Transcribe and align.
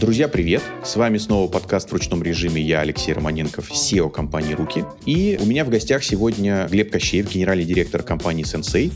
Друзья, 0.00 0.28
привет! 0.28 0.62
С 0.82 0.96
вами 0.96 1.18
снова 1.18 1.46
подкаст 1.46 1.90
в 1.90 1.92
ручном 1.92 2.22
режиме. 2.22 2.62
Я 2.62 2.80
Алексей 2.80 3.12
Романенков, 3.12 3.70
SEO 3.70 4.10
компании 4.10 4.54
«Руки». 4.54 4.82
И 5.04 5.38
у 5.38 5.44
меня 5.44 5.62
в 5.62 5.68
гостях 5.68 6.02
сегодня 6.02 6.66
Глеб 6.70 6.90
Кощеев, 6.90 7.30
генеральный 7.30 7.66
директор 7.66 8.02
компании 8.02 8.44
«Сенсей». 8.44 8.90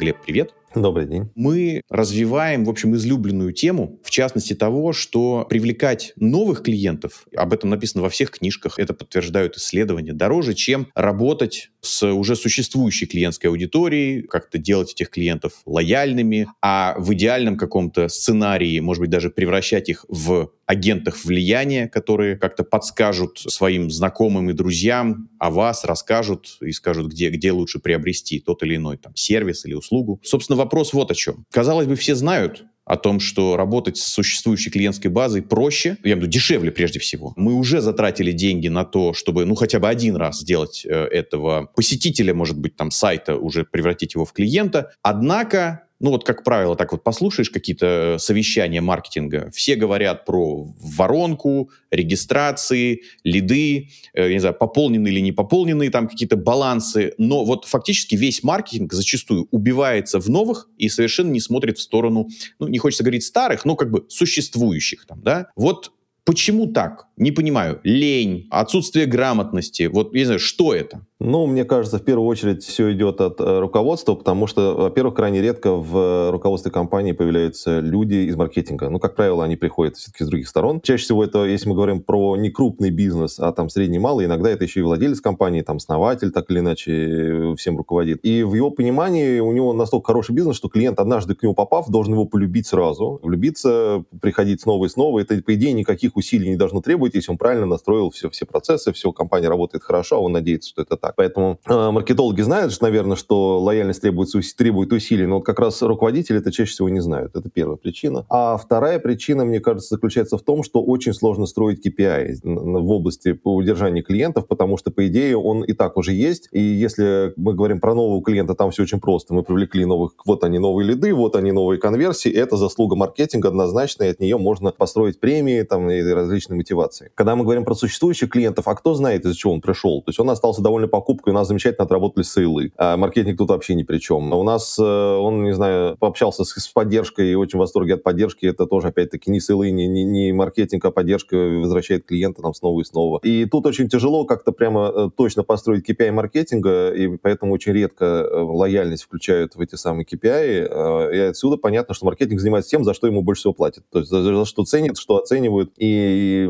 Глеб, 0.00 0.16
привет! 0.30 0.54
Добрый 0.74 1.04
день. 1.06 1.30
Мы 1.34 1.82
развиваем, 1.90 2.64
в 2.64 2.70
общем, 2.70 2.94
излюбленную 2.94 3.52
тему, 3.52 3.98
в 4.04 4.10
частности 4.10 4.54
того, 4.54 4.92
что 4.92 5.44
привлекать 5.50 6.12
новых 6.14 6.62
клиентов, 6.62 7.26
об 7.34 7.52
этом 7.52 7.70
написано 7.70 8.04
во 8.04 8.08
всех 8.08 8.30
книжках, 8.30 8.78
это 8.78 8.94
подтверждают 8.94 9.56
исследования, 9.56 10.12
дороже, 10.12 10.54
чем 10.54 10.86
работать 10.94 11.70
с 11.80 12.06
уже 12.06 12.36
существующей 12.36 13.06
клиентской 13.06 13.50
аудиторией, 13.50 14.22
как-то 14.22 14.58
делать 14.58 14.92
этих 14.92 15.10
клиентов 15.10 15.54
лояльными, 15.66 16.46
а 16.62 16.94
в 16.98 17.12
идеальном 17.14 17.56
каком-то 17.56 18.06
сценарии, 18.06 18.78
может 18.78 19.00
быть, 19.00 19.10
даже 19.10 19.30
превращать 19.30 19.88
их 19.88 20.04
в 20.08 20.52
агентах 20.66 21.24
влияния, 21.24 21.88
которые 21.88 22.36
как-то 22.36 22.62
подскажут 22.62 23.38
своим 23.40 23.90
знакомым 23.90 24.50
и 24.50 24.52
друзьям 24.52 25.28
о 25.40 25.50
вас, 25.50 25.84
расскажут 25.84 26.58
и 26.60 26.70
скажут, 26.70 27.08
где, 27.08 27.30
где 27.30 27.50
лучше 27.50 27.80
приобрести 27.80 28.38
тот 28.38 28.62
или 28.62 28.76
иной 28.76 28.96
там, 28.98 29.16
сервис 29.16 29.64
или 29.64 29.74
услугу. 29.74 30.19
Собственно, 30.22 30.56
вопрос 30.56 30.92
вот 30.92 31.10
о 31.10 31.14
чем. 31.14 31.44
Казалось 31.50 31.86
бы, 31.86 31.96
все 31.96 32.14
знают 32.14 32.64
о 32.84 32.96
том, 32.96 33.20
что 33.20 33.56
работать 33.56 33.98
с 33.98 34.04
существующей 34.04 34.70
клиентской 34.70 35.10
базой 35.10 35.42
проще, 35.42 35.90
я 36.02 36.12
имею 36.12 36.16
в 36.16 36.20
виду 36.22 36.30
дешевле 36.32 36.72
прежде 36.72 36.98
всего. 36.98 37.32
Мы 37.36 37.54
уже 37.54 37.80
затратили 37.80 38.32
деньги 38.32 38.68
на 38.68 38.84
то, 38.84 39.12
чтобы, 39.14 39.44
ну, 39.44 39.54
хотя 39.54 39.78
бы 39.78 39.88
один 39.88 40.16
раз 40.16 40.40
сделать 40.40 40.84
э, 40.84 40.90
этого 40.90 41.70
посетителя, 41.76 42.34
может 42.34 42.58
быть, 42.58 42.74
там, 42.76 42.90
сайта, 42.90 43.36
уже 43.36 43.64
превратить 43.64 44.14
его 44.14 44.24
в 44.24 44.32
клиента. 44.32 44.92
Однако 45.02 45.84
ну 46.00 46.10
вот, 46.10 46.24
как 46.24 46.42
правило, 46.44 46.76
так 46.76 46.92
вот 46.92 47.04
послушаешь 47.04 47.50
какие-то 47.50 48.16
совещания 48.18 48.80
маркетинга, 48.80 49.50
все 49.54 49.76
говорят 49.76 50.24
про 50.24 50.66
воронку, 50.80 51.70
регистрации, 51.90 53.02
лиды, 53.22 53.90
э, 54.14 54.32
не 54.32 54.38
знаю, 54.38 54.54
пополненные 54.54 55.12
или 55.12 55.20
не 55.20 55.32
пополненные 55.32 55.90
там 55.90 56.08
какие-то 56.08 56.36
балансы, 56.36 57.12
но 57.18 57.44
вот 57.44 57.66
фактически 57.66 58.14
весь 58.14 58.42
маркетинг 58.42 58.92
зачастую 58.92 59.46
убивается 59.50 60.18
в 60.18 60.28
новых 60.30 60.68
и 60.78 60.88
совершенно 60.88 61.30
не 61.30 61.40
смотрит 61.40 61.78
в 61.78 61.82
сторону, 61.82 62.28
ну, 62.58 62.68
не 62.68 62.78
хочется 62.78 63.04
говорить 63.04 63.24
старых, 63.24 63.64
но 63.66 63.76
как 63.76 63.90
бы 63.90 64.06
существующих 64.08 65.06
там, 65.06 65.20
да. 65.22 65.48
Вот 65.54 65.92
почему 66.24 66.66
так? 66.66 67.08
Не 67.16 67.30
понимаю. 67.30 67.80
Лень, 67.84 68.46
отсутствие 68.50 69.06
грамотности, 69.06 69.84
вот, 69.84 70.14
я 70.14 70.20
не 70.20 70.24
знаю, 70.24 70.40
что 70.40 70.74
это? 70.74 71.06
Ну, 71.22 71.46
мне 71.46 71.66
кажется, 71.66 71.98
в 71.98 72.02
первую 72.02 72.26
очередь 72.26 72.64
все 72.64 72.92
идет 72.92 73.20
от 73.20 73.42
э, 73.42 73.58
руководства, 73.60 74.14
потому 74.14 74.46
что, 74.46 74.74
во-первых, 74.74 75.14
крайне 75.14 75.42
редко 75.42 75.74
в 75.74 75.94
э, 75.94 76.30
руководстве 76.30 76.72
компании 76.72 77.12
появляются 77.12 77.80
люди 77.80 78.14
из 78.14 78.36
маркетинга. 78.36 78.88
Ну, 78.88 78.98
как 78.98 79.16
правило, 79.16 79.44
они 79.44 79.56
приходят 79.56 79.98
все-таки 79.98 80.24
с 80.24 80.28
других 80.28 80.48
сторон. 80.48 80.80
Чаще 80.80 81.04
всего 81.04 81.22
это, 81.22 81.44
если 81.44 81.68
мы 81.68 81.74
говорим 81.74 82.00
про 82.02 82.36
не 82.36 82.48
крупный 82.48 82.88
бизнес, 82.88 83.38
а 83.38 83.52
там 83.52 83.68
средний 83.68 83.98
малый, 83.98 84.24
иногда 84.24 84.48
это 84.48 84.64
еще 84.64 84.80
и 84.80 84.82
владелец 84.82 85.20
компании, 85.20 85.60
там 85.60 85.76
основатель 85.76 86.30
так 86.30 86.50
или 86.50 86.60
иначе 86.60 86.92
э, 86.92 87.54
всем 87.54 87.76
руководит. 87.76 88.24
И 88.24 88.42
в 88.42 88.54
его 88.54 88.70
понимании 88.70 89.40
у 89.40 89.52
него 89.52 89.74
настолько 89.74 90.06
хороший 90.06 90.34
бизнес, 90.34 90.56
что 90.56 90.70
клиент, 90.70 90.98
однажды 91.00 91.34
к 91.34 91.42
нему 91.42 91.54
попав, 91.54 91.90
должен 91.90 92.14
его 92.14 92.24
полюбить 92.24 92.66
сразу. 92.66 93.20
Влюбиться, 93.22 94.04
приходить 94.22 94.62
снова 94.62 94.86
и 94.86 94.88
снова. 94.88 95.20
Это, 95.20 95.42
по 95.42 95.54
идее, 95.54 95.74
никаких 95.74 96.16
усилий 96.16 96.48
не 96.48 96.56
должно 96.56 96.80
требовать, 96.80 97.14
если 97.14 97.30
он 97.30 97.36
правильно 97.36 97.66
настроил 97.66 98.08
все, 98.08 98.30
все 98.30 98.46
процессы, 98.46 98.90
все, 98.94 99.12
компания 99.12 99.50
работает 99.50 99.84
хорошо, 99.84 100.16
а 100.16 100.20
он 100.20 100.32
надеется, 100.32 100.70
что 100.70 100.80
это 100.80 100.96
так 100.96 101.09
так. 101.10 101.16
Поэтому 101.16 101.58
э, 101.66 101.90
маркетологи 101.90 102.40
знают, 102.42 102.72
что, 102.72 102.84
наверное, 102.86 103.16
что 103.16 103.60
лояльность 103.60 104.00
требует, 104.00 104.30
требует 104.56 104.92
усилий, 104.92 105.26
но 105.26 105.36
вот 105.36 105.44
как 105.44 105.58
раз 105.58 105.82
руководители 105.82 106.38
это 106.38 106.50
чаще 106.50 106.72
всего 106.72 106.88
не 106.88 107.00
знают. 107.00 107.36
Это 107.36 107.48
первая 107.50 107.76
причина. 107.76 108.26
А 108.28 108.56
вторая 108.56 108.98
причина, 108.98 109.44
мне 109.44 109.60
кажется, 109.60 109.94
заключается 109.94 110.38
в 110.38 110.42
том, 110.42 110.62
что 110.62 110.82
очень 110.82 111.14
сложно 111.14 111.46
строить 111.46 111.86
KPI 111.86 112.38
в 112.42 112.90
области 112.90 113.38
удержания 113.44 114.02
клиентов, 114.02 114.46
потому 114.46 114.76
что, 114.76 114.90
по 114.90 115.06
идее, 115.06 115.36
он 115.36 115.64
и 115.64 115.72
так 115.72 115.96
уже 115.96 116.12
есть. 116.12 116.48
И 116.52 116.60
если 116.60 117.32
мы 117.36 117.54
говорим 117.54 117.80
про 117.80 117.94
нового 117.94 118.22
клиента, 118.22 118.54
там 118.54 118.70
все 118.70 118.82
очень 118.82 119.00
просто. 119.00 119.34
Мы 119.34 119.42
привлекли 119.42 119.84
новых, 119.84 120.12
вот 120.24 120.44
они 120.44 120.58
новые 120.58 120.88
лиды, 120.88 121.14
вот 121.14 121.36
они 121.36 121.52
новые 121.52 121.78
конверсии. 121.78 122.30
Это 122.30 122.56
заслуга 122.56 122.96
маркетинга 122.96 123.48
однозначно, 123.48 124.04
и 124.04 124.08
от 124.08 124.20
нее 124.20 124.38
можно 124.38 124.72
построить 124.72 125.20
премии 125.20 125.62
там, 125.62 125.90
и 125.90 126.02
различные 126.02 126.56
мотивации. 126.56 127.10
Когда 127.14 127.36
мы 127.36 127.44
говорим 127.44 127.64
про 127.64 127.74
существующих 127.74 128.30
клиентов, 128.30 128.68
а 128.68 128.74
кто 128.74 128.94
знает, 128.94 129.24
из-за 129.24 129.36
чего 129.36 129.52
он 129.52 129.60
пришел? 129.60 130.02
То 130.02 130.10
есть 130.10 130.20
он 130.20 130.30
остался 130.30 130.62
довольно 130.62 130.88
покупку, 131.00 131.30
и 131.30 131.32
у 131.32 131.34
нас 131.34 131.48
замечательно 131.48 131.84
отработали 131.84 132.22
сейлы. 132.24 132.72
А 132.76 132.96
маркетинг 132.96 133.38
тут 133.38 133.48
вообще 133.48 133.74
ни 133.74 133.82
при 133.82 133.98
чем. 133.98 134.32
У 134.32 134.42
нас, 134.42 134.78
э, 134.78 134.82
он, 134.82 135.44
не 135.44 135.54
знаю, 135.54 135.96
пообщался 135.98 136.44
с, 136.44 136.52
с 136.52 136.68
поддержкой 136.68 137.32
и 137.32 137.34
очень 137.34 137.58
в 137.58 137.60
восторге 137.60 137.94
от 137.94 138.02
поддержки. 138.02 138.46
Это 138.46 138.66
тоже, 138.66 138.88
опять-таки, 138.88 139.30
не 139.30 139.40
сейлы, 139.40 139.70
не, 139.70 139.86
не, 139.88 140.04
не 140.04 140.32
маркетинг, 140.32 140.84
а 140.84 140.90
поддержка 140.90 141.36
возвращает 141.36 142.04
клиента 142.04 142.42
там 142.42 142.54
снова 142.54 142.80
и 142.80 142.84
снова. 142.84 143.18
И 143.22 143.46
тут 143.46 143.66
очень 143.66 143.88
тяжело 143.88 144.24
как-то 144.24 144.52
прямо 144.52 144.92
э, 144.94 145.08
точно 145.16 145.42
построить 145.42 145.88
KPI 145.88 146.12
маркетинга, 146.12 146.90
и 146.90 147.16
поэтому 147.16 147.52
очень 147.54 147.72
редко 147.72 148.04
э, 148.04 148.40
лояльность 148.40 149.04
включают 149.04 149.56
в 149.56 149.60
эти 149.60 149.76
самые 149.76 150.04
KPI. 150.04 151.14
И 151.14 151.18
отсюда 151.18 151.56
понятно, 151.56 151.94
что 151.94 152.06
маркетинг 152.06 152.40
занимается 152.40 152.70
тем, 152.70 152.84
за 152.84 152.94
что 152.94 153.06
ему 153.06 153.22
больше 153.22 153.40
всего 153.40 153.54
платят. 153.54 153.84
То 153.90 154.00
есть 154.00 154.10
за, 154.10 154.22
за 154.22 154.44
что 154.44 154.64
ценят, 154.64 154.98
что 154.98 155.16
оценивают. 155.16 155.72
И 155.78 156.46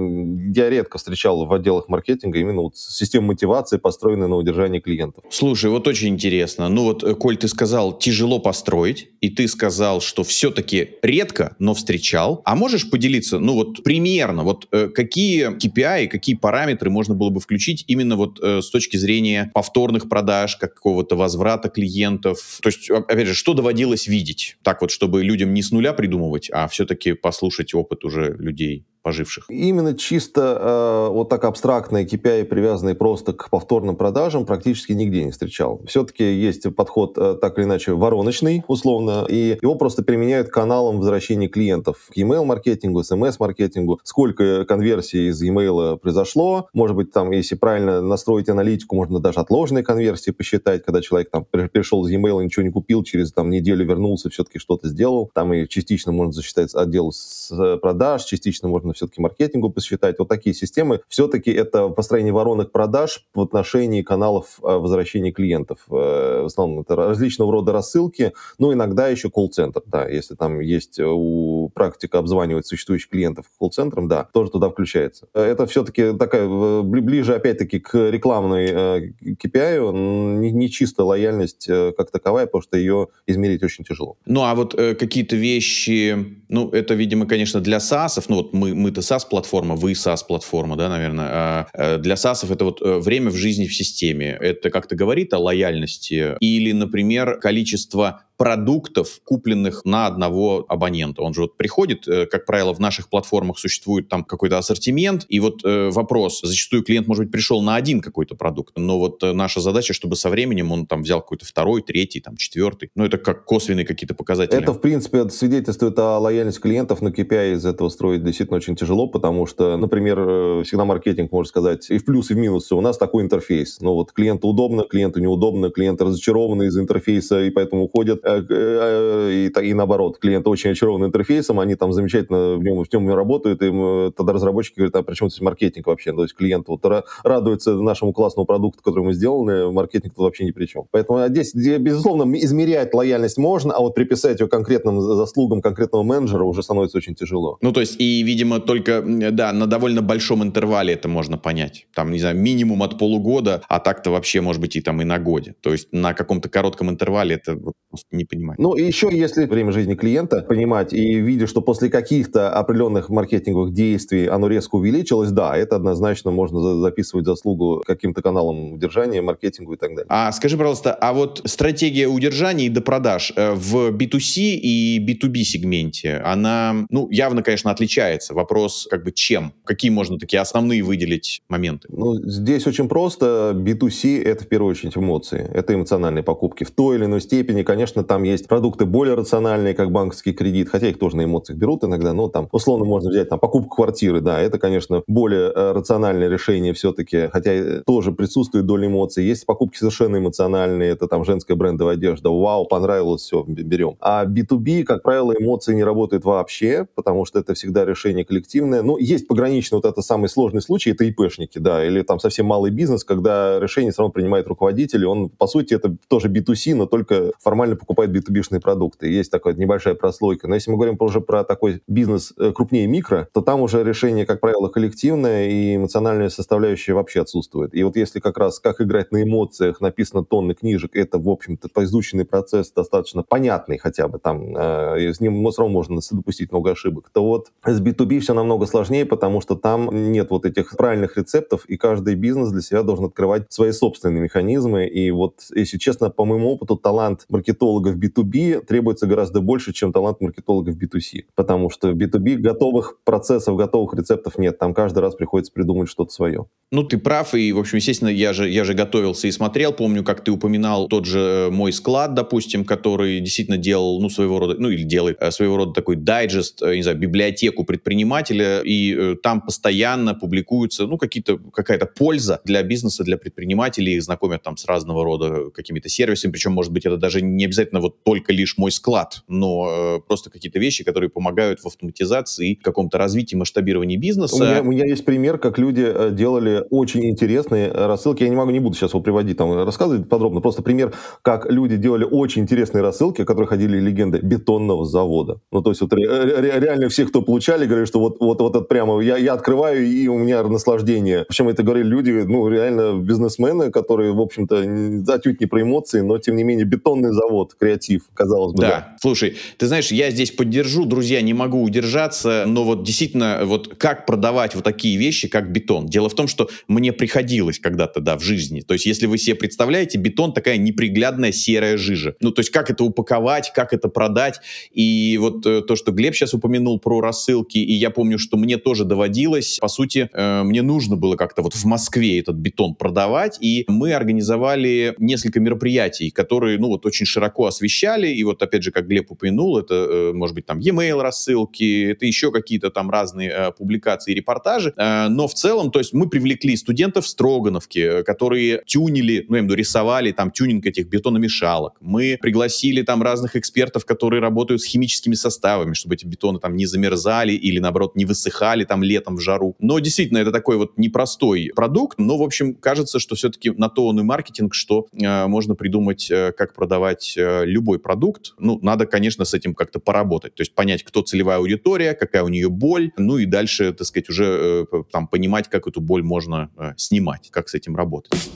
я 0.55 0.69
редко 0.69 0.99
встречал 0.99 1.47
в 1.47 1.53
отделах 1.53 1.89
маркетинга 1.89 2.39
именно 2.39 2.63
вот 2.63 2.77
систему 2.77 3.29
мотивации, 3.29 3.79
построенную 3.79 4.29
на 4.29 4.37
удержание 4.41 4.81
клиентов. 4.81 5.25
Слушай, 5.31 5.71
вот 5.71 5.87
очень 5.87 6.09
интересно. 6.09 6.69
Ну 6.69 6.85
вот, 6.85 7.03
э, 7.03 7.15
Коль, 7.15 7.37
ты 7.37 7.49
сказал, 7.49 7.99
тяжело 7.99 8.39
построить, 8.39 9.09
и 9.21 9.29
ты 9.29 9.49
сказал, 9.49 10.01
что 10.01 10.25
все-таки 10.25 10.91
редко, 11.03 11.57
но 11.59 11.75
встречал. 11.75 12.43
А 12.45 12.57
можешь 12.57 12.91
поделиться, 12.91 13.39
ну 13.39 13.55
вот 13.55 13.83
примерно, 13.83 14.45
вот 14.45 14.67
э, 14.73 14.89
какие 14.89 15.51
KPI, 15.57 16.09
какие 16.09 16.37
параметры 16.37 16.91
можно 16.91 17.15
было 17.15 17.31
бы 17.31 17.41
включить 17.41 17.85
именно 17.87 18.17
вот 18.17 18.41
э, 18.43 18.61
с 18.63 18.71
точки 18.71 18.97
зрения 18.97 19.51
повторных 19.55 20.09
продаж, 20.09 20.57
какого-то 20.57 21.17
возврата 21.17 21.69
клиентов? 21.69 22.59
То 22.63 22.69
есть, 22.69 22.91
опять 22.91 23.29
же, 23.29 23.35
что 23.35 23.55
доводилось 23.55 24.07
видеть? 24.07 24.57
Так 24.63 24.81
вот, 24.81 24.91
чтобы 24.91 25.23
людям 25.23 25.55
не 25.55 25.63
с 25.63 25.71
нуля 25.71 25.93
придумывать, 25.93 26.51
а 26.53 26.69
все-таки 26.69 27.13
послушать 27.13 27.75
опыт 27.75 28.05
уже 28.05 28.37
людей 28.39 28.85
поживших? 29.03 29.47
Именно 29.49 29.97
чисто 29.97 30.59
э, 30.61 31.13
вот 31.13 31.29
так 31.29 31.45
абстрактные 31.45 32.07
KPI, 32.07 32.45
привязанные 32.45 32.95
просто 32.95 33.33
к 33.33 33.51
повторным 33.51 33.97
продажам, 33.97 34.47
практически 34.47 34.93
нигде 34.93 35.25
не 35.25 35.31
встречал. 35.31 35.81
Все-таки 35.87 36.25
есть 36.25 36.75
подход 36.75 37.17
э, 37.17 37.37
так 37.41 37.59
или 37.59 37.65
иначе 37.65 37.93
вороночный, 37.93 38.65
условно, 38.69 39.27
и 39.29 39.59
его 39.61 39.75
просто 39.75 40.03
применяют 40.03 40.49
к 40.49 40.53
каналам 40.53 40.99
возвращения 40.99 41.49
клиентов 41.49 42.11
к 42.13 42.17
email-маркетингу, 42.17 43.03
смс-маркетингу. 43.03 44.01
Сколько 44.05 44.65
конверсий 44.65 45.29
из 45.29 45.43
email 45.43 45.97
произошло, 45.99 46.69
может 46.73 46.97
быть, 46.97 47.13
там, 47.13 47.31
если 47.31 47.55
правильно 47.57 48.01
настроить 48.01 48.49
аналитику, 48.49 48.97
можно 48.97 49.21
даже 49.21 49.41
отложенные 49.41 49.85
конверсии 49.85 50.31
посчитать, 50.31 50.85
когда 50.85 51.01
человек 51.01 51.31
там 51.31 51.45
пришел 51.45 52.07
из 52.07 52.13
email, 52.13 52.43
ничего 52.43 52.65
не 52.65 52.71
купил, 52.71 53.03
через 53.03 53.33
там 53.33 53.51
неделю 53.51 53.87
вернулся, 53.87 54.31
все-таки 54.31 54.59
что-то 54.59 54.89
сделал. 54.89 55.31
Там 55.35 55.53
и 55.53 55.69
частично 55.69 56.13
можно 56.13 56.33
засчитать 56.33 56.75
отдел 56.75 57.13
с 57.13 57.79
продаж, 57.81 58.25
частично 58.25 58.69
можно 58.69 58.90
можно 58.91 58.95
все-таки 58.95 59.21
маркетингу 59.21 59.71
посчитать. 59.71 60.19
Вот 60.19 60.29
такие 60.29 60.55
системы. 60.55 61.01
Все-таки 61.09 61.51
это 61.51 61.89
построение 61.89 62.33
воронок 62.33 62.73
продаж 62.73 63.27
в 63.35 63.41
отношении 63.41 64.03
каналов 64.03 64.59
э, 64.63 64.67
возвращения 64.67 65.33
клиентов. 65.33 65.79
Э, 65.91 66.43
в 66.43 66.47
основном 66.47 66.81
это 66.81 66.97
различного 66.97 67.53
рода 67.53 67.73
рассылки, 67.73 68.33
ну, 68.59 68.73
иногда 68.73 69.09
еще 69.09 69.31
колл-центр, 69.31 69.83
да, 69.87 70.09
если 70.09 70.35
там 70.35 70.61
есть 70.61 70.99
э, 70.99 71.05
у 71.07 71.71
практика 71.75 72.19
обзванивать 72.19 72.67
существующих 72.67 73.11
клиентов 73.11 73.47
колл-центром, 73.59 74.09
да, 74.09 74.29
тоже 74.33 74.51
туда 74.51 74.69
включается. 74.69 75.27
Это 75.35 75.67
все-таки 75.67 76.13
такая, 76.19 76.49
ближе, 76.83 77.35
опять-таки, 77.35 77.79
к 77.79 78.11
рекламной 78.11 79.15
KPI, 79.21 79.93
не, 79.93 80.53
не 80.53 80.71
чисто 80.71 81.05
лояльность 81.05 81.67
как 81.97 82.11
таковая, 82.11 82.47
потому 82.47 82.63
что 82.63 82.77
ее 82.77 83.09
измерить 83.27 83.63
очень 83.63 83.85
тяжело. 83.85 84.17
Ну, 84.27 84.43
а 84.43 84.55
вот 84.55 84.75
э, 84.75 84.95
какие-то 84.95 85.37
вещи, 85.37 86.37
ну, 86.49 86.71
это, 86.71 86.95
видимо, 86.95 87.27
конечно, 87.27 87.61
для 87.61 87.81
САСов, 87.81 88.29
ну, 88.29 88.37
вот 88.37 88.53
мы, 88.53 88.75
мы-то 88.81 89.01
SaaS-платформа, 89.01 89.77
вы 89.77 89.93
SaaS-платформа, 89.93 90.77
да, 90.77 90.89
наверное. 90.89 91.29
А, 91.31 91.67
а 91.73 91.99
для 91.99 92.15
SaaS 92.15 92.53
это 92.53 92.65
вот 92.65 92.83
э, 92.83 92.99
время 92.99 93.31
в 93.31 93.37
жизни 93.37 93.67
в 93.67 93.75
системе. 93.75 94.37
Это 94.41 94.71
как-то 94.71 94.97
говорит 94.97 95.33
о 95.33 95.39
лояльности? 95.39 96.37
Или, 96.41 96.73
например, 96.73 97.39
количество 97.39 98.25
продуктов, 98.41 99.21
купленных 99.23 99.85
на 99.85 100.07
одного 100.07 100.65
абонента. 100.67 101.21
Он 101.21 101.35
же 101.35 101.43
вот 101.43 101.59
приходит, 101.59 102.09
э, 102.09 102.25
как 102.25 102.47
правило, 102.47 102.73
в 102.73 102.81
наших 102.81 103.11
платформах 103.11 103.59
существует 103.59 104.09
там 104.09 104.25
какой-то 104.25 104.57
ассортимент, 104.57 105.27
и 105.29 105.41
вот 105.41 105.61
э, 105.63 105.91
вопрос, 105.91 106.41
зачастую 106.43 106.83
клиент, 106.83 107.07
может 107.07 107.25
быть, 107.25 107.33
пришел 107.33 107.61
на 107.61 107.75
один 107.75 108.01
какой-то 108.01 108.37
продукт, 108.37 108.79
но 108.79 108.99
вот 108.99 109.23
э, 109.23 109.35
наша 109.35 109.61
задача, 109.61 109.93
чтобы 109.93 110.17
со 110.17 110.31
временем 110.31 110.73
он 110.73 110.87
там 110.87 111.03
взял 111.03 111.21
какой-то 111.21 111.45
второй, 111.45 111.83
третий, 111.83 112.21
там, 112.21 112.39
четвертый. 112.39 112.89
Ну, 112.95 113.05
это 113.05 113.19
как 113.19 113.45
косвенные 113.45 113.85
какие-то 113.85 114.15
показатели. 114.15 114.63
Это, 114.63 114.73
в 114.73 114.81
принципе, 114.81 115.29
свидетельствует 115.29 115.99
о 115.99 116.19
лояльности 116.19 116.61
клиентов, 116.61 117.03
но 117.03 117.11
KPI 117.11 117.57
из 117.57 117.67
этого 117.67 117.91
строить 117.91 118.25
действительно 118.25 118.57
очень 118.57 118.75
тяжело, 118.75 119.07
потому 119.07 119.45
что, 119.45 119.77
например, 119.77 120.65
всегда 120.65 120.87
маркетинг 120.87 121.31
может 121.31 121.51
сказать 121.51 121.91
и 121.91 121.99
в 121.99 122.07
плюс, 122.07 122.31
и 122.31 122.35
в 122.35 122.39
минус, 122.39 122.73
у 122.73 122.81
нас 122.81 122.97
такой 122.97 123.23
интерфейс. 123.23 123.83
Но 123.83 123.95
вот 123.95 124.13
клиенту 124.13 124.49
удобно, 124.49 124.85
клиенту 124.85 125.21
неудобно, 125.21 125.69
клиенты 125.69 126.05
разочарованы 126.05 126.69
из 126.69 126.79
интерфейса 126.79 127.43
и 127.43 127.51
поэтому 127.51 127.85
уходят 127.85 128.25
и, 128.39 129.51
и 129.63 129.75
наоборот, 129.75 130.19
клиенты 130.19 130.49
очень 130.51 130.71
очарованы 130.71 131.07
интерфейсом, 131.07 131.61
они 131.61 131.75
там 131.75 131.93
замечательно 131.93 132.57
в 132.57 132.63
нем, 132.63 132.83
в 132.85 132.93
нем 132.93 133.15
работают, 133.15 133.63
и 133.63 133.71
тогда 134.17 134.33
разработчики 134.33 134.77
говорят, 134.77 134.97
а 134.97 135.03
при 135.03 135.15
чем 135.15 135.29
здесь 135.31 135.41
маркетинг 135.41 135.87
вообще? 135.87 136.13
То 136.13 136.23
есть 136.23 136.35
клиент 136.35 136.69
вот 136.69 136.85
радуется 137.25 137.75
нашему 137.75 138.13
классному 138.13 138.47
продукту, 138.47 138.83
который 138.83 139.05
мы 139.05 139.13
сделали, 139.13 139.71
маркетинг 139.73 140.15
тут 140.15 140.25
вообще 140.25 140.45
ни 140.45 140.51
при 140.51 140.67
чем. 140.67 140.85
Поэтому 140.91 141.27
здесь, 141.29 141.55
безусловно, 141.55 142.33
измерять 142.39 142.95
лояльность 142.95 143.39
можно, 143.39 143.75
а 143.75 143.81
вот 143.81 143.95
приписать 143.95 144.41
ее 144.41 144.49
конкретным 144.49 145.01
заслугам 145.01 145.61
конкретного 145.61 146.03
менеджера 146.03 146.45
уже 146.45 146.63
становится 146.63 146.99
очень 146.99 147.15
тяжело. 147.15 147.59
Ну, 147.61 147.73
то 147.73 147.81
есть, 147.81 148.01
и, 148.01 148.23
видимо, 148.23 148.61
только, 148.61 149.03
да, 149.03 149.53
на 149.53 149.67
довольно 149.67 150.03
большом 150.03 150.43
интервале 150.43 150.95
это 150.95 151.09
можно 151.09 151.39
понять. 151.39 151.87
Там, 151.95 152.13
не 152.13 152.19
знаю, 152.19 152.37
минимум 152.37 152.83
от 152.83 152.99
полугода, 152.99 153.63
а 153.69 153.81
так-то 153.81 154.11
вообще, 154.11 154.41
может 154.41 154.61
быть, 154.61 154.77
и 154.77 154.81
там 154.81 155.01
и 155.01 155.05
на 155.05 155.19
годе. 155.19 155.55
То 155.61 155.73
есть 155.73 155.89
на 155.93 156.15
каком-то 156.15 156.49
коротком 156.49 156.91
интервале 156.91 157.37
это 157.37 157.57
просто 157.89 158.07
не 158.21 158.25
понимать. 158.25 158.59
Ну, 158.59 158.75
и 158.75 158.85
еще, 158.85 159.09
если 159.13 159.47
время 159.47 159.73
жизни 159.73 159.95
клиента 159.95 160.43
понимать 160.43 160.93
и 160.93 161.17
видя, 161.21 161.47
что 161.47 161.61
после 161.61 161.89
каких-то 161.89 162.53
определенных 162.53 163.09
маркетинговых 163.09 163.73
действий 163.73 164.27
оно 164.27 164.47
резко 164.47 164.77
увеличилось, 164.77 165.31
да, 165.31 165.57
это 165.57 165.77
однозначно 165.77 166.31
можно 166.31 166.81
записывать 166.81 167.27
заслугу 167.27 167.83
каким-то 167.87 168.23
каналам 168.23 168.75
удержания, 168.75 169.23
маркетингу 169.23 169.75
и 169.75 169.77
так 169.77 169.91
далее. 169.91 170.07
А 170.09 170.33
скажи, 170.33 170.57
пожалуйста, 170.57 170.95
а 170.95 171.13
вот 171.13 171.43
стратегия 171.45 172.07
удержания 172.07 172.67
и 172.67 172.69
до 172.69 172.81
продаж 172.81 173.33
э, 173.37 173.53
в 173.55 173.91
B2C 173.91 174.41
и 174.63 175.05
B2B 175.07 175.43
сегменте, 175.43 176.17
она, 176.25 176.87
ну, 176.91 177.09
явно, 177.11 177.43
конечно, 177.43 177.71
отличается. 177.71 178.35
Вопрос, 178.35 178.87
как 178.91 179.05
бы, 179.05 179.13
чем? 179.13 179.53
Какие 179.65 179.91
можно 179.91 180.19
такие 180.19 180.41
основные 180.41 180.83
выделить 180.83 181.43
моменты? 181.49 181.89
Ну, 181.91 182.15
здесь 182.17 182.67
очень 182.67 182.89
просто. 182.89 183.53
B2C— 183.55 184.23
это, 184.25 184.45
в 184.45 184.49
первую 184.49 184.71
очередь, 184.71 184.97
эмоции. 184.97 185.49
Это 185.53 185.75
эмоциональные 185.75 186.23
покупки. 186.23 186.65
В 186.65 186.71
той 186.71 186.97
или 186.97 187.05
иной 187.05 187.21
степени, 187.21 187.63
конечно, 187.63 188.05
там 188.11 188.25
есть 188.25 188.49
продукты 188.49 188.87
более 188.87 189.15
рациональные, 189.15 189.73
как 189.73 189.93
банковский 189.93 190.33
кредит, 190.33 190.69
хотя 190.69 190.89
их 190.89 190.99
тоже 190.99 191.17
на 191.17 191.27
эмоциях 191.27 191.57
берут 191.57 191.85
иногда, 191.85 192.13
но 192.13 192.27
там, 192.27 192.49
условно, 192.51 192.85
можно 192.85 193.09
взять 193.09 193.29
там 193.29 193.39
покупку 193.39 193.77
квартиры, 193.77 194.21
да, 194.21 194.41
это, 194.41 194.59
конечно, 194.59 195.05
более 195.07 195.53
э, 195.55 195.71
рациональное 195.71 196.29
решение 196.29 196.73
все-таки, 196.73 197.29
хотя 197.33 197.53
э, 197.53 197.83
тоже 197.87 198.11
присутствует 198.11 198.67
доля 198.67 198.89
эмоций. 198.89 199.25
Есть 199.25 199.47
покупки 199.47 199.79
совершенно 199.79 200.17
эмоциональные, 200.17 200.91
это 200.91 201.07
там 201.07 201.25
женская 201.25 201.55
брендовая 201.55 201.95
одежда, 201.95 202.31
вау, 202.31 202.67
понравилось, 202.67 203.23
все, 203.23 203.45
берем. 203.47 203.95
А 204.01 204.27
B2B, 204.27 204.83
как 204.83 205.05
правило, 205.05 205.33
эмоции 205.39 205.73
не 205.73 205.85
работают 205.85 206.25
вообще, 206.25 206.89
потому 206.97 207.25
что 207.25 207.39
это 207.39 207.55
всегда 207.55 207.85
решение 207.85 208.25
коллективное. 208.25 208.83
Ну, 208.83 208.97
есть 208.99 209.29
пограничный 209.29 209.77
вот 209.77 209.85
это 209.85 210.03
самый 210.03 210.29
сложный 210.29 210.63
случай, 210.63 210.91
это 210.91 211.05
ИПшники, 211.05 211.61
да, 211.61 211.87
или 211.87 212.03
там 212.03 212.19
совсем 212.19 212.47
малый 212.47 212.73
бизнес, 212.73 213.05
когда 213.05 213.61
решение 213.61 213.93
все 213.93 214.03
равно 214.03 214.13
принимает 214.13 214.49
руководитель, 214.49 215.05
и 215.05 215.07
он, 215.07 215.29
по 215.29 215.47
сути, 215.47 215.75
это 215.75 215.97
тоже 216.09 216.27
B2C, 216.27 216.75
но 216.75 216.87
только 216.87 217.31
формально 217.39 217.77
покупает 217.77 217.90
B2B-шные 217.93 218.61
продукты. 218.61 219.09
Есть 219.09 219.31
такая 219.31 219.55
небольшая 219.55 219.95
прослойка. 219.95 220.49
Но 220.49 220.55
если 220.55 220.71
мы 220.71 220.77
говорим 220.77 220.97
уже 221.01 221.21
про 221.21 221.45
такой 221.45 221.83
бизнес 221.87 222.33
э, 222.39 222.53
крупнее 222.53 222.87
микро, 222.87 223.29
то 223.33 223.41
там 223.41 223.61
уже 223.61 223.83
решение, 223.85 224.27
как 224.27 224.41
правило, 224.41 224.69
коллективное, 224.69 225.49
и 225.49 225.77
эмоциональная 225.77 226.29
составляющая 226.29 226.95
вообще 226.95 227.23
отсутствует. 227.23 227.75
И 227.75 227.83
вот 227.83 227.97
если 227.97 228.21
как 228.21 228.39
раз 228.39 228.61
как 228.61 228.81
играть 228.81 229.13
на 229.13 229.23
эмоциях 229.23 229.81
написано 229.81 230.25
тонны 230.25 230.55
книжек, 230.55 230.95
это, 230.95 231.19
в 231.19 231.29
общем-то, 231.29 231.69
изученный 231.85 232.25
процесс 232.25 232.73
достаточно 232.73 233.23
понятный 233.23 233.79
хотя 233.79 234.09
бы, 234.09 234.19
там, 234.19 234.57
э, 234.57 235.13
с 235.13 235.21
ним 235.21 235.49
все 235.51 235.63
равно 235.63 235.75
можно 235.75 236.01
допустить 236.11 236.53
много 236.53 236.73
ошибок, 236.73 237.11
то 237.13 237.25
вот 237.25 237.49
с 237.65 237.81
B2B 237.81 238.21
все 238.21 238.35
намного 238.35 238.67
сложнее, 238.67 239.05
потому 239.05 239.41
что 239.41 239.57
там 239.57 240.13
нет 240.13 240.31
вот 240.31 240.45
этих 240.45 240.77
правильных 240.77 241.17
рецептов, 241.17 241.65
и 241.67 241.77
каждый 241.77 242.15
бизнес 242.15 242.51
для 242.51 242.63
себя 242.63 242.83
должен 242.83 243.07
открывать 243.07 243.51
свои 243.53 243.73
собственные 243.73 244.23
механизмы. 244.23 244.87
И 244.87 245.11
вот, 245.11 245.35
если 245.55 245.79
честно, 245.79 246.11
по 246.11 246.25
моему 246.25 246.53
опыту, 246.53 246.77
талант 246.77 247.25
маркетолога 247.29 247.80
в 247.89 247.99
B2B 247.99 248.65
требуется 248.67 249.07
гораздо 249.07 249.41
больше, 249.41 249.73
чем 249.73 249.93
талант 249.93 250.21
маркетолога 250.21 250.71
в 250.71 250.77
B2C. 250.77 251.25
Потому 251.35 251.71
что 251.71 251.89
в 251.89 251.97
B2B 251.97 252.37
готовых 252.37 252.99
процессов, 253.05 253.57
готовых 253.57 253.95
рецептов 253.95 254.39
нет. 254.39 254.59
Там 254.59 254.75
каждый 254.75 254.99
раз 254.99 255.15
приходится 255.15 255.53
придумать 255.53 255.89
что-то 255.89 256.13
свое. 256.13 256.47
Ну, 256.73 256.85
ты 256.85 256.99
прав, 256.99 257.35
и, 257.35 257.53
в 257.53 257.59
общем, 257.59 257.79
естественно, 257.79 258.11
я 258.11 258.33
же, 258.33 258.49
я 258.49 258.65
же 258.65 258.75
готовился 258.75 259.27
и 259.27 259.33
смотрел. 259.33 259.73
Помню, 259.73 260.05
как 260.05 260.23
ты 260.23 260.31
упоминал 260.31 260.87
тот 260.87 261.05
же 261.05 261.49
э, 261.49 261.51
мой 261.51 261.73
склад, 261.73 262.15
допустим, 262.15 262.65
который 262.65 263.21
действительно 263.21 263.57
делал, 263.57 264.01
ну, 264.01 264.09
своего 264.09 264.39
рода, 264.39 264.55
ну, 264.59 264.71
или 264.71 264.83
делает 264.83 265.17
э, 265.21 265.31
своего 265.31 265.57
рода 265.57 265.73
такой 265.73 265.97
дайджест, 265.97 266.63
э, 266.63 266.77
не 266.77 266.83
знаю, 266.83 266.99
библиотеку 266.99 267.65
предпринимателя, 267.65 268.61
и 268.65 269.17
там 269.23 269.41
постоянно 269.41 270.15
публикуются, 270.15 270.87
ну, 270.87 270.99
какие-то, 270.99 271.39
какая-то 271.39 271.87
польза 271.87 272.41
для 272.45 272.63
бизнеса, 272.63 273.05
для 273.05 273.17
предпринимателей, 273.19 273.95
их 273.95 274.03
знакомят 274.03 274.43
там 274.43 274.57
с 274.57 274.65
разного 274.65 275.05
рода 275.05 275.51
какими-то 275.51 275.89
сервисами, 275.89 276.33
причем, 276.33 276.53
может 276.53 276.73
быть, 276.73 276.87
это 276.87 276.97
даже 276.97 277.23
не 277.23 277.45
обязательно 277.45 277.70
вот 277.79 278.03
только 278.03 278.33
лишь 278.33 278.59
мой 278.59 278.73
склад, 278.73 279.23
но 279.29 279.69
э, 279.71 280.01
просто 280.07 280.31
какие-то 280.31 280.59
вещи, 280.59 280.83
которые 280.83 281.11
помогают 281.11 281.61
в 281.61 281.67
автоматизации, 281.67 282.55
каком-то 282.55 282.99
развитии, 282.99 283.37
масштабировании 283.37 283.97
бизнеса. 283.97 284.37
У 284.37 284.41
меня, 284.41 284.63
у 284.63 284.65
меня 284.65 284.87
есть 284.87 285.05
пример, 285.05 285.39
как 285.39 285.59
люди 285.59 285.85
э, 285.87 286.11
делали 286.11 286.65
очень 286.71 287.09
интересные 287.09 287.71
рассылки, 287.71 288.25
я 288.25 288.29
не 288.29 288.37
могу, 288.37 288.51
не 288.51 288.61
буду 288.61 288.75
сейчас 288.75 288.91
его 288.91 289.01
приводить, 289.01 289.37
там, 289.37 289.65
рассказывать 289.65 290.09
подробно, 290.09 290.41
просто 290.41 290.63
пример, 290.63 290.93
как 291.23 291.51
люди 291.51 291.77
делали 291.77 292.05
очень 292.05 292.43
интересные 292.43 292.83
рассылки, 292.83 293.23
о 293.23 293.25
которых 293.25 293.51
ходили 293.51 293.79
легенды 293.79 294.19
бетонного 294.21 294.85
завода. 294.85 295.41
Ну, 295.53 295.63
то 295.63 295.71
есть 295.71 295.81
вот 295.81 295.93
ре, 295.93 296.07
ре, 296.07 296.61
реально 296.61 296.89
все, 296.89 297.07
кто 297.07 297.23
получали, 297.23 297.67
говорят, 297.67 297.87
что 297.87 298.01
вот, 298.01 298.19
вот, 298.21 298.41
вот 298.41 298.57
это 298.57 298.65
прямо, 298.65 299.01
я, 299.01 299.17
я 299.17 299.35
открываю, 299.35 299.87
и 299.87 300.09
у 300.09 300.19
меня 300.19 300.43
наслаждение. 300.43 301.25
Причем 301.29 301.49
это 301.49 301.63
говорили 301.63 301.87
люди, 301.89 302.11
ну, 302.11 302.49
реально 302.49 303.01
бизнесмены, 303.01 303.71
которые, 303.71 304.13
в 304.13 304.21
общем-то, 304.21 305.15
отнюдь 305.15 305.41
не 305.41 305.47
про 305.47 305.63
эмоции, 305.63 306.01
но, 306.01 306.19
тем 306.19 306.37
не 306.37 306.45
менее, 306.45 306.65
бетонный 306.65 307.13
завод, 307.13 307.55
креатив, 307.61 308.09
казалось 308.15 308.55
бы. 308.55 308.63
Да. 308.63 308.69
да. 308.69 308.97
Слушай, 309.01 309.37
ты 309.59 309.67
знаешь, 309.67 309.93
я 309.93 310.11
здесь 310.11 310.31
поддержу, 310.31 310.87
друзья, 310.87 311.21
не 311.21 311.35
могу 311.35 311.63
удержаться, 311.63 312.45
но 312.47 312.65
вот 312.65 312.85
действительно, 312.85 313.41
вот 313.45 313.77
как 313.77 314.07
продавать 314.07 314.55
вот 314.55 314.65
такие 314.65 314.97
вещи, 314.97 315.29
как 315.29 315.53
бетон? 315.53 315.87
Дело 315.87 316.09
в 316.09 316.15
том, 316.15 316.27
что 316.27 316.49
мне 316.69 316.93
приходилось 316.93 317.59
когда-то, 317.59 318.01
да, 318.01 318.17
в 318.17 318.23
жизни. 318.23 318.61
То 318.61 318.75
есть, 318.75 318.87
если 318.87 319.07
вы 319.07 319.19
себе 319.19 319.37
представляете, 319.37 319.99
бетон 319.99 320.33
такая 320.33 320.57
неприглядная 320.57 321.33
серая 321.33 321.77
жижа. 321.77 322.15
Ну, 322.21 322.31
то 322.31 322.41
есть, 322.41 322.51
как 322.51 322.71
это 322.71 322.83
упаковать, 322.83 323.53
как 323.55 323.75
это 323.75 323.89
продать. 323.89 324.41
И 324.73 325.19
вот 325.21 325.45
э, 325.47 325.61
то, 325.61 325.77
что 325.77 325.93
Глеб 325.93 326.15
сейчас 326.15 326.33
упомянул 326.33 326.81
про 326.81 327.01
рассылки, 327.01 327.59
и 327.59 327.73
я 327.75 327.91
помню, 327.91 328.19
что 328.19 328.39
мне 328.39 328.57
тоже 328.57 328.85
доводилось, 328.85 329.59
по 329.61 329.69
сути, 329.69 330.09
э, 330.13 330.43
мне 330.45 330.63
нужно 330.63 330.97
было 330.97 331.17
как-то 331.17 331.43
вот 331.43 331.55
в 331.55 331.65
Москве 331.65 332.19
этот 332.21 332.37
бетон 332.37 332.75
продавать, 332.75 333.37
и 333.41 333.65
мы 333.69 333.93
организовали 333.93 334.95
несколько 334.99 335.41
мероприятий, 335.41 336.11
которые, 336.11 336.59
ну, 336.59 336.69
вот 336.69 336.87
очень 336.87 337.05
широко 337.05 337.50
освещали, 337.51 338.09
и 338.09 338.25
вот, 338.25 338.43
опять 338.43 338.63
же, 338.63 338.71
как 338.71 338.87
Глеб 338.89 339.11
упомянул, 339.11 339.59
это, 339.59 339.75
э, 339.75 340.13
может 340.13 340.35
быть, 340.35 340.47
там, 340.47 340.59
e-mail 340.59 341.03
рассылки, 341.03 341.91
это 341.91 342.07
еще 342.07 342.33
какие-то 342.33 342.71
там 342.71 342.91
разные 342.91 343.31
э, 343.31 343.53
публикации, 343.53 344.15
репортажи, 344.15 344.73
э, 344.77 345.09
но 345.09 345.29
в 345.29 345.35
целом, 345.35 345.71
то 345.71 345.79
есть 345.79 345.93
мы 345.93 346.09
привлекли 346.09 346.57
студентов 346.57 347.07
Строгановки, 347.07 348.03
которые 348.03 348.63
тюнили, 348.67 349.27
ну, 349.29 349.35
я 349.37 349.41
имею 349.41 349.43
в 349.43 349.45
виду, 349.47 349.55
рисовали 349.55 350.13
там 350.13 350.31
тюнинг 350.31 350.67
этих 350.67 350.89
бетономешалок, 350.89 351.75
мы 351.81 352.19
пригласили 352.21 352.83
там 352.83 353.03
разных 353.03 353.37
экспертов, 353.37 353.85
которые 353.85 354.21
работают 354.21 354.63
с 354.63 354.65
химическими 354.65 355.15
составами, 355.15 355.75
чтобы 355.75 355.95
эти 355.95 356.07
бетоны 356.07 356.39
там 356.39 356.57
не 356.57 356.67
замерзали 356.67 357.33
или, 357.33 357.59
наоборот, 357.59 357.97
не 357.97 358.05
высыхали 358.05 358.65
там 358.65 358.83
летом 358.83 359.17
в 359.17 359.21
жару. 359.21 359.57
Но 359.59 359.79
действительно, 359.79 360.19
это 360.19 360.33
такой 360.33 360.57
вот 360.57 360.79
непростой 360.79 361.51
продукт, 361.55 361.99
но, 361.99 362.17
в 362.17 362.23
общем, 362.23 362.55
кажется, 362.55 362.99
что 362.99 363.15
все-таки 363.15 363.51
на 363.51 363.69
то 363.69 363.87
он 363.87 364.01
и 364.01 364.03
маркетинг, 364.03 364.55
что 364.55 364.87
э, 364.93 365.27
можно 365.27 365.55
придумать, 365.55 366.11
э, 366.11 366.33
как 366.37 366.55
продавать 366.55 367.15
любой 367.45 367.79
продукт. 367.79 368.35
Ну, 368.39 368.59
надо, 368.63 368.87
конечно, 368.87 369.25
с 369.25 369.35
этим 369.35 369.55
как-то 369.55 369.81
поработать, 369.81 370.35
то 370.35 370.43
есть 370.43 370.55
понять, 370.55 370.83
кто 370.83 371.03
целевая 371.03 371.39
аудитория, 371.39 371.95
какая 371.95 372.23
у 372.23 372.29
нее 372.29 372.49
боль, 372.49 372.93
ну 372.97 373.19
и 373.19 373.27
дальше, 373.27 373.73
так 373.73 373.87
сказать, 373.87 374.09
уже 374.09 374.67
э, 374.73 374.83
там 374.91 375.07
понимать, 375.09 375.49
как 375.49 375.67
эту 375.67 375.81
боль 375.81 376.03
можно 376.03 376.51
э, 376.57 376.73
снимать, 376.77 377.31
как 377.31 377.49
с 377.49 377.55
этим 377.55 377.77
работать. 377.77 378.31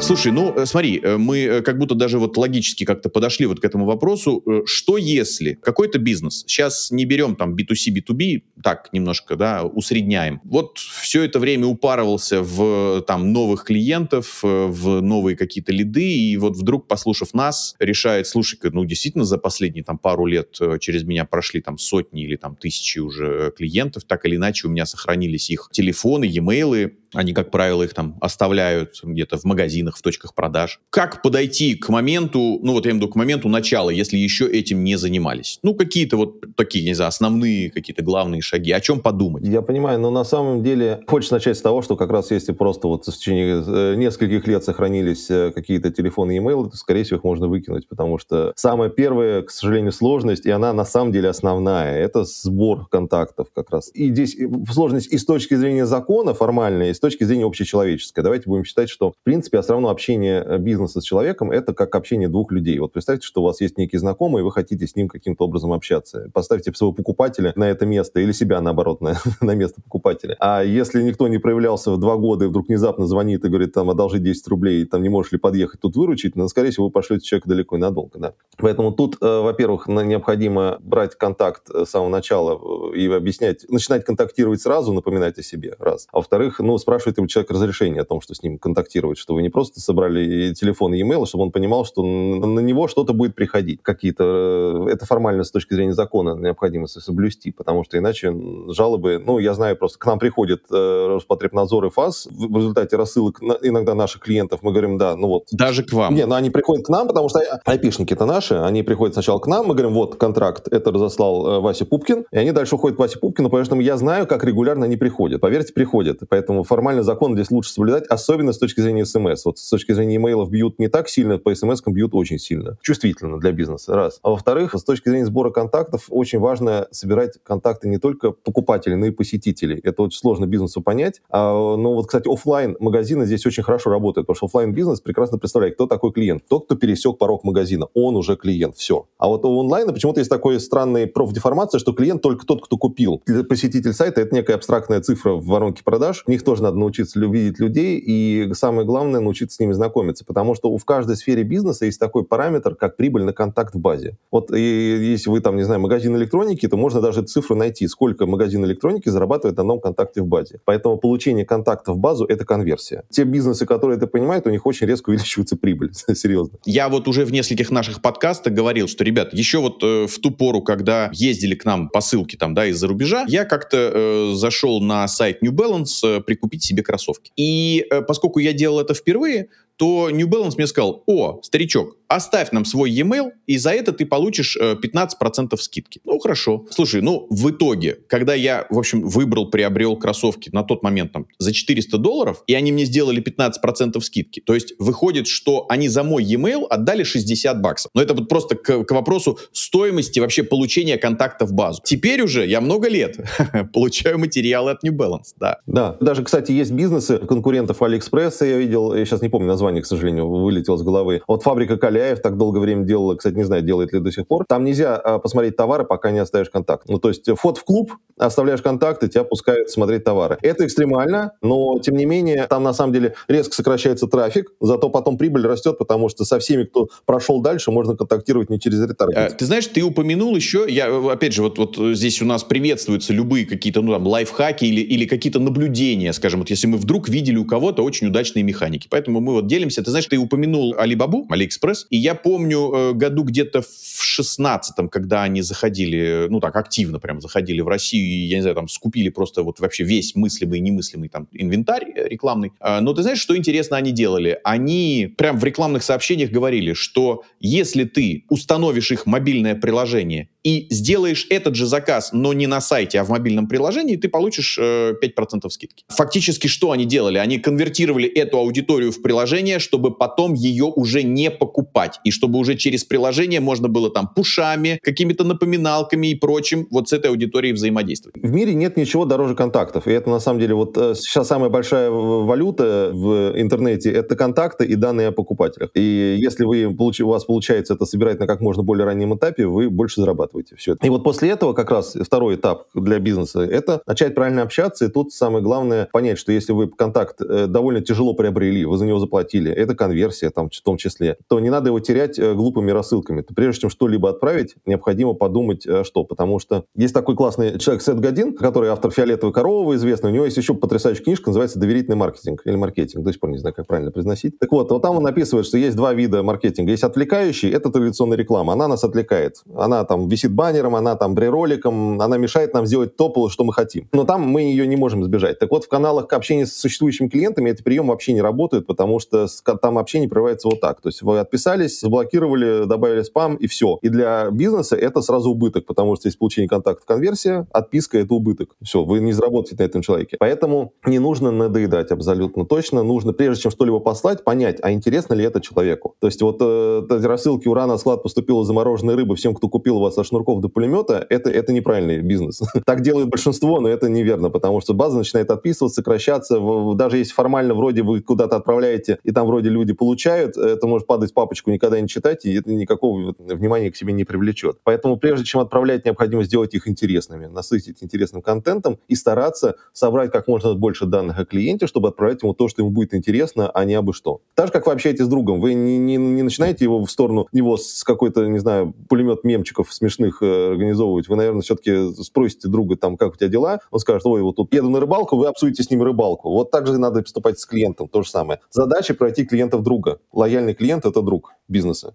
Слушай, 0.00 0.32
ну 0.32 0.54
э, 0.54 0.64
смотри, 0.64 1.00
э, 1.02 1.16
мы 1.18 1.38
э, 1.40 1.60
как 1.60 1.78
будто 1.78 1.94
даже 1.94 2.18
вот 2.18 2.36
логически 2.36 2.84
как-то 2.84 3.10
подошли 3.10 3.46
вот 3.46 3.60
к 3.60 3.64
этому 3.64 3.84
вопросу. 3.84 4.42
Что 4.64 4.96
если 4.96 5.54
какой-то 5.54 5.98
бизнес, 5.98 6.44
сейчас 6.46 6.90
не 6.90 7.04
берем 7.04 7.36
там 7.36 7.54
B2C, 7.54 7.92
B2B, 7.92 8.42
так 8.62 8.88
немножко, 8.92 9.36
да, 9.36 9.64
усредняем. 9.64 10.40
Вот 10.44 10.78
все 10.78 11.22
это 11.22 11.38
время 11.38 11.66
упарывался 11.66 12.42
в 12.42 13.02
там 13.02 13.32
новых 13.32 13.64
клиентов, 13.64 14.40
в 14.42 15.00
новые 15.00 15.36
какие-то 15.36 15.72
лиды, 15.72 16.08
и 16.08 16.36
вот 16.36 16.56
вдруг, 16.56 16.88
послушав 16.88 17.34
нас, 17.34 17.74
решает, 17.78 18.26
слушай, 18.26 18.58
ну 18.62 18.84
действительно 18.84 19.24
за 19.24 19.38
последние 19.38 19.84
там 19.84 19.98
пару 19.98 20.26
лет 20.26 20.58
через 20.80 21.04
меня 21.04 21.24
прошли 21.24 21.60
там 21.60 21.78
сотни 21.78 22.24
или 22.24 22.36
там 22.36 22.56
тысячи 22.56 22.98
уже 22.98 23.52
клиентов, 23.56 24.04
так 24.04 24.24
или 24.26 24.36
иначе 24.36 24.66
у 24.66 24.70
меня 24.70 24.86
сохранились 24.86 25.50
их 25.50 25.68
телефоны, 25.72 26.24
e-mail, 26.24 26.92
они, 27.14 27.32
как 27.32 27.50
правило, 27.50 27.82
их 27.82 27.94
там 27.94 28.18
оставляют 28.20 29.00
где-то 29.02 29.38
в 29.38 29.44
магазинах, 29.44 29.96
в 29.96 30.02
точках 30.02 30.34
продаж. 30.34 30.78
Как 30.90 31.22
подойти 31.22 31.74
к 31.74 31.88
моменту, 31.88 32.60
ну 32.62 32.72
вот 32.72 32.84
я 32.84 32.90
имею 32.90 33.00
в 33.00 33.04
виду 33.04 33.12
к 33.12 33.16
моменту 33.16 33.48
начала, 33.48 33.90
если 33.90 34.18
еще 34.18 34.46
этим 34.46 34.84
не 34.84 34.96
занимались? 34.96 35.58
Ну, 35.62 35.74
какие-то 35.74 36.18
вот 36.18 36.54
такие, 36.54 36.84
не 36.84 36.94
знаю, 36.94 37.08
основные, 37.08 37.70
какие-то 37.70 38.02
главные 38.02 38.42
шаги, 38.48 38.72
о 38.72 38.80
чем 38.80 39.00
подумать. 39.00 39.46
Я 39.46 39.62
понимаю, 39.62 40.00
но 40.00 40.10
на 40.10 40.24
самом 40.24 40.62
деле 40.62 41.00
хочется 41.06 41.34
начать 41.34 41.56
с 41.56 41.60
того, 41.60 41.82
что 41.82 41.96
как 41.96 42.10
раз 42.10 42.30
если 42.30 42.52
просто 42.52 42.88
вот 42.88 43.06
в 43.06 43.12
течение 43.12 43.62
э, 43.66 43.94
нескольких 43.96 44.46
лет 44.46 44.64
сохранились 44.64 45.30
э, 45.30 45.52
какие-то 45.54 45.90
телефоны 45.90 46.34
и 46.34 46.38
имейлы, 46.38 46.70
то, 46.70 46.76
скорее 46.76 47.04
всего, 47.04 47.18
их 47.18 47.24
можно 47.24 47.48
выкинуть, 47.48 47.88
потому 47.88 48.18
что 48.18 48.52
самое 48.56 48.90
первое, 48.90 49.42
к 49.42 49.50
сожалению, 49.50 49.92
сложность, 49.92 50.46
и 50.46 50.50
она 50.50 50.72
на 50.72 50.84
самом 50.84 51.12
деле 51.12 51.28
основная, 51.28 51.98
это 51.98 52.24
сбор 52.24 52.88
контактов 52.88 53.48
как 53.54 53.70
раз. 53.70 53.90
И 53.92 54.08
здесь 54.08 54.36
сложность 54.70 55.12
и 55.12 55.18
с 55.18 55.24
точки 55.24 55.54
зрения 55.54 55.86
закона 55.86 56.32
формальная, 56.32 56.90
и 56.90 56.94
с 56.94 57.00
точки 57.00 57.24
зрения 57.24 57.44
общечеловеческой. 57.44 58.24
Давайте 58.24 58.48
будем 58.48 58.64
считать, 58.64 58.88
что, 58.88 59.12
в 59.12 59.24
принципе, 59.24 59.60
все 59.60 59.72
равно 59.72 59.90
общение 59.90 60.42
э, 60.42 60.58
бизнеса 60.58 61.00
с 61.00 61.04
человеком— 61.04 61.50
это 61.52 61.74
как 61.74 61.94
общение 61.94 62.28
двух 62.28 62.50
людей. 62.50 62.78
Вот 62.78 62.92
представьте, 62.92 63.26
что 63.26 63.42
у 63.42 63.44
вас 63.44 63.60
есть 63.60 63.76
некий 63.76 63.98
знакомый, 63.98 64.40
и 64.40 64.44
вы 64.44 64.52
хотите 64.52 64.86
с 64.86 64.96
ним 64.96 65.08
каким-то 65.08 65.44
образом 65.44 65.72
общаться. 65.72 66.30
Поставьте 66.32 66.72
своего 66.72 66.94
покупателя 66.94 67.52
на 67.56 67.68
это 67.68 67.84
место 67.84 68.20
или 68.20 68.32
себя, 68.38 68.60
наоборот, 68.60 69.00
на, 69.00 69.16
на 69.40 69.54
место 69.54 69.80
покупателя. 69.82 70.36
А 70.40 70.62
если 70.62 71.02
никто 71.02 71.28
не 71.28 71.38
проявлялся 71.38 71.90
в 71.90 71.98
два 71.98 72.16
года 72.16 72.44
и 72.44 72.48
вдруг 72.48 72.68
внезапно 72.68 73.06
звонит 73.06 73.44
и 73.44 73.48
говорит, 73.48 73.72
там, 73.72 73.90
одолжи 73.90 74.18
10 74.18 74.48
рублей, 74.48 74.84
там, 74.84 75.02
не 75.02 75.08
можешь 75.08 75.32
ли 75.32 75.38
подъехать 75.38 75.80
тут 75.80 75.96
выручить, 75.96 76.36
ну, 76.36 76.48
скорее 76.48 76.70
всего, 76.70 76.86
вы 76.86 76.92
пошлете 76.92 77.24
человека 77.24 77.48
далеко 77.48 77.76
и 77.76 77.78
надолго, 77.78 78.18
да. 78.18 78.34
Поэтому 78.56 78.92
тут, 78.92 79.16
э, 79.20 79.40
во-первых, 79.40 79.88
необходимо 79.88 80.78
брать 80.80 81.14
контакт 81.16 81.70
э, 81.72 81.84
с 81.84 81.90
самого 81.90 82.08
начала 82.08 82.58
э, 82.92 82.96
и 82.96 83.06
объяснять, 83.08 83.68
начинать 83.68 84.04
контактировать 84.04 84.60
сразу, 84.60 84.92
напоминать 84.92 85.38
о 85.38 85.42
себе, 85.42 85.74
раз. 85.78 86.06
А 86.12 86.18
во-вторых, 86.18 86.60
ну, 86.60 86.78
спрашивать 86.78 87.18
у 87.18 87.26
человека 87.26 87.54
разрешение 87.54 88.02
о 88.02 88.04
том, 88.04 88.20
что 88.20 88.34
с 88.34 88.42
ним 88.42 88.58
контактировать, 88.58 89.18
что 89.18 89.34
вы 89.34 89.42
не 89.42 89.48
просто 89.48 89.80
собрали 89.80 90.52
телефон 90.54 90.94
и 90.94 90.98
e-mail, 90.98 91.26
чтобы 91.26 91.44
он 91.44 91.52
понимал, 91.52 91.84
что 91.84 92.02
на 92.02 92.60
него 92.60 92.88
что-то 92.88 93.12
будет 93.12 93.34
приходить. 93.34 93.82
Какие-то... 93.82 94.86
Это 94.88 95.06
формально 95.06 95.44
с 95.44 95.50
точки 95.50 95.74
зрения 95.74 95.94
закона 95.94 96.34
необходимо 96.34 96.86
соблюсти, 96.86 97.50
потому 97.50 97.84
что 97.84 97.98
иначе 97.98 98.27
жалобы... 98.72 99.22
Ну, 99.24 99.38
я 99.38 99.54
знаю, 99.54 99.76
просто 99.76 99.98
к 99.98 100.06
нам 100.06 100.18
приходит 100.18 100.64
э, 100.70 101.06
Роспотребнадзор 101.08 101.86
и 101.86 101.90
ФАС 101.90 102.28
в 102.30 102.56
результате 102.56 102.96
рассылок 102.96 103.40
на, 103.40 103.56
иногда 103.62 103.94
наших 103.94 104.22
клиентов. 104.22 104.60
Мы 104.62 104.72
говорим, 104.72 104.98
да, 104.98 105.16
ну 105.16 105.28
вот... 105.28 105.44
Даже 105.52 105.82
к 105.82 105.92
вам? 105.92 106.14
Не, 106.14 106.26
ну 106.26 106.34
они 106.34 106.50
приходят 106.50 106.86
к 106.86 106.88
нам, 106.88 107.06
потому 107.08 107.28
что 107.28 107.40
айпишники 107.64 108.12
это 108.12 108.26
наши, 108.26 108.54
они 108.54 108.82
приходят 108.82 109.14
сначала 109.14 109.38
к 109.38 109.46
нам, 109.46 109.66
мы 109.66 109.74
говорим, 109.74 109.94
вот 109.94 110.16
контракт, 110.16 110.68
это 110.68 110.90
разослал 110.90 111.46
э, 111.46 111.60
Вася 111.60 111.84
Пупкин, 111.84 112.26
и 112.30 112.38
они 112.38 112.52
дальше 112.52 112.74
уходят 112.74 112.96
к 112.96 113.00
Васе 113.00 113.18
Пупкину, 113.18 113.48
потому 113.48 113.64
что 113.64 113.76
я 113.76 113.96
знаю, 113.96 114.26
как 114.26 114.44
регулярно 114.44 114.86
они 114.86 114.96
приходят. 114.96 115.40
Поверьте, 115.40 115.72
приходят. 115.72 116.20
Поэтому 116.28 116.64
формально 116.64 117.02
закон 117.02 117.34
здесь 117.34 117.50
лучше 117.50 117.70
соблюдать, 117.70 118.06
особенно 118.08 118.52
с 118.52 118.58
точки 118.58 118.80
зрения 118.80 119.04
смс. 119.04 119.44
Вот 119.44 119.58
с 119.58 119.68
точки 119.68 119.92
зрения 119.92 120.16
имейлов 120.16 120.50
бьют 120.50 120.78
не 120.78 120.88
так 120.88 121.08
сильно, 121.08 121.38
по 121.38 121.54
смс 121.54 121.80
бьют 121.86 122.14
очень 122.14 122.38
сильно. 122.38 122.76
Чувствительно 122.82 123.38
для 123.38 123.52
бизнеса, 123.52 123.94
раз. 123.94 124.18
А 124.22 124.30
во-вторых, 124.30 124.74
с 124.74 124.82
точки 124.82 125.08
зрения 125.08 125.26
сбора 125.26 125.50
контактов, 125.50 126.06
очень 126.08 126.38
важно 126.40 126.88
собирать 126.90 127.38
контакты 127.42 127.88
не 127.88 127.98
только 127.98 128.17
покупателей, 128.44 128.96
но 128.96 129.06
и 129.06 129.10
посетителей. 129.10 129.80
Это 129.82 130.02
очень 130.02 130.18
сложно 130.18 130.46
бизнесу 130.46 130.82
понять. 130.82 131.20
А, 131.30 131.76
ну 131.76 131.94
вот, 131.94 132.06
кстати, 132.06 132.28
офлайн 132.32 132.76
магазины 132.80 133.26
здесь 133.26 133.46
очень 133.46 133.62
хорошо 133.62 133.90
работают, 133.90 134.26
потому 134.26 134.36
что 134.36 134.46
офлайн 134.46 134.72
бизнес 134.72 135.00
прекрасно 135.00 135.38
представляет, 135.38 135.74
кто 135.74 135.86
такой 135.86 136.12
клиент. 136.12 136.42
Тот, 136.48 136.66
кто 136.66 136.76
пересек 136.76 137.18
порог 137.18 137.44
магазина, 137.44 137.88
он 137.94 138.16
уже 138.16 138.36
клиент, 138.36 138.76
все. 138.76 139.06
А 139.18 139.28
вот 139.28 139.44
у 139.44 139.60
онлайна 139.60 139.92
почему-то 139.92 140.20
есть 140.20 140.30
такой 140.30 140.60
странный 140.60 141.06
профдеформация, 141.06 141.78
что 141.78 141.92
клиент 141.92 142.22
только 142.22 142.46
тот, 142.46 142.64
кто 142.64 142.76
купил. 142.76 143.22
Посетитель 143.48 143.92
сайта— 143.92 144.20
это 144.22 144.34
некая 144.34 144.54
абстрактная 144.54 145.00
цифра 145.00 145.32
в 145.32 145.46
воронке 145.46 145.82
продаж. 145.84 146.24
В 146.26 146.28
них 146.28 146.44
тоже 146.44 146.62
надо 146.62 146.78
научиться 146.78 147.18
видеть 147.18 147.58
людей, 147.58 147.98
и 147.98 148.52
самое 148.54 148.86
главное— 148.86 149.20
научиться 149.20 149.56
с 149.56 149.60
ними 149.60 149.72
знакомиться, 149.72 150.24
потому 150.24 150.54
что 150.54 150.76
в 150.76 150.84
каждой 150.84 151.16
сфере 151.16 151.42
бизнеса 151.42 151.84
есть 151.84 151.98
такой 151.98 152.24
параметр, 152.24 152.74
как 152.74 152.96
прибыль 152.96 153.24
на 153.24 153.32
контакт 153.32 153.74
в 153.74 153.78
базе. 153.78 154.16
Вот 154.30 154.52
и 154.52 154.60
если 154.60 155.30
вы 155.30 155.40
там, 155.40 155.56
не 155.56 155.62
знаю, 155.62 155.80
магазин 155.80 156.16
электроники, 156.16 156.66
то 156.68 156.76
можно 156.76 157.00
даже 157.00 157.22
цифру 157.22 157.56
найти, 157.56 157.86
сколько 157.88 158.07
магазин 158.20 158.64
электроники 158.64 159.08
зарабатывает 159.08 159.56
на 159.56 159.62
одном 159.62 159.80
контакте 159.80 160.22
в 160.22 160.26
базе. 160.26 160.60
Поэтому 160.64 160.96
получение 160.98 161.44
контакта 161.44 161.92
в 161.92 161.98
базу— 161.98 162.24
это 162.28 162.44
конверсия. 162.44 163.04
Те 163.10 163.24
бизнесы, 163.24 163.66
которые 163.66 163.96
это 163.96 164.06
понимают, 164.06 164.46
у 164.46 164.50
них 164.50 164.66
очень 164.66 164.86
резко 164.86 165.10
увеличивается 165.10 165.56
прибыль, 165.56 165.92
серьезно. 166.14 166.58
Я 166.64 166.88
вот 166.88 167.08
уже 167.08 167.24
в 167.24 167.32
нескольких 167.32 167.70
наших 167.70 168.02
подкастах 168.02 168.52
говорил, 168.52 168.88
что, 168.88 169.04
ребят, 169.04 169.32
еще 169.32 169.58
вот 169.58 169.82
э, 169.82 170.06
в 170.06 170.18
ту 170.18 170.30
пору, 170.30 170.62
когда 170.62 171.10
ездили 171.12 171.54
к 171.54 171.64
нам 171.64 171.88
посылки 171.88 172.36
там, 172.36 172.54
да, 172.54 172.66
из-за 172.66 172.86
рубежа, 172.88 173.24
я 173.28 173.44
как-то 173.44 173.76
э, 173.76 174.32
зашел 174.34 174.80
на 174.80 175.06
сайт 175.08 175.42
New 175.42 175.52
Balance 175.52 176.04
э, 176.04 176.20
прикупить 176.20 176.62
себе 176.62 176.82
кроссовки. 176.82 177.32
И 177.36 177.86
э, 177.90 178.02
поскольку 178.02 178.38
я 178.38 178.52
делал 178.52 178.80
это 178.80 178.94
впервые, 178.94 179.48
то 179.76 180.10
New 180.10 180.28
Balance 180.28 180.54
мне 180.56 180.66
сказал, 180.66 181.04
о, 181.06 181.40
старичок, 181.42 181.96
оставь 182.08 182.52
нам 182.52 182.64
свой 182.64 182.90
e-mail, 182.90 183.32
и 183.46 183.58
за 183.58 183.70
это 183.70 183.92
ты 183.92 184.06
получишь 184.06 184.56
э, 184.56 184.76
15% 184.82 185.56
скидки. 185.58 186.00
Ну, 186.04 186.18
хорошо. 186.18 186.66
Слушай, 186.70 187.02
ну, 187.02 187.26
в 187.30 187.50
итоге, 187.50 187.98
когда 188.08 188.34
я, 188.34 188.66
в 188.70 188.78
общем, 188.78 189.06
выбрал, 189.06 189.50
приобрел 189.50 189.96
кроссовки 189.96 190.48
на 190.52 190.62
тот 190.62 190.82
момент 190.82 191.12
там 191.12 191.26
за 191.38 191.52
400 191.52 191.98
долларов, 191.98 192.42
и 192.46 192.54
они 192.54 192.72
мне 192.72 192.86
сделали 192.86 193.22
15% 193.22 194.00
скидки, 194.00 194.40
то 194.40 194.54
есть 194.54 194.72
выходит, 194.78 195.26
что 195.26 195.66
они 195.68 195.88
за 195.88 196.02
мой 196.02 196.24
e-mail 196.24 196.66
отдали 196.68 197.02
60 197.02 197.60
баксов. 197.60 197.90
Но 197.94 198.02
это 198.02 198.14
вот 198.14 198.28
просто 198.28 198.56
к, 198.56 198.84
к 198.84 198.90
вопросу 198.90 199.38
стоимости 199.52 200.18
вообще 200.18 200.42
получения 200.42 200.96
контакта 200.96 201.44
в 201.44 201.52
базу. 201.52 201.82
Теперь 201.84 202.22
уже 202.22 202.46
я 202.46 202.60
много 202.60 202.88
лет 202.88 203.18
получаю 203.72 204.18
материалы 204.18 204.70
от 204.70 204.82
New 204.82 204.94
Balance, 204.94 205.34
да. 205.36 205.58
Да, 205.66 205.96
даже, 206.00 206.24
кстати, 206.24 206.52
есть 206.52 206.70
бизнесы 206.70 207.18
конкурентов 207.18 207.82
AliExpress, 207.82 208.46
я 208.46 208.56
видел, 208.56 208.94
я 208.94 209.04
сейчас 209.04 209.20
не 209.20 209.28
помню 209.28 209.48
название, 209.48 209.82
к 209.82 209.86
сожалению, 209.86 210.28
вылетело 210.28 210.76
с 210.76 210.82
головы. 210.82 211.20
Вот 211.26 211.42
фабрика 211.42 211.76
Кали 211.76 211.97
Каляев 211.98 212.20
так 212.20 212.36
долгое 212.36 212.60
время 212.60 212.84
делала, 212.84 213.16
кстати, 213.16 213.34
не 213.34 213.44
знаю, 213.44 213.62
делает 213.62 213.92
ли 213.92 213.98
до 213.98 214.12
сих 214.12 214.26
пор. 214.26 214.44
Там 214.48 214.64
нельзя 214.64 214.96
а, 214.96 215.18
посмотреть 215.18 215.56
товары, 215.56 215.84
пока 215.84 216.10
не 216.10 216.20
оставишь 216.20 216.48
контакт. 216.48 216.88
Ну, 216.88 216.98
то 216.98 217.08
есть 217.08 217.28
вход 217.36 217.58
в 217.58 217.64
клуб, 217.64 217.92
оставляешь 218.16 218.62
контакты, 218.62 219.08
тебя 219.08 219.24
пускают 219.24 219.70
смотреть 219.70 220.04
товары. 220.04 220.38
Это 220.42 220.64
экстремально, 220.64 221.32
но, 221.42 221.78
тем 221.80 221.96
не 221.96 222.06
менее, 222.06 222.46
там, 222.48 222.62
на 222.62 222.72
самом 222.72 222.92
деле, 222.92 223.14
резко 223.26 223.54
сокращается 223.54 224.06
трафик, 224.06 224.52
зато 224.60 224.90
потом 224.90 225.18
прибыль 225.18 225.46
растет, 225.46 225.78
потому 225.78 226.08
что 226.08 226.24
со 226.24 226.38
всеми, 226.38 226.64
кто 226.64 226.88
прошел 227.04 227.40
дальше, 227.40 227.70
можно 227.70 227.96
контактировать 227.96 228.48
не 228.50 228.60
через 228.60 228.80
ретаргет. 228.82 229.16
А, 229.16 229.30
ты 229.30 229.44
знаешь, 229.44 229.66
ты 229.66 229.82
упомянул 229.82 230.36
еще, 230.36 230.66
я, 230.68 230.86
опять 231.10 231.32
же, 231.32 231.42
вот, 231.42 231.58
вот 231.58 231.76
здесь 231.96 232.22
у 232.22 232.24
нас 232.24 232.44
приветствуются 232.44 233.12
любые 233.12 233.44
какие-то, 233.44 233.82
ну, 233.82 233.92
там, 233.92 234.06
лайфхаки 234.06 234.64
или, 234.64 234.80
или 234.80 235.04
какие-то 235.04 235.40
наблюдения, 235.40 236.12
скажем, 236.12 236.40
вот 236.40 236.50
если 236.50 236.68
мы 236.68 236.78
вдруг 236.78 237.08
видели 237.08 237.36
у 237.36 237.44
кого-то 237.44 237.82
очень 237.82 238.06
удачные 238.06 238.44
механики. 238.44 238.86
Поэтому 238.90 239.20
мы 239.20 239.32
вот 239.32 239.46
делимся. 239.46 239.82
Ты 239.82 239.90
знаешь, 239.90 240.06
ты 240.06 240.16
упомянул 240.16 240.74
Алибабу, 240.78 241.26
Алиэкспресс, 241.28 241.87
и 241.90 241.96
я 241.96 242.14
помню 242.14 242.72
э, 242.72 242.92
году 242.92 243.22
где-то 243.22 243.62
в 243.62 244.02
шестнадцатом, 244.02 244.88
когда 244.88 245.22
они 245.22 245.42
заходили, 245.42 246.26
ну 246.28 246.40
так, 246.40 246.56
активно 246.56 246.98
прям 246.98 247.20
заходили 247.20 247.60
в 247.60 247.68
Россию, 247.68 248.06
и, 248.06 248.26
я 248.26 248.36
не 248.36 248.42
знаю, 248.42 248.56
там, 248.56 248.68
скупили 248.68 249.08
просто 249.08 249.42
вот 249.42 249.60
вообще 249.60 249.84
весь 249.84 250.14
мыслимый 250.14 250.58
и 250.58 250.62
немыслимый 250.62 251.08
там 251.08 251.28
инвентарь 251.32 251.92
э, 251.94 252.08
рекламный. 252.08 252.52
А, 252.60 252.80
но 252.80 252.92
ты 252.94 253.02
знаешь, 253.02 253.20
что 253.20 253.36
интересно 253.36 253.76
они 253.76 253.92
делали? 253.92 254.38
Они 254.44 255.12
прям 255.16 255.38
в 255.38 255.44
рекламных 255.44 255.82
сообщениях 255.82 256.30
говорили, 256.30 256.72
что 256.72 257.24
если 257.40 257.84
ты 257.84 258.24
установишь 258.28 258.90
их 258.92 259.06
мобильное 259.06 259.54
приложение 259.54 260.28
и 260.44 260.66
сделаешь 260.70 261.26
этот 261.30 261.54
же 261.54 261.66
заказ, 261.66 262.10
но 262.12 262.32
не 262.32 262.46
на 262.46 262.60
сайте, 262.60 263.00
а 263.00 263.04
в 263.04 263.10
мобильном 263.10 263.48
приложении, 263.48 263.96
ты 263.96 264.08
получишь 264.08 264.58
э, 264.58 264.94
5% 265.02 265.48
скидки. 265.50 265.84
Фактически 265.88 266.46
что 266.46 266.70
они 266.70 266.84
делали? 266.84 267.18
Они 267.18 267.38
конвертировали 267.38 268.08
эту 268.08 268.38
аудиторию 268.38 268.92
в 268.92 269.02
приложение, 269.02 269.58
чтобы 269.58 269.94
потом 269.94 270.34
ее 270.34 270.64
уже 270.64 271.02
не 271.02 271.30
покупать, 271.30 271.77
и 272.04 272.10
чтобы 272.10 272.38
уже 272.38 272.56
через 272.56 272.84
приложение 272.84 273.40
можно 273.40 273.68
было 273.68 273.90
там 273.90 274.08
пушами, 274.08 274.78
какими-то 274.82 275.24
напоминалками 275.24 276.08
и 276.08 276.14
прочим 276.14 276.66
вот 276.70 276.88
с 276.88 276.92
этой 276.92 277.10
аудиторией 277.10 277.54
взаимодействовать. 277.54 278.22
В 278.22 278.30
мире 278.30 278.54
нет 278.54 278.76
ничего 278.76 279.04
дороже 279.04 279.34
контактов, 279.34 279.86
и 279.86 279.92
это 279.92 280.10
на 280.10 280.20
самом 280.20 280.40
деле 280.40 280.54
вот 280.54 280.76
э, 280.76 280.94
сейчас 280.96 281.28
самая 281.28 281.50
большая 281.50 281.90
валюта 281.90 282.90
в 282.92 283.32
интернете— 283.36 283.90
это 283.92 284.16
контакты 284.16 284.64
и 284.64 284.74
данные 284.74 285.08
о 285.08 285.12
покупателях. 285.12 285.70
И 285.74 286.16
если 286.18 286.44
вы, 286.44 286.64
у 286.66 287.08
вас 287.08 287.24
получается 287.24 287.74
это 287.74 287.84
собирать 287.86 288.18
на 288.18 288.26
как 288.26 288.40
можно 288.40 288.62
более 288.62 288.84
раннем 288.84 289.14
этапе, 289.14 289.46
вы 289.46 289.70
больше 289.70 290.00
зарабатываете 290.00 290.56
все 290.56 290.72
это. 290.72 290.86
И 290.86 290.90
вот 290.90 291.04
после 291.04 291.30
этого 291.30 291.52
как 291.52 291.70
раз 291.70 291.96
второй 292.02 292.36
этап 292.36 292.64
для 292.74 292.98
бизнеса— 292.98 293.40
это 293.42 293.82
начать 293.86 294.14
правильно 294.14 294.42
общаться, 294.42 294.86
и 294.86 294.88
тут 294.88 295.12
самое 295.12 295.42
главное 295.42 295.88
понять, 295.92 296.18
что 296.18 296.32
если 296.32 296.52
вы 296.52 296.68
контакт 296.68 297.20
э, 297.20 297.46
довольно 297.46 297.80
тяжело 297.80 298.14
приобрели, 298.14 298.64
вы 298.64 298.76
за 298.78 298.86
него 298.86 298.98
заплатили, 298.98 299.50
это 299.52 299.74
конверсия 299.74 300.30
там 300.30 300.50
в 300.50 300.60
том 300.62 300.76
числе, 300.76 301.16
то 301.28 301.40
не 301.40 301.50
надо 301.50 301.67
его 301.68 301.80
терять 301.80 302.18
э, 302.18 302.34
глупыми 302.34 302.70
рассылками. 302.70 303.24
Прежде 303.34 303.62
чем 303.62 303.70
что-либо 303.70 304.10
отправить, 304.10 304.54
необходимо 304.66 305.14
подумать, 305.14 305.66
э, 305.66 305.84
что. 305.84 306.04
Потому 306.04 306.38
что 306.38 306.64
есть 306.74 306.94
такой 306.94 307.16
классный 307.16 307.58
человек 307.58 307.82
Сет 307.82 308.00
Годин, 308.00 308.34
который 308.34 308.70
автор 308.70 308.90
«Фиолетовой 308.90 309.32
коровы» 309.32 309.76
известный. 309.76 310.10
У 310.10 310.14
него 310.14 310.24
есть 310.24 310.36
еще 310.36 310.54
потрясающая 310.54 311.04
книжка, 311.04 311.30
называется 311.30 311.58
«Доверительный 311.58 311.96
маркетинг» 311.96 312.42
или 312.44 312.56
«Маркетинг». 312.56 313.04
До 313.04 313.12
сих 313.12 313.20
пор 313.20 313.30
не 313.30 313.38
знаю, 313.38 313.54
как 313.54 313.66
правильно 313.66 313.90
произносить. 313.90 314.38
Так 314.38 314.52
вот, 314.52 314.70
вот 314.70 314.82
там 314.82 314.96
он 314.96 315.06
описывает, 315.06 315.46
что 315.46 315.58
есть 315.58 315.76
два 315.76 315.94
вида 315.94 316.22
маркетинга. 316.22 316.70
Есть 316.70 316.84
отвлекающий, 316.84 317.50
это 317.50 317.70
традиционная 317.70 318.16
реклама. 318.16 318.52
Она 318.52 318.68
нас 318.68 318.84
отвлекает. 318.84 319.42
Она 319.54 319.84
там 319.84 320.08
висит 320.08 320.32
баннером, 320.32 320.74
она 320.74 320.96
там 320.96 321.14
брероликом, 321.14 322.00
она 322.00 322.18
мешает 322.18 322.54
нам 322.54 322.66
сделать 322.66 322.96
то, 322.96 323.28
что 323.28 323.44
мы 323.44 323.52
хотим. 323.52 323.88
Но 323.92 324.04
там 324.04 324.22
мы 324.22 324.42
ее 324.42 324.66
не 324.66 324.76
можем 324.76 325.02
избежать. 325.02 325.38
Так 325.38 325.50
вот, 325.50 325.64
в 325.64 325.68
каналах 325.68 326.12
общения 326.12 326.46
с 326.46 326.54
существующими 326.54 327.08
клиентами 327.08 327.50
эти 327.50 327.62
приемы 327.62 327.90
вообще 327.90 328.12
не 328.12 328.22
работают, 328.22 328.66
потому 328.66 328.98
что 329.00 329.26
там 329.60 329.78
общение 329.78 330.08
прерывается 330.08 330.48
вот 330.48 330.60
так. 330.60 330.80
То 330.80 330.88
есть 330.88 331.02
вы 331.02 331.18
отписали, 331.18 331.57
подписались, 331.58 331.80
заблокировали, 331.80 332.66
добавили 332.66 333.02
спам 333.02 333.36
и 333.36 333.46
все. 333.46 333.78
И 333.82 333.88
для 333.88 334.30
бизнеса 334.30 334.76
это 334.76 335.00
сразу 335.02 335.30
убыток, 335.30 335.66
потому 335.66 335.96
что 335.96 336.08
есть 336.08 336.18
получение 336.18 336.48
контактов 336.48 336.86
конверсия, 336.86 337.46
отписка— 337.52 337.98
это 338.00 338.14
убыток. 338.14 338.56
Все, 338.62 338.84
вы 338.84 339.00
не 339.00 339.12
заработаете 339.12 339.62
на 339.62 339.66
этом 339.66 339.82
человеке. 339.82 340.16
Поэтому 340.18 340.72
не 340.86 340.98
нужно 340.98 341.30
надоедать 341.30 341.90
абсолютно 341.90 342.44
точно. 342.44 342.82
Нужно, 342.82 343.12
прежде 343.12 343.42
чем 343.42 343.50
что-либо 343.50 343.80
послать, 343.80 344.24
понять, 344.24 344.58
а 344.62 344.72
интересно 344.72 345.14
ли 345.14 345.24
это 345.24 345.40
человеку. 345.40 345.94
То 346.00 346.06
есть 346.06 346.22
вот 346.22 346.38
э, 346.40 346.82
рассылки 346.88 347.48
«Ура, 347.48 347.66
на 347.66 347.78
склад 347.78 348.02
поступила 348.02 348.44
замороженная 348.44 348.96
рыба 348.96 349.14
всем, 349.14 349.34
кто 349.34 349.48
купил 349.48 349.76
у 349.76 349.80
вас 349.80 349.98
от 349.98 350.06
шнурков 350.06 350.40
до 350.40 350.48
пулемета», 350.48 351.06
это, 351.08 351.30
это 351.30 351.52
неправильный 351.52 352.00
бизнес. 352.00 352.40
так 352.66 352.82
делает 352.82 353.08
большинство, 353.08 353.60
но 353.60 353.68
это 353.68 353.88
неверно, 353.88 354.30
потому 354.30 354.60
что 354.60 354.74
база 354.74 354.98
начинает 354.98 355.30
отписываться, 355.30 355.76
сокращаться. 355.76 356.38
Даже 356.74 356.98
если 356.98 357.12
формально 357.12 357.54
вроде 357.54 357.82
вы 357.82 358.00
куда-то 358.00 358.36
отправляете, 358.36 358.98
и 359.04 359.12
там 359.12 359.26
вроде 359.26 359.48
люди 359.48 359.72
получают, 359.72 360.36
это 360.36 360.66
может 360.66 360.86
падать 360.86 361.10
в 361.10 361.14
папочку, 361.38 361.50
никогда 361.50 361.80
не 361.80 361.88
читайте, 361.88 362.30
и 362.30 362.38
это 362.38 362.52
никакого 362.52 363.14
внимания 363.18 363.70
к 363.70 363.76
себе 363.76 363.92
не 363.92 364.04
привлечет. 364.04 364.58
Поэтому 364.64 364.96
прежде 364.96 365.24
чем 365.24 365.40
отправлять, 365.40 365.84
необходимо 365.84 366.24
сделать 366.24 366.54
их 366.54 366.68
интересными, 366.68 367.26
насытить 367.26 367.82
интересным 367.82 368.22
контентом 368.22 368.78
и 368.88 368.94
стараться 368.94 369.56
собрать 369.72 370.10
как 370.10 370.28
можно 370.28 370.54
больше 370.54 370.86
данных 370.86 371.18
о 371.18 371.24
клиенте, 371.24 371.66
чтобы 371.66 371.88
отправлять 371.88 372.22
ему 372.22 372.34
то, 372.34 372.48
что 372.48 372.62
ему 372.62 372.70
будет 372.70 372.94
интересно, 372.94 373.50
а 373.50 373.64
не 373.64 373.74
абы 373.74 373.92
что. 373.92 374.20
Так 374.34 374.46
же, 374.46 374.52
как 374.52 374.66
вы 374.66 374.72
общаетесь 374.72 375.04
с 375.04 375.08
другом, 375.08 375.40
вы 375.40 375.54
не, 375.54 375.78
не, 375.78 375.96
не 375.96 376.22
начинаете 376.22 376.64
его 376.64 376.84
в 376.84 376.90
сторону 376.90 377.28
него 377.32 377.56
с 377.56 377.84
какой-то, 377.84 378.26
не 378.26 378.38
знаю, 378.38 378.74
пулемет 378.88 379.24
мемчиков 379.24 379.72
смешных 379.72 380.22
э, 380.22 380.52
организовывать. 380.52 381.08
Вы, 381.08 381.16
наверное, 381.16 381.42
все-таки 381.42 381.92
спросите 382.02 382.48
друга, 382.48 382.76
там, 382.76 382.96
как 382.96 383.12
у 383.12 383.16
тебя 383.16 383.28
дела? 383.28 383.60
Он 383.70 383.78
скажет, 383.78 384.06
ой, 384.06 384.22
вот 384.22 384.36
тут 384.36 384.52
еду 384.54 384.70
на 384.70 384.80
рыбалку, 384.80 385.16
вы 385.16 385.26
обсудите 385.26 385.62
с 385.62 385.70
ним 385.70 385.82
рыбалку. 385.82 386.30
Вот 386.30 386.50
так 386.50 386.66
же 386.66 386.78
надо 386.78 387.02
поступать 387.02 387.38
с 387.38 387.46
клиентом, 387.46 387.88
то 387.88 388.02
же 388.02 388.10
самое. 388.10 388.40
Задача 388.50 388.94
пройти 388.94 389.24
клиента 389.24 389.58
в 389.58 389.62
друга. 389.62 390.00
Лояльный 390.12 390.54
клиент— 390.54 390.84
это 390.86 391.02
друг 391.02 391.27
бизнеса. 391.48 391.94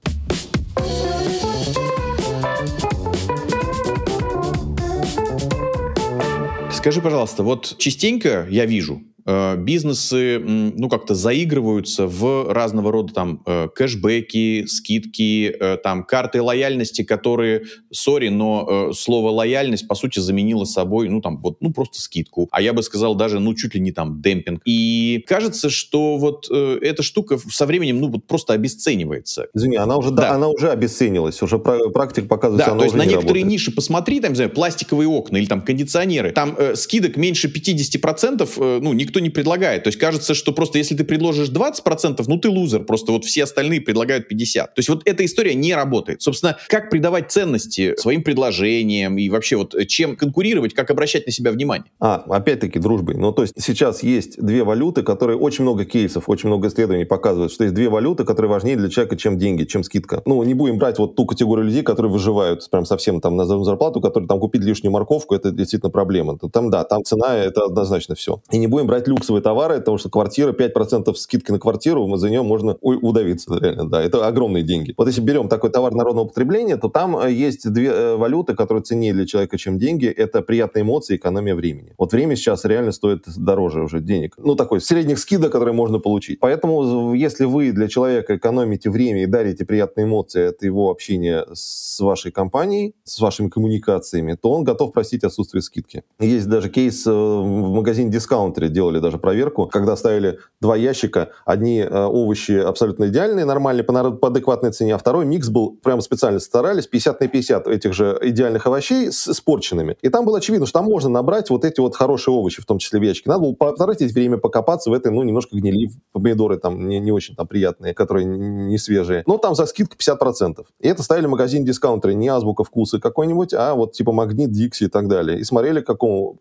Скажи, 6.72 7.02
пожалуйста, 7.02 7.44
вот 7.44 7.76
частенько 7.78 8.46
я 8.50 8.66
вижу, 8.66 9.02
бизнесы, 9.26 10.40
ну, 10.40 10.90
как-то 10.90 11.16
заигрываются 11.16 12.08
в 12.08 12.52
разного 12.52 12.92
рода 12.92 13.14
там 13.14 13.42
э, 13.46 13.68
кэшбэки, 13.74 14.66
скидки, 14.68 15.48
э, 15.48 15.78
там 15.78 16.04
карты 16.04 16.42
лояльности, 16.42 17.04
которые, 17.04 17.64
сори, 17.92 18.30
но 18.30 18.92
слово 18.94 19.30
лояльность, 19.30 19.88
по 19.88 19.96
сути, 19.96 20.20
заменило 20.20 20.66
собой, 20.66 21.10
ну, 21.10 21.22
там, 21.22 21.38
вот, 21.42 21.58
ну, 21.62 21.72
просто 21.72 22.02
скидку. 22.02 22.48
А 22.52 22.62
я 22.62 22.74
бы 22.74 22.84
сказал 22.84 23.16
даже, 23.16 23.40
ну, 23.40 23.54
чуть 23.54 23.76
ли 23.76 23.82
не 23.82 23.92
там 23.92 24.22
демпинг. 24.22 24.62
И 24.66 25.24
кажется, 25.28 25.70
что 25.70 26.18
вот 26.18 26.50
эта 26.50 27.04
штука 27.04 27.38
со 27.50 27.66
временем, 27.66 28.00
ну, 28.00 28.10
вот 28.10 28.26
просто 28.28 28.54
обесценивается. 28.54 29.48
Извини, 29.54 29.78
она 29.78 29.98
уже, 29.98 30.12
да. 30.12 30.24
Да, 30.24 30.32
она 30.32 30.48
уже 30.48 30.70
обесценилась, 30.70 31.42
уже 31.42 31.60
практика 31.60 32.28
показывает, 32.28 32.60
да, 32.60 32.66
что 32.66 32.72
она 32.74 32.80
то 32.80 32.86
есть 32.86 32.96
на 32.96 33.04
некоторые 33.04 33.44
работает. 33.44 33.46
ниши 33.48 33.72
посмотри, 33.72 34.20
там, 34.20 34.32
не 34.32 34.36
знаю, 34.36 34.52
пластиковые 34.52 35.08
окна 35.08 35.38
или 35.38 35.46
там 35.46 35.62
кондиционеры, 35.62 36.32
там 36.32 36.56
э, 36.58 36.76
скидок 36.76 37.18
меньше 37.18 37.48
50%, 37.48 38.50
э, 38.58 38.80
ну, 38.82 38.94
никто 38.94 39.13
никто 39.14 39.20
не 39.20 39.30
предлагает. 39.30 39.84
То 39.84 39.90
есть 39.90 40.00
кажется, 40.00 40.34
что 40.34 40.54
просто 40.54 40.80
если 40.80 40.96
ты 40.96 41.04
предложишь 41.04 41.50
20%, 41.50 42.24
ну 42.26 42.38
ты 42.38 42.50
лузер, 42.50 42.84
просто 42.84 43.12
вот 43.12 43.26
все 43.26 43.44
остальные 43.44 43.82
предлагают 43.82 44.32
50%. 44.32 44.64
То 44.64 44.70
есть 44.78 44.90
вот 44.90 45.04
эта 45.06 45.24
история 45.24 45.54
не 45.54 45.76
работает. 45.76 46.22
Собственно, 46.22 46.58
как 46.68 46.90
придавать 46.90 47.32
ценности 47.32 47.96
своим 47.98 48.24
предложениям 48.24 49.18
и 49.18 49.30
вообще 49.30 49.56
вот 49.56 49.76
чем 49.88 50.16
конкурировать, 50.16 50.74
как 50.74 50.90
обращать 50.90 51.28
на 51.28 51.32
себя 51.32 51.52
внимание? 51.52 51.92
А, 52.00 52.24
опять-таки 52.28 52.80
дружбой. 52.80 53.16
Ну, 53.16 53.32
то 53.32 53.44
есть 53.44 53.54
сейчас 53.58 54.02
есть 54.02 54.42
две 54.42 54.64
валюты, 54.64 55.04
которые 55.04 55.38
очень 55.38 55.64
много 55.64 55.86
кейсов, 55.86 56.28
очень 56.28 56.50
много 56.50 56.68
исследований 56.68 57.06
показывают, 57.06 57.52
что 57.52 57.64
есть 57.64 57.76
две 57.76 57.90
валюты, 57.90 58.24
которые 58.26 58.50
важнее 58.50 58.78
для 58.78 58.90
человека, 58.90 59.16
чем 59.16 59.38
деньги, 59.38 59.66
чем 59.66 59.84
скидка. 59.84 60.24
Ну, 60.26 60.42
не 60.44 60.56
будем 60.56 60.80
брать 60.80 60.98
вот 60.98 61.16
ту 61.16 61.26
категорию 61.26 61.66
людей, 61.66 61.84
которые 61.84 62.12
выживают 62.12 62.68
прям 62.72 62.86
совсем 62.86 63.22
там 63.22 63.36
на 63.36 63.46
зарплату, 63.46 64.02
которые 64.02 64.28
там 64.28 64.40
купить 64.40 64.64
лишнюю 64.64 64.92
морковку, 64.92 65.36
это 65.36 65.52
действительно 65.52 65.92
проблема. 65.92 66.38
Там, 66.52 66.72
да, 66.72 66.84
там 66.84 67.04
цена, 67.04 67.36
это 67.36 67.66
однозначно 67.66 68.16
все. 68.16 68.42
И 68.52 68.58
не 68.58 68.68
будем 68.68 68.88
брать 68.88 69.03
брать 69.04 69.08
люксовые 69.08 69.42
товары, 69.42 69.80
потому 69.80 69.98
что 69.98 70.10
квартира, 70.10 70.52
5% 70.52 71.14
скидки 71.16 71.52
на 71.52 71.60
квартиру, 71.60 72.16
за 72.18 72.30
нее 72.30 72.42
можно 72.42 72.78
удавиться, 72.82 73.58
реально, 73.60 73.90
да, 73.90 74.02
это 74.02 74.28
огромные 74.28 74.64
деньги. 74.64 74.94
Вот 74.98 75.08
если 75.08 75.22
берем 75.22 75.48
такой 75.48 75.70
товар 75.70 75.94
народного 75.94 76.26
потребления, 76.26 76.78
то 76.78 76.90
там 76.90 77.18
э, 77.18 77.32
есть 77.32 77.72
две 77.72 77.90
э, 77.90 78.16
валюты, 78.16 78.56
которые 78.56 78.84
ценнее 78.84 79.14
для 79.14 79.26
человека, 79.26 79.58
чем 79.58 79.80
деньги, 79.80 80.08
это 80.08 80.42
приятные 80.42 80.84
эмоции, 80.84 81.16
экономия 81.16 81.56
времени. 81.56 81.94
Вот 81.98 82.14
время 82.14 82.36
сейчас 82.36 82.66
реально 82.66 82.92
стоит 82.92 83.24
дороже 83.38 83.82
уже 83.84 84.00
денег. 84.00 84.36
Ну, 84.38 84.56
такой 84.56 84.82
средних 84.82 85.20
скидок, 85.20 85.52
которые 85.52 85.74
можно 85.74 86.00
получить. 86.00 86.40
Поэтому, 86.40 87.14
если 87.14 87.46
вы 87.46 87.72
для 87.72 87.88
человека 87.88 88.36
экономите 88.36 88.90
время 88.90 89.24
и 89.24 89.26
дарите 89.26 89.66
приятные 89.66 90.06
эмоции 90.06 90.50
от 90.50 90.64
его 90.64 90.90
общения 90.90 91.46
с 91.54 92.00
вашей 92.00 92.32
компанией, 92.32 92.94
с 93.04 93.20
вашими 93.20 93.50
коммуникациями, 93.50 94.38
то 94.42 94.52
он 94.52 94.64
готов 94.64 94.94
простить 94.94 95.24
отсутствие 95.24 95.62
скидки. 95.62 96.04
Есть 96.20 96.48
даже 96.48 96.70
кейс 96.70 97.06
э, 97.08 97.12
в 97.12 97.74
магазине 97.74 98.12
дискаунтере 98.12 98.70
делали 98.70 98.93
делали 98.94 99.00
даже 99.00 99.18
проверку, 99.18 99.68
когда 99.68 99.96
ставили 99.96 100.40
два 100.62 100.76
ящика, 100.76 101.30
одни 101.46 101.80
э, 101.80 102.06
овощи 102.06 102.52
абсолютно 102.52 103.08
идеальные, 103.08 103.46
нормальные, 103.46 103.84
по, 103.84 104.12
по 104.12 104.28
адекватной 104.28 104.72
цене, 104.72 104.96
а 104.96 104.98
второй 104.98 105.26
микс 105.26 105.50
был, 105.50 105.78
прямо 105.84 106.02
специально 106.02 106.40
старались, 106.40 106.88
50 106.88 107.20
на 107.20 107.28
50 107.28 107.68
этих 107.68 107.94
же 107.94 108.18
идеальных 108.22 108.66
овощей 108.68 109.12
с 109.12 109.28
испорченными. 109.28 109.98
И 110.02 110.10
там 110.10 110.26
было 110.26 110.38
очевидно, 110.38 110.66
что 110.66 110.80
там 110.80 110.90
можно 110.90 111.10
набрать 111.10 111.50
вот 111.50 111.66
эти 111.66 111.80
вот 111.80 111.96
хорошие 111.96 112.34
овощи, 112.36 112.62
в 112.62 112.66
том 112.66 112.78
числе 112.78 113.00
в 113.00 113.04
ящике. 113.04 113.30
Надо 113.30 113.42
было 113.42 113.54
потратить 113.54 114.14
время 114.14 114.38
покопаться 114.38 114.90
в 114.90 114.94
этой, 114.94 115.12
ну, 115.12 115.24
немножко 115.24 115.56
гнили, 115.56 115.90
помидоры 116.12 116.58
там 116.58 116.88
не, 116.88 117.00
не 117.00 117.12
очень 117.12 117.36
там 117.36 117.48
приятные, 117.48 117.94
которые 117.94 118.26
не 118.26 118.78
свежие. 118.78 119.24
Но 119.26 119.38
там 119.38 119.56
за 119.56 119.66
скидку 119.66 119.96
50%. 119.98 120.64
И 120.80 120.88
это 120.88 121.04
ставили 121.04 121.28
магазин 121.28 121.66
дискаунтеры, 121.66 122.14
не 122.14 122.28
азбука 122.28 122.64
вкуса 122.64 123.00
какой-нибудь, 123.00 123.54
а 123.54 123.74
вот 123.74 123.94
типа 123.94 124.12
Магнит, 124.12 124.52
Дикси 124.52 124.86
и 124.86 124.88
так 124.88 125.08
далее. 125.08 125.40
И 125.40 125.44
смотрели, 125.44 125.82
к 125.82 125.88
какому 125.88 126.38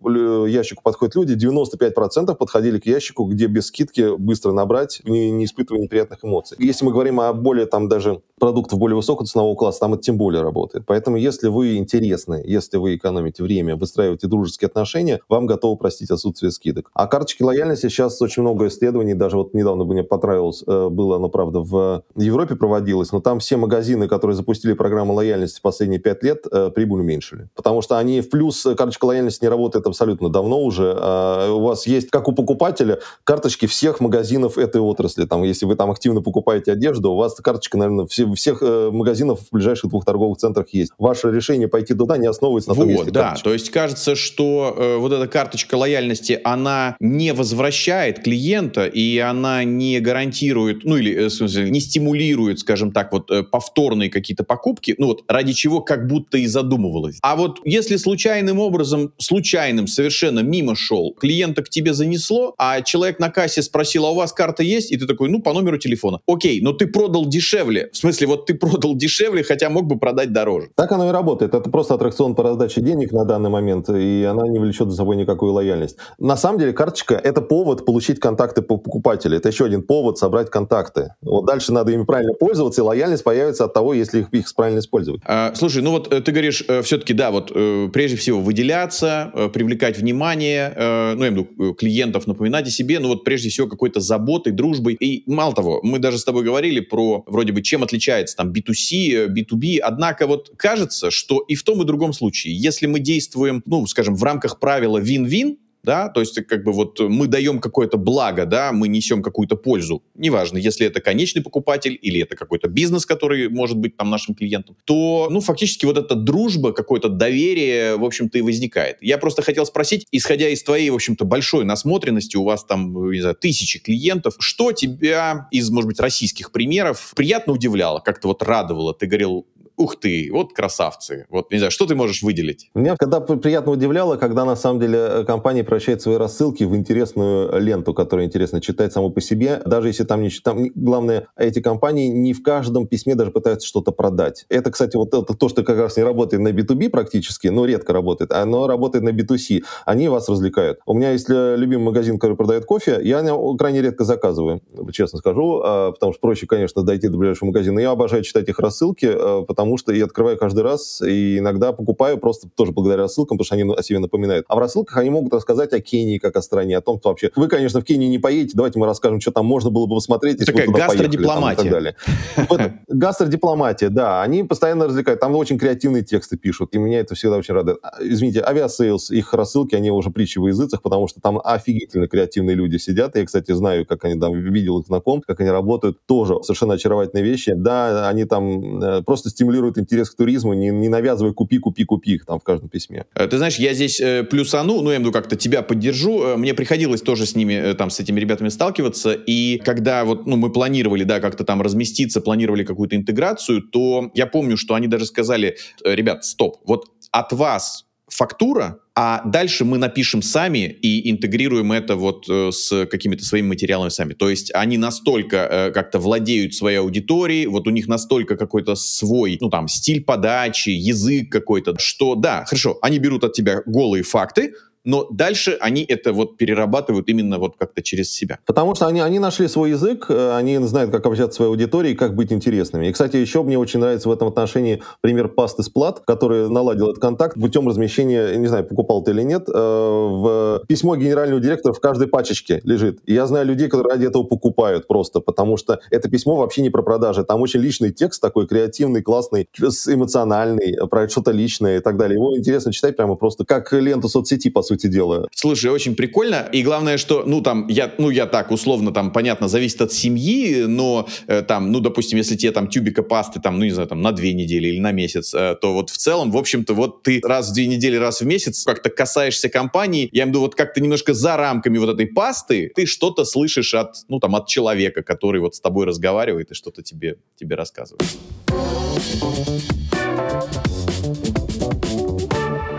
ящику 0.46 0.82
подходят 0.82 1.14
люди, 1.14 1.34
95% 1.34 2.34
подходили 2.42 2.80
к 2.80 2.86
ящику, 2.86 3.24
где 3.26 3.46
без 3.46 3.68
скидки 3.68 4.16
быстро 4.16 4.50
набрать, 4.50 5.00
не, 5.04 5.30
не 5.30 5.44
испытывая 5.44 5.80
неприятных 5.80 6.24
эмоций. 6.24 6.56
Если 6.58 6.84
мы 6.84 6.90
говорим 6.90 7.20
о 7.20 7.32
более 7.32 7.66
там 7.66 7.88
даже 7.88 8.20
продуктов 8.42 8.80
более 8.80 8.96
высокого 8.96 9.24
ценового 9.24 9.54
класса, 9.54 9.78
там 9.78 9.94
это 9.94 10.02
тем 10.02 10.18
более 10.18 10.42
работает. 10.42 10.84
Поэтому 10.84 11.16
если 11.16 11.46
вы 11.46 11.76
интересны, 11.76 12.42
если 12.44 12.76
вы 12.76 12.96
экономите 12.96 13.40
время, 13.44 13.76
выстраиваете 13.76 14.26
дружеские 14.26 14.66
отношения, 14.66 15.20
вам 15.28 15.46
готовы 15.46 15.76
простить 15.76 16.10
отсутствие 16.10 16.50
скидок. 16.50 16.90
А 16.92 17.06
карточки 17.06 17.44
лояльности 17.44 17.86
сейчас 17.86 18.20
очень 18.20 18.42
много 18.42 18.66
исследований, 18.66 19.14
даже 19.14 19.36
вот 19.36 19.54
недавно 19.54 19.84
мне 19.84 20.02
понравилось, 20.02 20.64
э, 20.66 20.88
было 20.88 21.16
оно, 21.16 21.28
правда, 21.28 21.60
в 21.60 22.02
Европе 22.16 22.56
проводилось, 22.56 23.12
но 23.12 23.20
там 23.20 23.38
все 23.38 23.56
магазины, 23.56 24.08
которые 24.08 24.34
запустили 24.34 24.72
программу 24.72 25.14
лояльности 25.14 25.60
последние 25.62 26.00
пять 26.00 26.24
лет, 26.24 26.44
э, 26.50 26.70
прибыль 26.74 27.02
уменьшили. 27.02 27.48
Потому 27.54 27.80
что 27.80 27.96
они 27.96 28.22
в 28.22 28.28
плюс, 28.28 28.66
э, 28.66 28.74
карточка 28.74 29.04
лояльности 29.04 29.44
не 29.44 29.50
работает 29.50 29.86
абсолютно 29.86 30.30
давно 30.30 30.60
уже. 30.64 30.96
А 30.98 31.52
у 31.52 31.60
вас 31.60 31.86
есть, 31.86 32.10
как 32.10 32.26
у 32.26 32.31
покупателя 32.34 32.98
карточки 33.24 33.66
всех 33.66 34.00
магазинов 34.00 34.58
этой 34.58 34.80
отрасли. 34.80 35.24
Там, 35.24 35.42
если 35.42 35.66
вы 35.66 35.76
там 35.76 35.90
активно 35.90 36.22
покупаете 36.22 36.72
одежду, 36.72 37.12
у 37.12 37.16
вас 37.16 37.34
карточка, 37.34 37.78
наверное, 37.78 38.06
все, 38.06 38.32
всех 38.34 38.62
э, 38.62 38.90
магазинов 38.92 39.40
в 39.40 39.54
ближайших 39.54 39.90
двух 39.90 40.04
торговых 40.04 40.38
центрах 40.38 40.66
есть. 40.72 40.92
Ваше 40.98 41.30
решение 41.30 41.68
пойти 41.68 41.94
туда 41.94 42.16
не 42.16 42.26
основывается 42.26 42.70
на 42.70 42.76
том, 42.76 42.84
вот, 42.84 42.90
есть 42.92 43.12
да. 43.12 43.22
карточка. 43.22 43.44
То 43.44 43.52
есть 43.52 43.70
кажется, 43.70 44.14
что 44.14 44.74
э, 44.76 44.96
вот 44.96 45.12
эта 45.12 45.26
карточка 45.26 45.74
лояльности, 45.74 46.40
она 46.44 46.96
не 47.00 47.32
возвращает 47.32 48.22
клиента, 48.22 48.86
и 48.86 49.18
она 49.18 49.64
не 49.64 50.00
гарантирует, 50.00 50.84
ну 50.84 50.96
или, 50.96 51.14
э, 51.14 51.26
в 51.26 51.30
смысле, 51.30 51.70
не 51.70 51.80
стимулирует, 51.80 52.60
скажем 52.60 52.92
так, 52.92 53.12
вот 53.12 53.30
э, 53.30 53.42
повторные 53.42 54.10
какие-то 54.10 54.44
покупки, 54.44 54.94
ну 54.98 55.08
вот 55.08 55.24
ради 55.28 55.52
чего 55.52 55.80
как 55.80 56.06
будто 56.06 56.38
и 56.38 56.46
задумывалась. 56.46 57.18
А 57.22 57.36
вот 57.36 57.60
если 57.64 57.96
случайным 57.96 58.58
образом, 58.58 59.12
случайным 59.18 59.86
совершенно 59.86 60.40
мимо 60.40 60.74
шел, 60.76 61.14
клиента 61.14 61.62
к 61.62 61.68
тебе 61.68 61.92
занесли, 61.92 62.11
занесло, 62.12 62.54
а 62.58 62.80
человек 62.82 63.18
на 63.18 63.30
кассе 63.30 63.62
спросил, 63.62 64.06
а 64.06 64.10
у 64.10 64.14
вас 64.14 64.32
карта 64.32 64.62
есть? 64.62 64.92
И 64.92 64.96
ты 64.96 65.06
такой, 65.06 65.28
ну, 65.28 65.40
по 65.40 65.52
номеру 65.52 65.78
телефона. 65.78 66.20
Окей, 66.26 66.60
но 66.60 66.72
ты 66.72 66.86
продал 66.86 67.26
дешевле. 67.26 67.90
В 67.92 67.96
смысле, 67.96 68.26
вот 68.26 68.46
ты 68.46 68.54
продал 68.54 68.94
дешевле, 68.94 69.42
хотя 69.42 69.70
мог 69.70 69.86
бы 69.86 69.98
продать 69.98 70.32
дороже. 70.32 70.68
Так 70.74 70.92
оно 70.92 71.08
и 71.08 71.12
работает. 71.12 71.54
Это 71.54 71.70
просто 71.70 71.94
аттракцион 71.94 72.34
по 72.34 72.42
раздаче 72.42 72.80
денег 72.80 73.12
на 73.12 73.24
данный 73.24 73.50
момент, 73.50 73.88
и 73.88 74.24
она 74.24 74.48
не 74.48 74.58
влечет 74.58 74.90
за 74.90 74.96
собой 74.96 75.16
никакую 75.16 75.52
лояльность. 75.52 75.96
На 76.18 76.36
самом 76.36 76.58
деле, 76.58 76.72
карточка— 76.72 77.14
это 77.24 77.40
повод 77.40 77.84
получить 77.84 78.20
контакты 78.20 78.62
по 78.62 78.76
покупателя. 78.76 79.36
Это 79.36 79.48
еще 79.48 79.64
один 79.64 79.82
повод 79.82 80.18
собрать 80.18 80.50
контакты. 80.50 81.14
Вот 81.22 81.46
дальше 81.46 81.72
надо 81.72 81.92
ими 81.92 82.04
правильно 82.04 82.34
пользоваться, 82.34 82.82
и 82.82 82.84
лояльность 82.84 83.24
появится 83.24 83.64
от 83.64 83.74
того, 83.74 83.94
если 83.94 84.20
их, 84.20 84.28
их 84.32 84.54
правильно 84.54 84.80
использовать. 84.80 85.22
А, 85.24 85.52
слушай, 85.54 85.82
ну 85.82 85.90
вот 85.90 86.12
э, 86.12 86.20
ты 86.20 86.32
говоришь, 86.32 86.64
э, 86.68 86.82
все-таки, 86.82 87.14
да, 87.14 87.30
вот 87.30 87.52
э, 87.54 87.88
прежде 87.92 88.16
всего 88.16 88.40
выделяться, 88.40 89.32
привлекать 89.52 89.98
внимание, 89.98 90.72
ну, 90.76 91.24
я 91.24 91.28
имею 91.28 91.46
в 91.48 91.60
виду 91.60 91.74
клиентов, 91.74 92.01
клиентов, 92.02 92.26
напоминать 92.26 92.66
о 92.66 92.70
себе, 92.70 92.98
ну 92.98 93.08
вот 93.08 93.24
прежде 93.24 93.48
всего 93.48 93.68
какой-то 93.68 94.00
заботой, 94.00 94.52
дружбой. 94.52 94.94
И 94.94 95.22
мало 95.30 95.54
того, 95.54 95.80
мы 95.82 95.98
даже 95.98 96.18
с 96.18 96.24
тобой 96.24 96.44
говорили 96.44 96.80
про 96.80 97.22
вроде 97.26 97.52
бы 97.52 97.62
чем 97.62 97.82
отличается 97.82 98.36
там 98.36 98.52
B2C, 98.52 99.28
B2B, 99.28 99.78
однако 99.78 100.26
вот 100.26 100.52
кажется, 100.56 101.10
что 101.10 101.38
и 101.40 101.54
в 101.54 101.62
том 101.62 101.82
и 101.82 101.84
другом 101.84 102.12
случае, 102.12 102.54
если 102.56 102.86
мы 102.86 102.98
действуем, 102.98 103.62
ну, 103.66 103.86
скажем, 103.86 104.16
в 104.16 104.22
рамках 104.24 104.58
правила 104.58 105.00
win-win, 105.00 105.56
да, 105.82 106.08
то 106.08 106.20
есть 106.20 106.34
как 106.46 106.64
бы 106.64 106.72
вот 106.72 107.00
мы 107.00 107.26
даем 107.26 107.58
какое-то 107.58 107.96
благо, 107.96 108.46
да, 108.46 108.72
мы 108.72 108.88
несем 108.88 109.22
какую-то 109.22 109.56
пользу, 109.56 110.02
неважно, 110.14 110.58
если 110.58 110.86
это 110.86 111.00
конечный 111.00 111.42
покупатель 111.42 111.98
или 112.00 112.20
это 112.20 112.36
какой-то 112.36 112.68
бизнес, 112.68 113.06
который 113.06 113.48
может 113.48 113.76
быть 113.76 113.96
там 113.96 114.10
нашим 114.10 114.34
клиентом, 114.34 114.76
то, 114.84 115.28
ну, 115.30 115.40
фактически 115.40 115.84
вот 115.84 115.98
эта 115.98 116.14
дружба, 116.14 116.72
какое-то 116.72 117.08
доверие, 117.08 117.96
в 117.96 118.04
общем-то, 118.04 118.38
и 118.38 118.42
возникает. 118.42 118.98
Я 119.00 119.18
просто 119.18 119.42
хотел 119.42 119.66
спросить, 119.66 120.06
исходя 120.12 120.48
из 120.48 120.62
твоей, 120.62 120.90
в 120.90 120.94
общем-то, 120.94 121.24
большой 121.24 121.64
насмотренности, 121.64 122.36
у 122.36 122.44
вас 122.44 122.64
там, 122.64 123.10
не 123.10 123.20
знаю, 123.20 123.36
тысячи 123.36 123.78
клиентов, 123.78 124.36
что 124.38 124.72
тебя 124.72 125.48
из, 125.50 125.70
может 125.70 125.88
быть, 125.88 126.00
российских 126.00 126.52
примеров 126.52 127.12
приятно 127.16 127.52
удивляло, 127.52 128.00
как-то 128.00 128.28
вот 128.28 128.42
радовало? 128.42 128.94
Ты 128.94 129.06
говорил, 129.06 129.46
ух 129.76 129.98
ты, 129.98 130.28
вот 130.32 130.52
красавцы. 130.52 131.26
Вот, 131.30 131.50
не 131.50 131.58
знаю, 131.58 131.70
что 131.70 131.86
ты 131.86 131.94
можешь 131.94 132.22
выделить? 132.22 132.70
Меня 132.74 132.96
когда 132.96 133.20
приятно 133.20 133.72
удивляло, 133.72 134.16
когда 134.16 134.44
на 134.44 134.56
самом 134.56 134.80
деле 134.80 134.98
э, 134.98 135.24
компания 135.24 135.64
превращает 135.64 136.02
свои 136.02 136.16
рассылки 136.16 136.64
в 136.64 136.74
интересную 136.76 137.60
ленту, 137.60 137.94
которую 137.94 138.26
интересно 138.26 138.60
читать 138.60 138.92
саму 138.92 139.10
по 139.10 139.20
себе, 139.20 139.60
даже 139.64 139.88
если 139.88 140.04
там 140.04 140.22
не 140.22 140.30
там, 140.30 140.68
главное, 140.74 141.28
эти 141.36 141.60
компании 141.60 142.08
не 142.08 142.32
в 142.32 142.42
каждом 142.42 142.86
письме 142.86 143.14
даже 143.14 143.30
пытаются 143.30 143.66
что-то 143.66 143.92
продать. 143.92 144.46
Это, 144.48 144.70
кстати, 144.70 144.96
вот 144.96 145.08
это 145.14 145.34
то, 145.34 145.48
что 145.48 145.62
как 145.62 145.78
раз 145.78 145.96
не 145.96 146.02
работает 146.02 146.42
на 146.42 146.48
B2B 146.48 146.90
практически, 146.90 147.48
но 147.48 147.64
редко 147.64 147.92
работает, 147.92 148.32
оно 148.32 148.66
работает 148.66 149.04
на 149.04 149.10
B2C. 149.10 149.62
Они 149.86 150.08
вас 150.08 150.28
развлекают. 150.28 150.78
У 150.86 150.94
меня 150.94 151.12
есть 151.12 151.28
э, 151.28 151.56
любимый 151.56 151.84
магазин, 151.84 152.18
который 152.18 152.36
продает 152.36 152.64
кофе, 152.64 153.00
я 153.02 153.22
крайне 153.58 153.82
редко 153.82 154.04
заказываю, 154.04 154.60
честно 154.92 155.18
скажу, 155.18 155.60
а, 155.64 155.92
потому 155.92 156.12
что 156.12 156.20
проще, 156.20 156.46
конечно, 156.46 156.82
дойти 156.82 157.08
до 157.08 157.18
ближайшего 157.18 157.48
магазина. 157.48 157.78
Я 157.80 157.90
обожаю 157.90 158.22
читать 158.22 158.48
их 158.48 158.58
рассылки, 158.58 159.06
э, 159.06 159.44
потому 159.46 159.71
потому 159.72 159.78
что 159.78 159.92
я 159.92 160.04
открываю 160.04 160.36
каждый 160.36 160.62
раз 160.62 161.00
и 161.00 161.38
иногда 161.38 161.72
покупаю 161.72 162.18
просто 162.18 162.46
тоже 162.54 162.72
благодаря 162.72 163.04
рассылкам, 163.04 163.38
потому 163.38 163.46
что 163.46 163.54
они 163.54 163.72
о 163.72 163.82
себе 163.82 164.00
напоминают. 164.00 164.44
А 164.48 164.56
в 164.56 164.58
рассылках 164.58 164.98
они 164.98 165.08
могут 165.08 165.32
рассказать 165.32 165.72
о 165.72 165.80
Кении 165.80 166.18
как 166.18 166.36
о 166.36 166.42
стране, 166.42 166.76
о 166.76 166.82
том, 166.82 166.98
что 166.98 167.08
вообще... 167.08 167.30
Вы, 167.36 167.48
конечно, 167.48 167.80
в 167.80 167.84
Кении 167.84 168.08
не 168.08 168.18
поедете, 168.18 168.52
давайте 168.54 168.78
мы 168.78 168.84
расскажем, 168.84 169.20
что 169.20 169.30
там 169.30 169.46
можно 169.46 169.70
было 169.70 169.86
бы 169.86 169.94
посмотреть, 169.94 170.40
если 170.40 170.52
Такая 170.52 170.66
вы 170.66 170.72
туда 170.74 170.88
гастродипломатия. 170.88 171.56
Поехали, 171.56 171.94
там, 172.34 172.44
и 172.44 172.46
так 172.46 172.48
далее. 172.58 172.80
Гастродипломатия, 172.88 173.88
да. 173.88 174.22
Они 174.22 174.42
постоянно 174.42 174.86
развлекают. 174.86 175.20
Там 175.20 175.34
очень 175.36 175.58
креативные 175.58 176.02
тексты 176.02 176.36
пишут, 176.36 176.74
и 176.74 176.78
меня 176.78 177.00
это 177.00 177.14
всегда 177.14 177.38
очень 177.38 177.54
радует. 177.54 177.78
А, 177.82 177.96
извините, 178.00 178.42
Aviasales, 178.42 179.10
их 179.10 179.32
рассылки, 179.32 179.74
они 179.74 179.90
уже 179.90 180.10
притчи 180.10 180.38
в 180.38 180.46
языцах, 180.46 180.82
потому 180.82 181.08
что 181.08 181.22
там 181.22 181.40
офигительно 181.42 182.08
креативные 182.08 182.56
люди 182.56 182.76
сидят. 182.76 183.16
Я, 183.16 183.24
кстати, 183.24 183.52
знаю, 183.52 183.86
как 183.86 184.04
они 184.04 184.20
там, 184.20 184.34
видел 184.34 184.80
их 184.80 184.86
знаком, 184.86 185.22
как 185.26 185.40
они 185.40 185.48
работают. 185.48 185.98
Тоже 186.04 186.42
совершенно 186.42 186.74
очаровательные 186.74 187.24
вещи. 187.24 187.54
Да, 187.56 188.08
они 188.08 188.26
там 188.26 188.82
э, 188.82 189.02
просто 189.02 189.30
стимулируют 189.30 189.51
интерес 189.78 190.10
к 190.10 190.16
туризму, 190.16 190.52
не, 190.54 190.68
не 190.68 190.88
навязывай 190.88 191.32
купи, 191.32 191.58
купи, 191.58 191.84
купи 191.84 192.14
их 192.14 192.26
там 192.26 192.38
в 192.38 192.42
каждом 192.42 192.68
письме. 192.68 193.06
Э, 193.14 193.26
ты 193.26 193.38
знаешь, 193.38 193.56
я 193.56 193.74
здесь 193.74 194.00
э, 194.00 194.24
плюсану, 194.24 194.80
ну, 194.80 194.90
я 194.90 194.96
имею 194.96 195.12
как-то 195.12 195.36
тебя 195.36 195.62
поддержу. 195.62 196.22
Э, 196.22 196.36
мне 196.36 196.54
приходилось 196.54 197.02
тоже 197.02 197.26
с 197.26 197.34
ними, 197.34 197.54
э, 197.54 197.74
там, 197.74 197.90
с 197.90 198.00
этими 198.00 198.20
ребятами 198.20 198.48
сталкиваться, 198.48 199.12
и 199.12 199.60
когда 199.64 200.04
вот, 200.04 200.26
ну, 200.26 200.36
мы 200.36 200.50
планировали, 200.50 201.04
да, 201.04 201.20
как-то 201.20 201.44
там 201.44 201.62
разместиться, 201.62 202.20
планировали 202.20 202.64
какую-то 202.64 202.96
интеграцию, 202.96 203.62
то 203.62 204.10
я 204.14 204.26
помню, 204.26 204.56
что 204.56 204.74
они 204.74 204.86
даже 204.86 205.06
сказали, 205.06 205.56
ребят, 205.84 206.24
стоп, 206.24 206.58
вот 206.64 206.86
от 207.10 207.32
вас 207.32 207.86
фактура, 208.12 208.78
а 208.94 209.22
дальше 209.24 209.64
мы 209.64 209.78
напишем 209.78 210.20
сами 210.20 210.68
и 210.68 211.10
интегрируем 211.10 211.72
это 211.72 211.96
вот 211.96 212.28
э, 212.28 212.50
с 212.52 212.86
какими-то 212.86 213.24
своими 213.24 213.46
материалами 213.46 213.88
сами. 213.88 214.12
То 214.12 214.28
есть 214.28 214.52
они 214.54 214.76
настолько 214.76 215.36
э, 215.36 215.70
как-то 215.70 215.98
владеют 215.98 216.54
своей 216.54 216.78
аудиторией, 216.78 217.46
вот 217.46 217.66
у 217.66 217.70
них 217.70 217.88
настолько 217.88 218.36
какой-то 218.36 218.74
свой, 218.74 219.38
ну 219.40 219.48
там, 219.48 219.66
стиль 219.66 220.04
подачи, 220.04 220.70
язык 220.70 221.30
какой-то, 221.30 221.78
что 221.78 222.14
да, 222.14 222.44
хорошо, 222.44 222.78
они 222.82 222.98
берут 222.98 223.24
от 223.24 223.32
тебя 223.32 223.62
голые 223.64 224.02
факты, 224.02 224.52
но 224.84 225.06
дальше 225.10 225.56
они 225.60 225.82
это 225.82 226.12
вот 226.12 226.36
перерабатывают 226.36 227.08
именно 227.08 227.38
вот 227.38 227.56
как-то 227.56 227.82
через 227.82 228.12
себя. 228.12 228.38
Потому 228.46 228.74
что 228.74 228.86
они, 228.86 229.00
они 229.00 229.18
нашли 229.18 229.48
свой 229.48 229.70
язык, 229.70 230.06
э, 230.08 230.34
они 230.36 230.58
знают, 230.58 230.90
как 230.90 231.06
общаться 231.06 231.34
с 231.34 231.36
своей 231.36 231.50
аудиторией, 231.50 231.94
как 231.94 232.14
быть 232.14 232.32
интересными. 232.32 232.86
И, 232.86 232.92
кстати, 232.92 233.16
еще 233.16 233.42
мне 233.42 233.58
очень 233.58 233.80
нравится 233.80 234.08
в 234.08 234.12
этом 234.12 234.28
отношении 234.28 234.82
пример 235.00 235.28
пасты 235.28 235.62
Сплат, 235.62 236.00
который 236.00 236.48
наладил 236.48 236.90
этот 236.90 237.00
контакт 237.00 237.34
путем 237.40 237.68
размещения, 237.68 238.36
не 238.36 238.48
знаю, 238.48 238.64
покупал 238.64 239.02
ты 239.02 239.12
или 239.12 239.22
нет, 239.22 239.48
э, 239.48 239.52
в 239.52 240.62
письмо 240.66 240.96
генерального 240.96 241.40
директора 241.40 241.72
в 241.72 241.80
каждой 241.80 242.08
пачечке 242.08 242.60
лежит. 242.64 243.00
И 243.06 243.14
я 243.14 243.26
знаю 243.26 243.46
людей, 243.46 243.68
которые 243.68 243.94
ради 243.94 244.06
этого 244.06 244.24
покупают 244.24 244.86
просто, 244.88 245.20
потому 245.20 245.56
что 245.56 245.80
это 245.90 246.08
письмо 246.10 246.36
вообще 246.36 246.62
не 246.62 246.70
про 246.70 246.82
продажи. 246.82 247.24
Там 247.24 247.40
очень 247.40 247.60
личный 247.60 247.92
текст 247.92 248.20
такой 248.20 248.46
креативный, 248.46 249.02
классный, 249.02 249.48
эмоциональный, 249.58 250.76
про 250.88 251.08
что-то 251.08 251.30
личное 251.30 251.78
и 251.78 251.80
так 251.80 251.96
далее. 251.96 252.16
Его 252.16 252.36
интересно 252.36 252.72
читать 252.72 252.96
прямо 252.96 253.14
просто 253.14 253.44
как 253.44 253.72
ленту 253.72 254.08
соцсети, 254.08 254.50
по 254.50 254.62
сути 254.62 254.71
сути 254.72 254.86
дела. 254.86 255.28
Слушай, 255.34 255.70
очень 255.70 255.94
прикольно. 255.94 256.48
И 256.52 256.62
главное, 256.62 256.96
что, 256.98 257.24
ну, 257.26 257.40
там, 257.40 257.66
я, 257.68 257.92
ну, 257.98 258.10
я 258.10 258.26
так, 258.26 258.50
условно, 258.50 258.92
там, 258.92 259.12
понятно, 259.12 259.48
зависит 259.48 259.82
от 259.82 259.92
семьи, 259.92 260.64
но 260.66 261.08
э, 261.26 261.42
там, 261.42 261.72
ну, 261.72 261.80
допустим, 261.80 262.18
если 262.18 262.36
тебе 262.36 262.52
там 262.52 262.68
тюбика 262.68 263.02
пасты, 263.02 263.40
там, 263.40 263.58
ну, 263.58 263.64
не 263.64 263.70
знаю, 263.70 263.88
там, 263.88 264.02
на 264.02 264.12
две 264.12 264.32
недели 264.32 264.68
или 264.68 264.80
на 264.80 264.92
месяц, 264.92 265.34
э, 265.34 265.56
то 265.60 265.72
вот 265.74 265.90
в 265.90 265.96
целом, 265.96 266.30
в 266.30 266.36
общем-то, 266.36 266.74
вот 266.74 267.02
ты 267.02 267.20
раз 267.22 267.50
в 267.50 267.54
две 267.54 267.66
недели, 267.66 267.96
раз 267.96 268.20
в 268.20 268.26
месяц 268.26 268.64
как-то 268.64 268.90
касаешься 268.90 269.48
компании, 269.48 270.08
я 270.12 270.22
имею 270.22 270.26
в 270.26 270.28
виду, 270.30 270.40
вот 270.40 270.54
как-то 270.54 270.80
немножко 270.80 271.14
за 271.14 271.36
рамками 271.36 271.78
вот 271.78 271.90
этой 271.90 272.06
пасты, 272.06 272.72
ты 272.74 272.86
что-то 272.86 273.24
слышишь 273.24 273.74
от, 273.74 273.96
ну, 274.08 274.20
там, 274.20 274.34
от 274.34 274.48
человека, 274.48 275.02
который 275.02 275.40
вот 275.40 275.54
с 275.54 275.60
тобой 275.60 275.86
разговаривает 275.86 276.50
и 276.50 276.54
что-то 276.54 276.82
тебе, 276.82 277.16
тебе 277.36 277.56
рассказывает. 277.56 278.08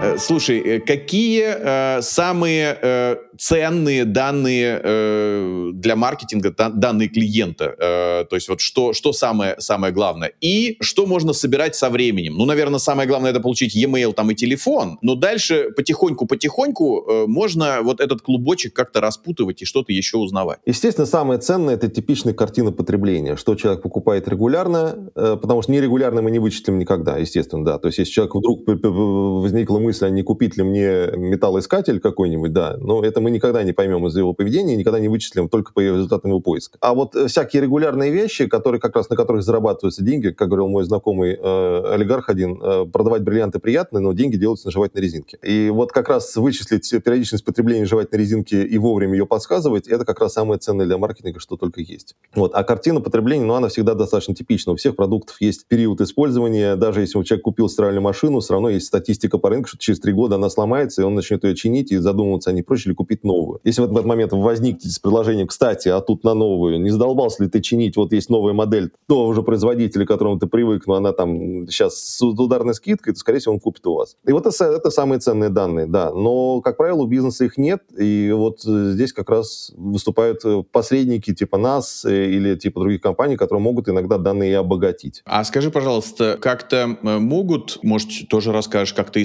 Э, 0.04 0.18
слушай, 0.18 0.60
э, 0.60 0.80
какие 0.80 1.44
э, 1.46 2.02
самые 2.02 2.78
э, 2.82 3.16
ценные 3.40 4.04
данные 4.04 4.82
э, 4.84 5.70
для 5.74 5.96
маркетинга, 5.96 6.52
да, 6.52 6.70
данные 6.70 7.08
клиента? 7.08 7.76
Э, 7.80 8.26
то 8.30 8.36
есть 8.36 8.50
вот 8.50 8.60
что, 8.60 8.94
что 8.94 9.14
самое, 9.14 9.56
самое 9.60 9.94
главное? 9.94 10.34
И 10.42 10.78
что 10.82 11.06
можно 11.06 11.32
собирать 11.34 11.76
со 11.76 11.90
временем? 11.90 12.36
Ну, 12.38 12.46
наверное, 12.46 12.80
самое 12.80 13.08
главное 13.08 13.32
это 13.32 13.40
получить 13.40 13.76
e-mail 13.76 14.14
там 14.14 14.30
и 14.32 14.36
телефон, 14.36 14.98
но 15.02 15.16
дальше 15.16 15.70
потихоньку-потихоньку 15.76 17.28
можно 17.28 17.82
вот 17.82 18.02
этот 18.02 18.22
клубочек 18.22 18.74
как-то 18.74 19.00
распутывать 19.00 19.62
и 19.62 19.66
что-то 19.66 19.94
еще 19.94 20.18
узнавать. 20.18 20.60
Естественно, 20.66 21.08
самое 21.08 21.40
ценное 21.40 21.76
это 21.76 21.88
типичная 21.88 22.34
картина 22.34 22.72
потребления, 22.72 23.38
что 23.38 23.56
человек 23.56 23.82
покупает 23.82 24.28
регулярно, 24.28 25.10
потому 25.16 25.62
что 25.62 25.72
нерегулярно 25.72 26.22
мы 26.22 26.32
не 26.32 26.40
вычислим 26.40 26.78
никогда, 26.78 27.18
естественно, 27.18 27.64
да. 27.64 27.80
То 27.80 27.88
есть 27.88 28.00
если 28.00 28.12
человек 28.12 28.36
вдруг 28.36 28.64
возникла 28.68 29.80
мысль 29.80 29.93
мысль, 29.94 30.06
а 30.06 30.10
не 30.10 30.24
купить 30.24 30.58
ли 30.58 30.64
мне 30.64 31.12
металлоискатель 31.16 32.00
какой-нибудь, 32.00 32.52
да, 32.52 32.78
но 32.80 33.04
это 33.04 33.22
мы 33.22 33.32
никогда 33.32 33.64
не 33.64 33.74
поймем 33.74 34.08
из 34.08 34.18
его 34.18 34.34
поведения, 34.34 34.76
никогда 34.76 35.00
не 35.00 35.08
вычислим 35.08 35.50
только 35.50 35.72
по 35.72 35.82
результатам 35.82 36.32
его 36.32 36.40
поиска. 36.40 36.78
А 36.82 36.94
вот 36.94 37.16
э, 37.16 37.28
всякие 37.28 37.62
регулярные 37.62 38.12
вещи, 38.12 38.48
которые 38.48 38.82
как 38.82 38.96
раз 38.96 39.10
на 39.10 39.16
которых 39.16 39.44
зарабатываются 39.44 40.04
деньги, 40.04 40.30
как 40.30 40.48
говорил 40.48 40.68
мой 40.68 40.84
знакомый 40.84 41.38
э, 41.40 41.94
олигарх 41.94 42.30
один, 42.30 42.60
э, 42.62 42.86
продавать 42.92 43.22
бриллианты 43.22 43.60
приятно, 43.60 44.00
но 44.00 44.14
деньги 44.14 44.36
делаются 44.36 44.68
на 44.68 44.72
жевательной 44.72 45.04
резинке. 45.04 45.38
И 45.44 45.70
вот 45.70 45.92
как 45.92 46.10
раз 46.10 46.36
вычислить 46.36 46.90
периодичность 47.04 47.46
потребления 47.46 47.86
жевательной 47.86 48.22
резинки 48.22 48.56
и 48.56 48.78
вовремя 48.78 49.14
ее 49.14 49.26
подсказывать, 49.26 49.88
это 49.88 50.06
как 50.06 50.20
раз 50.20 50.34
самое 50.34 50.60
ценное 50.60 50.86
для 50.86 50.98
маркетинга, 50.98 51.40
что 51.40 51.56
только 51.56 51.82
есть. 51.82 52.16
Вот. 52.34 52.52
А 52.56 52.64
картина 52.64 53.02
потребления, 53.02 53.46
ну, 53.46 53.54
она 53.54 53.68
всегда 53.68 53.94
достаточно 53.94 54.34
типична. 54.34 54.74
У 54.74 54.76
всех 54.76 54.96
продуктов 54.96 55.40
есть 55.40 55.68
период 55.68 56.02
использования. 56.02 56.76
Даже 56.76 57.02
если 57.02 57.22
человек 57.24 57.44
купил 57.44 57.70
стиральную 57.70 58.02
машину, 58.02 58.40
все 58.40 58.54
равно 58.54 58.70
есть 58.70 58.88
статистика 58.88 59.38
по 59.38 59.50
рынку, 59.50 59.68
что 59.68 59.78
через 59.84 60.00
три 60.00 60.14
года 60.14 60.36
она 60.36 60.50
сломается, 60.50 61.02
и 61.02 61.06
он 61.06 61.14
начнет 61.14 61.44
ее 61.44 61.56
чинить 61.56 61.92
и 61.92 61.98
задумываться, 61.98 62.50
а 62.50 62.54
не 62.54 62.62
проще 62.62 62.90
ли 62.90 62.96
купить 62.96 63.24
новую. 63.24 63.60
Если 63.64 63.82
в 63.82 63.86
этот 63.86 64.06
момент 64.06 64.32
вы 64.32 64.42
возникнете 64.42 64.90
с 64.90 64.98
предложением, 65.00 65.48
кстати, 65.48 65.90
а 65.90 66.00
тут 66.00 66.24
на 66.24 66.34
новую, 66.34 66.82
не 66.82 66.90
задолбался 66.90 67.44
ли 67.44 67.50
ты 67.50 67.62
чинить, 67.62 67.98
вот 67.98 68.14
есть 68.14 68.30
новая 68.30 68.54
модель 68.54 68.92
того 69.08 69.34
же 69.34 69.44
производителя, 69.44 70.06
к 70.06 70.08
которому 70.08 70.40
ты 70.40 70.48
привык, 70.48 70.88
но 70.88 70.94
она 70.96 71.12
там 71.12 71.68
сейчас 71.68 71.98
с 72.00 72.22
ударной 72.22 72.74
скидкой, 72.74 73.14
то, 73.14 73.20
скорее 73.20 73.40
всего, 73.40 73.56
он 73.56 73.60
купит 73.60 73.86
у 73.86 73.96
вас. 73.96 74.16
И 74.26 74.32
вот 74.32 74.46
это, 74.46 74.66
это 74.66 74.90
самые 74.90 75.20
ценные 75.20 75.50
данные, 75.50 75.86
да. 75.86 76.12
Но, 76.12 76.62
как 76.62 76.78
правило, 76.78 77.02
у 77.02 77.08
бизнеса 77.08 77.44
их 77.44 77.58
нет, 77.58 77.82
и 77.98 78.32
вот 78.34 78.62
здесь 78.62 79.12
как 79.12 79.30
раз 79.30 79.74
выступают 79.76 80.42
посредники 80.72 81.34
типа 81.34 81.58
нас 81.58 82.06
э, 82.06 82.30
или 82.30 82.56
типа 82.56 82.80
других 82.80 83.02
компаний, 83.02 83.36
которые 83.36 83.62
могут 83.62 83.90
иногда 83.90 84.18
данные 84.18 84.52
и 84.52 84.54
обогатить. 84.54 85.22
А 85.26 85.44
скажи, 85.44 85.72
пожалуйста, 85.72 86.38
как-то 86.40 86.98
э, 87.02 87.18
могут, 87.20 87.80
может, 87.84 88.30
тоже 88.30 88.54
расскажешь, 88.54 88.94
как-то 88.94 89.22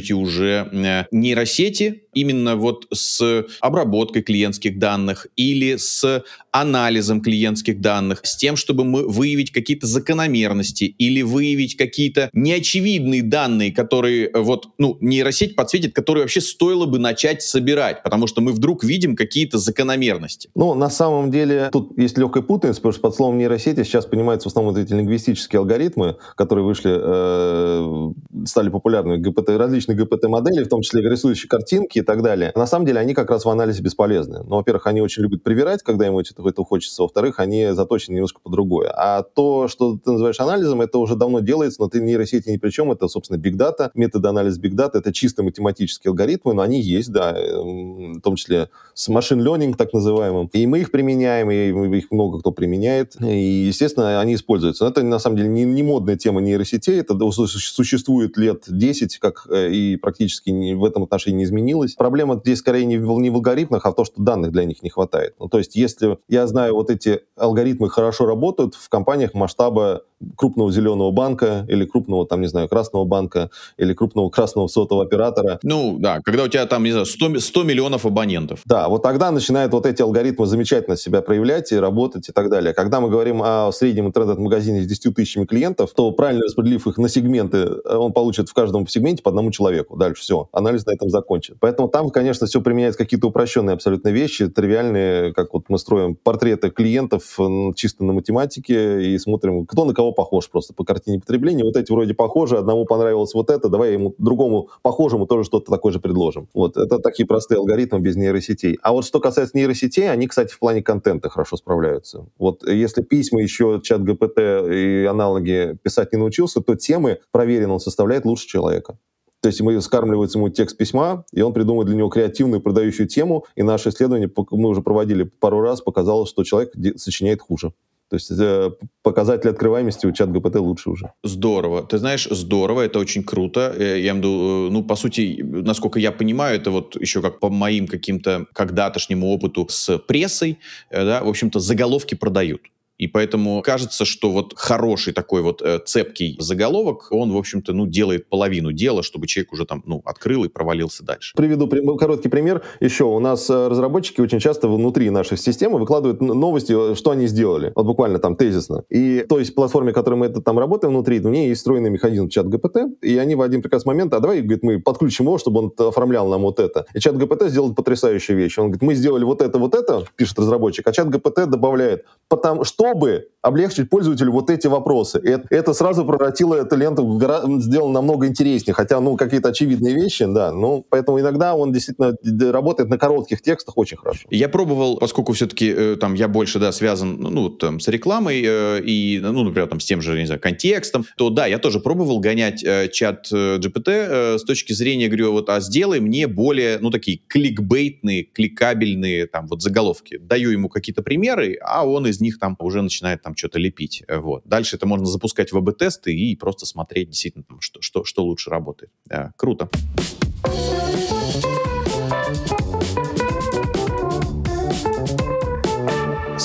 используете 0.00 0.14
уже 0.14 0.68
э, 0.72 1.04
нейросети 1.12 2.02
именно 2.14 2.56
вот 2.56 2.86
с 2.92 3.46
обработкой 3.60 4.22
клиентских 4.22 4.78
данных 4.78 5.26
или 5.36 5.76
с 5.76 6.24
анализом 6.52 7.20
клиентских 7.20 7.80
данных, 7.80 8.20
с 8.24 8.36
тем, 8.36 8.56
чтобы 8.56 8.84
мы 8.84 9.06
выявить 9.06 9.52
какие-то 9.52 9.86
закономерности 9.86 10.84
или 10.84 11.22
выявить 11.22 11.76
какие-то 11.76 12.30
неочевидные 12.32 13.22
данные, 13.22 13.72
которые 13.72 14.28
э, 14.28 14.38
вот, 14.38 14.68
ну, 14.78 14.96
нейросеть 15.00 15.56
подсветит, 15.56 15.94
которые 15.94 16.24
вообще 16.24 16.40
стоило 16.40 16.86
бы 16.86 16.98
начать 16.98 17.42
собирать, 17.42 18.02
потому 18.02 18.26
что 18.26 18.40
мы 18.40 18.52
вдруг 18.52 18.84
видим 18.84 19.16
какие-то 19.16 19.58
закономерности. 19.58 20.50
Ну, 20.54 20.74
на 20.74 20.90
самом 20.90 21.30
деле, 21.30 21.68
тут 21.72 21.96
есть 21.96 22.18
легкая 22.18 22.42
путаница, 22.42 22.80
потому 22.80 22.92
что 22.92 23.02
под 23.02 23.14
словом 23.14 23.38
нейросети 23.38 23.84
сейчас 23.84 24.06
понимаются 24.06 24.48
в 24.48 24.52
основном 24.52 24.76
эти 24.76 24.92
лингвистические 24.92 25.60
алгоритмы, 25.60 26.16
которые 26.36 26.64
вышли, 26.64 26.90
э, 26.92 28.12
стали 28.46 28.68
популярными, 28.70 29.18
ГПТ, 29.18 29.50
различные 29.50 29.96
ГПТ-модели, 29.96 30.64
в 30.64 30.68
том 30.68 30.82
числе 30.82 31.02
рисующие 31.08 31.48
картинки 31.48 31.98
и 31.98 32.02
так 32.02 32.22
далее. 32.22 32.52
На 32.54 32.66
самом 32.66 32.86
деле 32.86 33.00
они 33.00 33.14
как 33.14 33.30
раз 33.30 33.44
в 33.44 33.48
анализе 33.48 33.82
бесполезны. 33.82 34.42
Ну, 34.42 34.56
во-первых, 34.56 34.86
они 34.86 35.00
очень 35.00 35.22
любят 35.22 35.42
привирать, 35.42 35.82
когда 35.82 36.06
им 36.06 36.14
это 36.46 36.64
хочется. 36.64 37.02
Во-вторых, 37.02 37.38
они 37.38 37.68
заточены 37.72 38.14
немножко 38.14 38.40
по 38.42 38.50
другое. 38.50 38.90
А 38.94 39.22
то, 39.22 39.68
что 39.68 39.96
ты 39.96 40.12
называешь 40.12 40.40
анализом, 40.40 40.80
это 40.80 40.98
уже 40.98 41.16
давно 41.16 41.40
делается, 41.40 41.80
но 41.82 41.88
ты 41.88 42.00
нейросети 42.00 42.48
ни 42.50 42.56
при 42.56 42.70
чем. 42.70 42.92
Это, 42.92 43.08
собственно, 43.08 43.38
big 43.38 43.56
data, 43.56 43.90
методы 43.94 44.28
анализа 44.28 44.60
big 44.60 44.74
data, 44.74 44.92
это 44.94 45.12
чисто 45.12 45.42
математические 45.42 46.10
алгоритмы, 46.10 46.54
но 46.54 46.62
они 46.62 46.80
есть, 46.80 47.12
да, 47.12 47.32
в 47.32 48.20
том 48.20 48.36
числе 48.36 48.68
с 49.00 49.08
машин 49.08 49.40
learning, 49.40 49.76
так 49.76 49.94
называемым. 49.94 50.50
И 50.52 50.66
мы 50.66 50.80
их 50.80 50.90
применяем, 50.90 51.50
и 51.50 51.96
их 51.96 52.10
много 52.10 52.38
кто 52.40 52.50
применяет. 52.50 53.16
И, 53.22 53.64
естественно, 53.66 54.20
они 54.20 54.34
используются. 54.34 54.84
Но 54.84 54.90
это, 54.90 55.02
на 55.02 55.18
самом 55.18 55.38
деле, 55.38 55.48
не, 55.48 55.64
не 55.64 55.82
модная 55.82 56.16
тема 56.16 56.42
нейросетей. 56.42 57.00
Это 57.00 57.14
существует 57.30 58.36
лет 58.36 58.64
10, 58.68 59.16
как 59.16 59.46
э, 59.48 59.70
и 59.70 59.96
практически 59.96 60.74
в 60.74 60.84
этом 60.84 61.04
отношении 61.04 61.38
не 61.38 61.44
изменилось. 61.44 61.94
Проблема 61.94 62.38
здесь 62.44 62.58
скорее 62.58 62.84
не 62.84 62.98
в, 62.98 63.08
не 63.20 63.30
в 63.30 63.36
алгоритмах, 63.36 63.86
а 63.86 63.92
в 63.92 63.94
том, 63.94 64.04
что 64.04 64.20
данных 64.20 64.52
для 64.52 64.64
них 64.64 64.82
не 64.82 64.90
хватает. 64.90 65.34
Ну, 65.38 65.48
то 65.48 65.56
есть, 65.56 65.76
если 65.76 66.18
я 66.28 66.46
знаю, 66.46 66.74
вот 66.74 66.90
эти 66.90 67.20
алгоритмы 67.36 67.88
хорошо 67.88 68.26
работают 68.26 68.74
в 68.74 68.90
компаниях 68.90 69.32
масштаба 69.32 70.02
крупного 70.36 70.70
зеленого 70.70 71.10
банка 71.10 71.64
или 71.68 71.84
крупного, 71.84 72.26
там, 72.26 72.40
не 72.40 72.46
знаю, 72.46 72.68
красного 72.68 73.04
банка 73.04 73.50
или 73.78 73.94
крупного 73.94 74.28
красного 74.28 74.68
сотового 74.68 75.06
оператора. 75.06 75.58
Ну, 75.62 75.96
да, 75.98 76.20
когда 76.20 76.44
у 76.44 76.48
тебя 76.48 76.66
там, 76.66 76.84
не 76.84 76.90
знаю, 76.90 77.06
100, 77.06 77.40
100 77.40 77.62
миллионов 77.62 78.04
абонентов. 78.04 78.60
Да, 78.66 78.89
вот 78.90 79.02
тогда 79.02 79.30
начинают 79.30 79.72
вот 79.72 79.86
эти 79.86 80.02
алгоритмы 80.02 80.46
замечательно 80.46 80.96
себя 80.96 81.22
проявлять 81.22 81.72
и 81.72 81.76
работать 81.76 82.28
и 82.28 82.32
так 82.32 82.50
далее. 82.50 82.74
Когда 82.74 83.00
мы 83.00 83.08
говорим 83.08 83.42
о 83.42 83.70
среднем 83.72 84.08
интернет-магазине 84.08 84.82
с 84.82 84.86
10 84.86 85.14
тысячами 85.14 85.46
клиентов, 85.46 85.92
то 85.94 86.12
правильно 86.12 86.44
распределив 86.44 86.86
их 86.86 86.98
на 86.98 87.08
сегменты, 87.08 87.68
он 87.84 88.12
получит 88.12 88.48
в 88.48 88.54
каждом 88.54 88.86
сегменте 88.86 89.22
по 89.22 89.30
одному 89.30 89.50
человеку. 89.50 89.96
Дальше 89.96 90.22
все, 90.22 90.48
анализ 90.52 90.84
на 90.86 90.92
этом 90.92 91.08
закончен. 91.08 91.56
Поэтому 91.60 91.88
там, 91.88 92.10
конечно, 92.10 92.46
все 92.46 92.60
применяется 92.60 92.98
какие-то 92.98 93.28
упрощенные 93.28 93.74
абсолютно 93.74 94.08
вещи, 94.08 94.48
тривиальные, 94.48 95.32
как 95.32 95.54
вот 95.54 95.64
мы 95.68 95.78
строим 95.78 96.16
портреты 96.16 96.70
клиентов 96.70 97.38
чисто 97.76 98.04
на 98.04 98.12
математике 98.12 99.14
и 99.14 99.18
смотрим, 99.18 99.66
кто 99.66 99.84
на 99.84 99.94
кого 99.94 100.12
похож 100.12 100.50
просто 100.50 100.74
по 100.74 100.84
картине 100.84 101.20
потребления. 101.20 101.64
Вот 101.64 101.76
эти 101.76 101.92
вроде 101.92 102.14
похожи, 102.14 102.56
одному 102.56 102.84
понравилось 102.84 103.34
вот 103.34 103.50
это, 103.50 103.68
давай 103.68 103.92
ему 103.92 104.14
другому 104.18 104.68
похожему 104.82 105.26
тоже 105.26 105.44
что-то 105.44 105.70
такое 105.70 105.92
же 105.92 106.00
предложим. 106.00 106.48
Вот, 106.54 106.76
это 106.76 106.98
такие 106.98 107.26
простые 107.26 107.58
алгоритмы 107.58 108.00
без 108.00 108.16
нейросетей. 108.16 108.78
А 108.82 108.92
вот 108.92 109.04
что 109.04 109.20
касается 109.20 109.56
нейросетей, 109.56 110.10
они, 110.10 110.26
кстати, 110.26 110.52
в 110.52 110.58
плане 110.58 110.82
контента 110.82 111.28
хорошо 111.28 111.56
справляются. 111.56 112.26
Вот 112.38 112.66
если 112.66 113.02
письма 113.02 113.42
еще 113.42 113.80
чат 113.82 114.02
ГПТ 114.02 114.38
и 114.70 115.06
аналоги 115.08 115.76
писать 115.82 116.12
не 116.12 116.18
научился, 116.18 116.60
то 116.60 116.74
темы 116.74 117.18
проверенно 117.30 117.74
он 117.74 117.80
составляет 117.80 118.24
лучше 118.24 118.46
человека. 118.46 118.98
То 119.42 119.48
есть 119.48 119.60
мы 119.62 119.80
скармливается 119.80 120.38
ему 120.38 120.50
текст 120.50 120.76
письма, 120.76 121.24
и 121.32 121.40
он 121.40 121.54
придумывает 121.54 121.88
для 121.88 121.96
него 121.96 122.10
креативную 122.10 122.60
продающую 122.60 123.08
тему, 123.08 123.46
и 123.56 123.62
наше 123.62 123.88
исследование, 123.88 124.30
мы 124.50 124.68
уже 124.68 124.82
проводили 124.82 125.22
пару 125.22 125.62
раз, 125.62 125.80
показало, 125.80 126.26
что 126.26 126.44
человек 126.44 126.72
сочиняет 126.96 127.40
хуже. 127.40 127.72
То 128.10 128.16
есть 128.16 128.30
э, 128.32 128.70
показатели 129.02 129.50
открываемости 129.50 130.04
у 130.04 130.12
чат 130.12 130.32
ГПТ 130.32 130.56
лучше 130.56 130.90
уже. 130.90 131.12
Здорово. 131.22 131.84
Ты 131.84 131.98
знаешь, 131.98 132.26
здорово, 132.28 132.82
это 132.82 132.98
очень 132.98 133.22
круто. 133.22 133.72
Э, 133.78 134.00
я 134.00 134.10
имею 134.10 134.14
в 134.14 134.18
виду, 134.18 134.66
э, 134.68 134.70
ну, 134.72 134.82
по 134.82 134.96
сути, 134.96 135.40
насколько 135.42 136.00
я 136.00 136.10
понимаю, 136.10 136.56
это 136.56 136.72
вот 136.72 137.00
еще 137.00 137.22
как 137.22 137.38
по 137.38 137.50
моим 137.50 137.86
каким-то 137.86 138.46
когда-тошнему 138.52 139.28
опыту 139.28 139.66
с 139.70 139.98
прессой, 139.98 140.58
да, 140.90 141.22
в 141.22 141.28
общем-то, 141.28 141.60
заголовки 141.60 142.16
продают. 142.16 142.62
И 143.00 143.06
поэтому 143.06 143.62
кажется, 143.62 144.04
что 144.04 144.30
вот 144.30 144.52
хороший 144.54 145.14
такой 145.14 145.40
вот 145.40 145.62
э, 145.62 145.78
цепкий 145.86 146.36
заголовок, 146.38 147.06
он, 147.10 147.32
в 147.32 147.36
общем-то, 147.38 147.72
ну, 147.72 147.86
делает 147.86 148.28
половину 148.28 148.72
дела, 148.72 149.02
чтобы 149.02 149.26
человек 149.26 149.54
уже 149.54 149.64
там, 149.64 149.82
ну, 149.86 150.02
открыл 150.04 150.44
и 150.44 150.48
провалился 150.48 151.02
дальше. 151.02 151.32
Приведу 151.34 151.66
при- 151.66 151.80
короткий 151.96 152.28
пример. 152.28 152.60
Еще 152.78 153.04
у 153.04 153.18
нас 153.18 153.48
э, 153.48 153.68
разработчики 153.68 154.20
очень 154.20 154.38
часто 154.38 154.68
внутри 154.68 155.08
нашей 155.08 155.38
системы 155.38 155.78
выкладывают 155.78 156.20
новости, 156.20 156.92
э, 156.92 156.94
что 156.94 157.12
они 157.12 157.26
сделали. 157.26 157.72
Вот 157.74 157.86
буквально 157.86 158.18
там 158.18 158.36
тезисно. 158.36 158.84
И 158.90 159.24
то 159.26 159.38
есть 159.38 159.54
платформе, 159.54 159.94
которой 159.94 160.16
мы 160.16 160.26
это 160.26 160.42
там 160.42 160.58
работаем 160.58 160.92
внутри, 160.92 161.20
в 161.20 161.26
ней 161.26 161.48
есть 161.48 161.60
встроенный 161.60 161.88
механизм 161.88 162.28
чат 162.28 162.48
ГПТ, 162.48 163.00
и 163.00 163.16
они 163.16 163.34
в 163.34 163.40
один 163.40 163.62
прекрасный 163.62 163.88
момент, 163.88 164.12
а 164.12 164.20
давай, 164.20 164.42
говорит, 164.42 164.62
мы 164.62 164.78
подключим 164.78 165.24
его, 165.24 165.38
чтобы 165.38 165.60
он 165.60 165.72
оформлял 165.88 166.28
нам 166.28 166.42
вот 166.42 166.60
это. 166.60 166.84
И 166.92 167.00
чат 167.00 167.16
ГПТ 167.16 167.44
сделал 167.44 167.74
потрясающую 167.74 168.36
вещь. 168.36 168.58
Он 168.58 168.66
говорит, 168.66 168.82
мы 168.82 168.94
сделали 168.94 169.24
вот 169.24 169.40
это, 169.40 169.58
вот 169.58 169.74
это, 169.74 170.04
пишет 170.16 170.38
разработчик, 170.38 170.86
а 170.86 170.92
чат 170.92 171.08
ГПТ 171.08 171.48
добавляет, 171.48 172.04
потому 172.28 172.64
что 172.64 172.89
чтобы 172.90 173.30
облегчить 173.42 173.88
пользователю 173.88 174.32
вот 174.32 174.50
эти 174.50 174.66
вопросы. 174.66 175.18
Это, 175.18 175.46
это 175.50 175.72
сразу 175.72 176.04
превратило 176.04 176.54
эту 176.54 176.76
ленту, 176.76 177.20
сделано 177.60 177.94
намного 177.94 178.26
интереснее, 178.26 178.74
хотя, 178.74 179.00
ну, 179.00 179.16
какие-то 179.16 179.48
очевидные 179.48 179.94
вещи, 179.94 180.26
да, 180.26 180.52
ну, 180.52 180.84
поэтому 180.88 181.20
иногда 181.20 181.54
он 181.54 181.72
действительно 181.72 182.14
работает 182.52 182.90
на 182.90 182.98
коротких 182.98 183.40
текстах 183.40 183.78
очень 183.78 183.96
хорошо. 183.96 184.26
Я 184.30 184.48
пробовал, 184.48 184.98
поскольку 184.98 185.32
все-таки 185.32 185.72
э, 185.74 185.96
там 185.98 186.14
я 186.14 186.28
больше, 186.28 186.58
да, 186.58 186.72
связан, 186.72 187.16
ну, 187.18 187.48
там, 187.48 187.80
с 187.80 187.88
рекламой 187.88 188.42
э, 188.44 188.82
и, 188.84 189.20
ну, 189.22 189.42
например, 189.42 189.68
там, 189.68 189.80
с 189.80 189.86
тем 189.86 190.02
же, 190.02 190.18
не 190.18 190.26
знаю, 190.26 190.40
контекстом, 190.40 191.06
то, 191.16 191.30
да, 191.30 191.46
я 191.46 191.58
тоже 191.58 191.80
пробовал 191.80 192.20
гонять 192.20 192.62
э, 192.62 192.88
чат 192.88 193.28
GPT 193.32 193.86
э, 193.86 194.38
с 194.38 194.44
точки 194.44 194.74
зрения, 194.74 195.08
говорю, 195.08 195.32
вот, 195.32 195.48
а 195.48 195.60
сделай 195.60 196.00
мне 196.00 196.26
более, 196.26 196.78
ну, 196.78 196.90
такие 196.90 197.20
кликбейтные, 197.26 198.24
кликабельные, 198.24 199.26
там, 199.26 199.46
вот, 199.46 199.62
заголовки. 199.62 200.18
Даю 200.18 200.50
ему 200.50 200.68
какие-то 200.68 201.02
примеры, 201.02 201.58
а 201.62 201.86
он 201.86 202.06
из 202.06 202.20
них 202.20 202.38
там 202.38 202.54
уже 202.58 202.79
начинает 202.82 203.22
там 203.22 203.36
что-то 203.36 203.58
лепить. 203.58 204.02
Э, 204.08 204.18
вот. 204.18 204.42
Дальше 204.44 204.76
это 204.76 204.86
можно 204.86 205.06
запускать 205.06 205.52
в 205.52 205.56
АБ-тесты 205.56 206.14
и 206.14 206.36
просто 206.36 206.66
смотреть 206.66 207.10
действительно, 207.10 207.44
там, 207.44 207.60
что, 207.60 207.80
что, 207.80 208.04
что 208.04 208.24
лучше 208.24 208.50
работает. 208.50 208.92
Да, 209.06 209.32
круто. 209.36 209.68